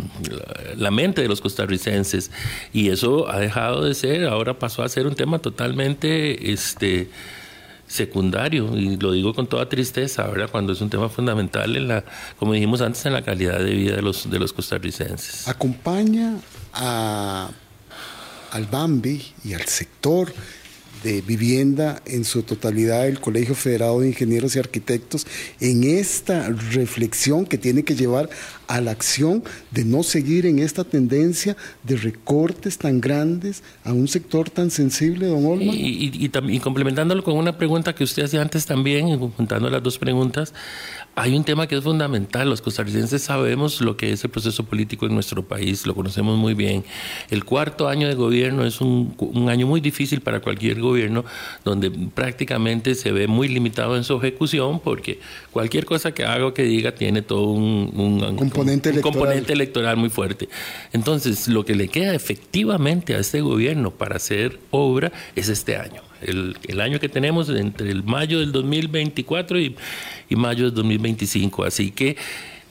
la 0.76 0.90
mente 0.90 1.22
de 1.22 1.28
los 1.28 1.40
costarricenses. 1.40 2.30
Y 2.72 2.90
eso 2.90 3.28
ha 3.28 3.38
dejado 3.38 3.84
de 3.84 3.94
ser, 3.94 4.26
ahora 4.26 4.58
pasó 4.58 4.82
a 4.82 4.88
ser 4.88 5.06
un 5.06 5.14
tema 5.14 5.38
totalmente 5.38 6.52
este, 6.52 7.08
secundario, 7.86 8.76
y 8.76 8.96
lo 8.96 9.12
digo 9.12 9.34
con 9.34 9.46
toda 9.46 9.68
tristeza, 9.68 10.26
¿verdad? 10.26 10.50
Cuando 10.50 10.72
es 10.72 10.80
un 10.80 10.90
tema 10.90 11.08
fundamental, 11.08 11.76
en 11.76 11.88
la, 11.88 12.04
como 12.38 12.52
dijimos 12.52 12.80
antes, 12.80 13.04
en 13.06 13.12
la 13.12 13.22
calidad 13.22 13.58
de 13.58 13.70
vida 13.70 13.96
de 13.96 14.02
los, 14.02 14.28
de 14.28 14.38
los 14.38 14.52
costarricenses. 14.52 15.48
Acompaña 15.48 16.34
a, 16.74 17.48
al 18.50 18.66
Bambi 18.66 19.22
y 19.44 19.54
al 19.54 19.66
sector 19.66 20.32
de 21.02 21.20
vivienda 21.20 22.02
en 22.06 22.24
su 22.24 22.42
totalidad 22.42 23.06
el 23.06 23.20
Colegio 23.20 23.54
Federado 23.54 24.00
de 24.00 24.08
Ingenieros 24.08 24.56
y 24.56 24.58
Arquitectos 24.58 25.26
en 25.60 25.84
esta 25.84 26.48
reflexión 26.48 27.46
que 27.46 27.58
tiene 27.58 27.84
que 27.84 27.94
llevar 27.94 28.28
a 28.66 28.80
la 28.80 28.90
acción 28.90 29.44
de 29.70 29.84
no 29.84 30.02
seguir 30.02 30.46
en 30.46 30.58
esta 30.58 30.84
tendencia 30.84 31.56
de 31.84 31.96
recortes 31.96 32.78
tan 32.78 33.00
grandes 33.00 33.62
a 33.84 33.92
un 33.92 34.08
sector 34.08 34.50
tan 34.50 34.70
sensible, 34.70 35.26
don 35.26 35.46
Olma? 35.46 35.72
Y, 35.74 36.30
y, 36.32 36.60
complementándolo 36.60 37.22
con 37.22 37.36
una 37.36 37.56
pregunta 37.56 37.94
que 37.94 38.04
usted 38.04 38.24
hacía 38.24 38.42
antes 38.42 38.66
también, 38.66 39.16
juntando 39.18 39.70
las 39.70 39.82
dos 39.82 39.98
preguntas, 39.98 40.52
hay 41.18 41.34
un 41.34 41.44
tema 41.44 41.66
que 41.66 41.76
es 41.76 41.82
fundamental. 41.82 42.48
Los 42.48 42.60
costarricenses 42.60 43.22
sabemos 43.22 43.80
lo 43.80 43.96
que 43.96 44.12
es 44.12 44.22
el 44.22 44.30
proceso 44.30 44.64
político 44.64 45.06
en 45.06 45.14
nuestro 45.14 45.42
país, 45.42 45.86
lo 45.86 45.94
conocemos 45.94 46.36
muy 46.36 46.52
bien. 46.52 46.84
El 47.30 47.44
cuarto 47.44 47.88
año 47.88 48.06
de 48.06 48.14
gobierno 48.14 48.66
es 48.66 48.82
un, 48.82 49.14
un 49.18 49.48
año 49.48 49.66
muy 49.66 49.80
difícil 49.80 50.20
para 50.20 50.40
cualquier 50.40 50.78
gobierno, 50.78 51.24
donde 51.64 51.90
prácticamente 51.90 52.94
se 52.94 53.12
ve 53.12 53.28
muy 53.28 53.48
limitado 53.48 53.96
en 53.96 54.04
su 54.04 54.14
ejecución, 54.18 54.78
porque 54.78 55.18
cualquier 55.52 55.86
cosa 55.86 56.12
que 56.12 56.24
haga 56.24 56.46
o 56.46 56.52
que 56.52 56.64
diga 56.64 56.94
tiene 56.94 57.22
todo 57.22 57.48
un, 57.48 57.92
un 57.96 58.36
componente, 58.36 58.90
electoral. 58.90 59.14
componente 59.14 59.52
electoral 59.54 59.96
muy 59.96 60.10
fuerte. 60.10 60.50
Entonces, 60.92 61.48
lo 61.48 61.64
que 61.64 61.74
le 61.74 61.88
queda 61.88 62.14
efectivamente 62.14 63.14
a 63.14 63.18
este 63.20 63.40
gobierno 63.40 63.90
para 63.90 64.16
hacer 64.16 64.60
obra 64.70 65.10
es 65.34 65.48
este 65.48 65.76
año. 65.76 66.02
El, 66.26 66.56
el, 66.66 66.80
año 66.80 66.98
que 66.98 67.08
tenemos 67.08 67.48
entre 67.48 67.90
el 67.90 68.02
mayo 68.02 68.40
del 68.40 68.52
2024 68.52 69.60
y, 69.60 69.76
y 70.28 70.36
mayo 70.36 70.64
del 70.66 70.74
2025. 70.74 71.64
Así 71.64 71.90
que 71.90 72.16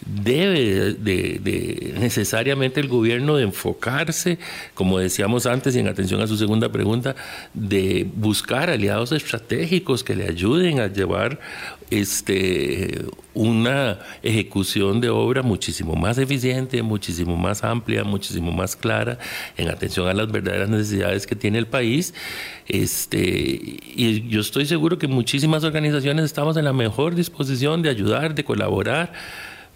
debe 0.06 0.94
de, 0.94 1.96
necesariamente 2.00 2.80
el 2.80 2.88
gobierno 2.88 3.38
de 3.38 3.44
enfocarse, 3.44 4.38
como 4.74 5.00
decíamos 5.00 5.46
antes 5.46 5.76
y 5.76 5.80
en 5.80 5.88
atención 5.88 6.22
a 6.22 6.28
su 6.28 6.38
segunda 6.38 6.72
pregunta, 6.72 7.16
de 7.54 8.08
buscar 8.16 8.70
aliados 8.70 9.12
estratégicos 9.12 10.04
que 10.04 10.16
le 10.16 10.28
ayuden 10.28 10.80
a 10.80 10.88
llevar 10.88 11.40
este, 11.90 13.06
una 13.34 14.00
ejecución 14.22 15.02
de 15.02 15.10
obra 15.10 15.42
muchísimo 15.42 15.96
más 15.96 16.18
eficiente, 16.18 16.82
muchísimo 16.84 17.36
más 17.36 17.64
amplia, 17.64 18.04
muchísimo 18.04 18.52
más 18.52 18.76
clara, 18.76 19.18
en 19.58 19.70
atención 19.70 20.08
a 20.08 20.14
las 20.14 20.32
verdaderas 20.32 20.70
necesidades 20.70 21.26
que 21.26 21.36
tiene 21.36 21.58
el 21.58 21.68
país. 21.68 22.14
Este, 22.68 23.20
y 23.28 24.28
yo 24.30 24.42
estoy 24.42 24.66
seguro 24.66 24.98
que 24.98 25.08
muchísimas 25.08 25.64
organizaciones 25.64 26.26
estamos 26.26 26.58
en 26.58 26.66
la 26.66 26.74
mejor 26.74 27.16
disposición 27.16 27.82
de 27.82 27.90
ayudar, 27.90 28.36
de 28.36 28.44
colaborar 28.44 29.14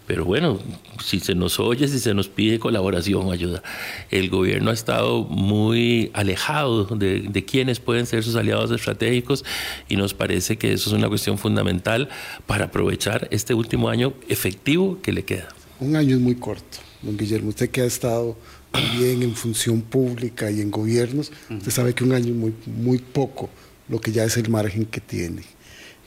pero 0.09 0.25
bueno, 0.25 0.57
si 1.05 1.19
se 1.19 1.35
nos 1.35 1.59
oye, 1.59 1.87
si 1.87 1.99
se 1.99 2.15
nos 2.15 2.29
pide 2.29 2.57
colaboración 2.57 3.31
ayuda. 3.31 3.61
El 4.09 4.31
gobierno 4.31 4.71
ha 4.71 4.73
estado 4.73 5.23
muy 5.23 6.09
alejado 6.15 6.85
de, 6.85 7.19
de 7.19 7.45
quiénes 7.45 7.79
pueden 7.79 8.07
ser 8.07 8.23
sus 8.23 8.35
aliados 8.35 8.71
estratégicos 8.71 9.45
y 9.87 9.97
nos 9.97 10.15
parece 10.15 10.57
que 10.57 10.73
eso 10.73 10.89
es 10.89 10.95
una 10.95 11.09
cuestión 11.09 11.37
fundamental 11.37 12.09
para 12.47 12.65
aprovechar 12.65 13.27
este 13.29 13.53
último 13.53 13.87
año 13.87 14.15
efectivo 14.29 14.97
que 15.03 15.11
le 15.11 15.25
queda. 15.25 15.49
Un 15.79 15.95
año 15.95 16.15
es 16.15 16.21
muy 16.21 16.33
corto, 16.33 16.79
don 17.03 17.15
Guillermo. 17.15 17.49
Usted 17.49 17.69
que 17.69 17.81
ha 17.81 17.85
estado 17.85 18.35
también 18.71 19.21
en 19.21 19.35
función 19.35 19.79
pública 19.79 20.49
y 20.49 20.59
en 20.59 20.71
gobiernos, 20.71 21.31
usted 21.51 21.71
sabe 21.71 21.93
que 21.93 22.03
un 22.03 22.13
año 22.13 22.29
es 22.29 22.35
muy, 22.35 22.55
muy 22.65 22.97
poco 22.97 23.51
lo 23.87 24.01
que 24.01 24.11
ya 24.11 24.23
es 24.23 24.37
el 24.37 24.49
margen 24.49 24.85
que 24.85 25.01
tiene. 25.01 25.43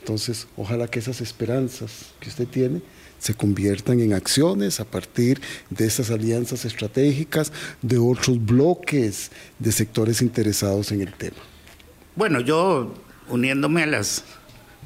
Entonces, 0.01 0.45
ojalá 0.57 0.89
que 0.89 0.99
esas 0.99 1.21
esperanzas 1.21 2.07
que 2.19 2.27
usted 2.27 2.49
tiene 2.49 2.81
se 3.23 3.33
conviertan 3.35 4.01
en 4.01 4.11
acciones 4.11 4.81
a 4.81 4.85
partir 4.85 5.39
de 5.69 5.85
estas 5.85 6.11
alianzas 6.11 6.65
estratégicas, 6.65 7.53
de 7.81 7.97
otros 7.97 8.45
bloques 8.45 9.31
de 9.59 9.71
sectores 9.71 10.21
interesados 10.21 10.91
en 10.91 10.99
el 11.01 11.13
tema. 11.13 11.37
Bueno, 12.17 12.41
yo 12.41 12.93
uniéndome 13.29 13.83
a 13.83 13.85
las 13.85 14.25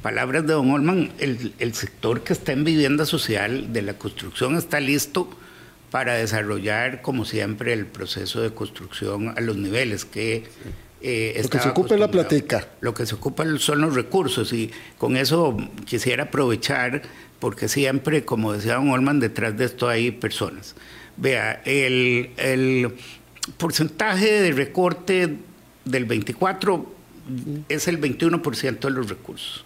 palabras 0.03 0.45
de 0.45 0.53
don 0.53 0.69
Olman, 0.69 1.11
el, 1.17 1.55
el 1.57 1.73
sector 1.73 2.21
que 2.21 2.33
está 2.33 2.51
en 2.51 2.63
vivienda 2.63 3.07
social 3.07 3.73
de 3.73 3.81
la 3.81 3.97
construcción 3.97 4.55
está 4.55 4.79
listo 4.79 5.27
para 5.89 6.13
desarrollar, 6.13 7.01
como 7.01 7.25
siempre, 7.25 7.73
el 7.73 7.88
proceso 7.88 8.39
de 8.41 8.53
construcción 8.53 9.33
a 9.35 9.41
los 9.41 9.57
niveles 9.57 10.05
que... 10.05 10.43
Eh, 11.02 11.39
lo 11.43 11.50
que 11.50 11.60
se 11.60 11.70
ocupa 11.70 11.93
es 11.93 12.00
la 12.00 12.10
plateca. 12.10 12.68
Lo 12.82 12.93
que 12.93 13.06
se 13.06 13.16
ocupa 13.16 13.45
son 13.60 13.82
los 13.82 13.93
recursos 13.93 14.52
y 14.54 14.72
con 14.98 15.16
eso 15.16 15.56
quisiera 15.86 16.24
aprovechar 16.24 17.04
porque 17.39 17.68
siempre, 17.68 18.26
como 18.26 18.54
decía 18.54 18.76
don 18.76 18.89
Olman, 18.89 19.20
detrás 19.20 19.56
de 19.58 19.66
esto 19.66 19.88
hay 19.88 20.12
personas. 20.12 20.76
Vea, 21.18 21.62
el, 21.66 22.93
porcentaje 23.58 24.41
de 24.41 24.52
recorte 24.52 25.38
del 25.86 26.06
24 26.06 26.93
es 27.70 27.88
el 27.88 28.02
21% 28.02 28.80
de 28.80 28.89
los 28.89 29.10
recursos. 29.10 29.66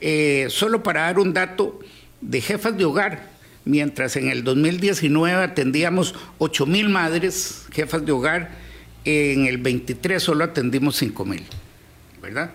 Eh, 0.00 0.46
solo 0.50 0.82
para 0.82 1.02
dar 1.02 1.18
un 1.18 1.32
dato 1.32 1.80
de 2.20 2.40
jefas 2.40 2.76
de 2.76 2.84
hogar, 2.84 3.30
mientras 3.64 4.16
en 4.16 4.28
el 4.28 4.44
2019 4.44 5.42
atendíamos 5.42 6.14
8 6.38 6.66
mil 6.66 6.88
madres, 6.88 7.66
jefas 7.72 8.04
de 8.04 8.12
hogar, 8.12 8.65
en 9.06 9.46
el 9.46 9.58
23 9.58 10.22
solo 10.22 10.44
atendimos 10.44 10.96
5 10.96 11.24
mil, 11.24 11.44
¿verdad? 12.20 12.50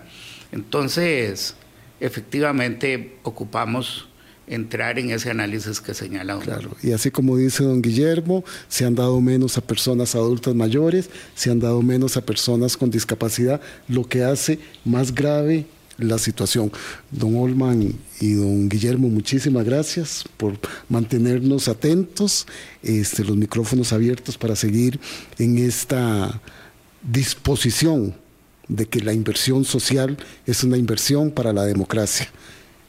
Entonces, 0.52 1.54
efectivamente 1.98 3.16
ocupamos 3.22 4.08
entrar 4.46 4.98
en 4.98 5.10
ese 5.10 5.30
análisis 5.30 5.80
que 5.80 5.94
señala 5.94 6.34
don 6.34 6.42
Claro, 6.42 6.76
y 6.82 6.92
así 6.92 7.10
como 7.10 7.36
dice 7.36 7.64
don 7.64 7.80
Guillermo, 7.80 8.44
se 8.68 8.84
han 8.84 8.94
dado 8.94 9.20
menos 9.20 9.56
a 9.56 9.62
personas 9.62 10.14
adultas 10.14 10.54
mayores, 10.54 11.08
se 11.34 11.50
han 11.50 11.58
dado 11.58 11.80
menos 11.80 12.16
a 12.16 12.20
personas 12.20 12.76
con 12.76 12.90
discapacidad, 12.90 13.60
lo 13.88 14.04
que 14.04 14.24
hace 14.24 14.58
más 14.84 15.14
grave 15.14 15.66
la 16.04 16.18
situación. 16.18 16.72
Don 17.10 17.36
Olman 17.36 17.94
y 18.20 18.32
don 18.34 18.68
Guillermo, 18.68 19.08
muchísimas 19.08 19.64
gracias 19.64 20.24
por 20.36 20.58
mantenernos 20.88 21.68
atentos, 21.68 22.46
este, 22.82 23.24
los 23.24 23.36
micrófonos 23.36 23.92
abiertos 23.92 24.38
para 24.38 24.56
seguir 24.56 24.98
en 25.38 25.58
esta 25.58 26.40
disposición 27.02 28.14
de 28.68 28.86
que 28.86 29.00
la 29.00 29.12
inversión 29.12 29.64
social 29.64 30.16
es 30.46 30.64
una 30.64 30.76
inversión 30.76 31.30
para 31.30 31.52
la 31.52 31.64
democracia 31.64 32.28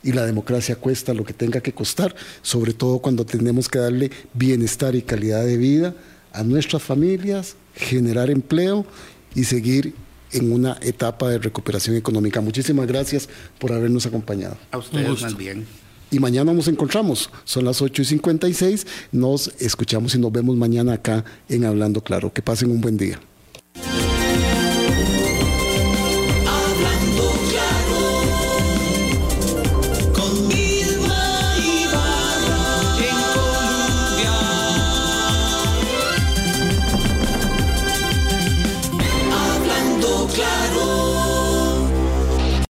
y 0.03 0.11
la 0.11 0.25
democracia 0.25 0.75
cuesta 0.75 1.13
lo 1.13 1.23
que 1.23 1.33
tenga 1.33 1.61
que 1.61 1.73
costar, 1.73 2.13
sobre 2.41 2.73
todo 2.73 2.99
cuando 2.99 3.25
tenemos 3.25 3.69
que 3.69 3.79
darle 3.79 4.11
bienestar 4.33 4.95
y 4.95 5.01
calidad 5.01 5.45
de 5.45 5.57
vida 5.57 5.95
a 6.33 6.43
nuestras 6.43 6.83
familias, 6.83 7.55
generar 7.73 8.29
empleo 8.29 8.85
y 9.33 9.45
seguir 9.45 9.95
en 10.33 10.51
una 10.51 10.77
etapa 10.81 11.29
de 11.29 11.37
recuperación 11.39 11.95
económica. 11.95 12.41
Muchísimas 12.41 12.87
gracias 12.87 13.29
por 13.59 13.71
habernos 13.71 14.05
acompañado. 14.05 14.57
A 14.71 14.77
ustedes 14.79 15.21
más 15.21 15.37
bien. 15.37 15.65
y 16.11 16.19
mañana 16.19 16.53
nos 16.53 16.67
encontramos. 16.67 17.29
Son 17.43 17.65
las 17.65 17.81
8 17.81 18.01
y 18.01 18.05
56. 18.05 18.87
Nos 19.11 19.53
escuchamos 19.59 20.13
y 20.15 20.19
nos 20.19 20.31
vemos 20.31 20.55
mañana 20.55 20.93
acá 20.93 21.23
en 21.49 21.65
Hablando 21.65 22.01
Claro. 22.01 22.31
Que 22.33 22.41
pasen 22.41 22.71
un 22.71 22.81
buen 22.81 22.97
día. 22.97 23.19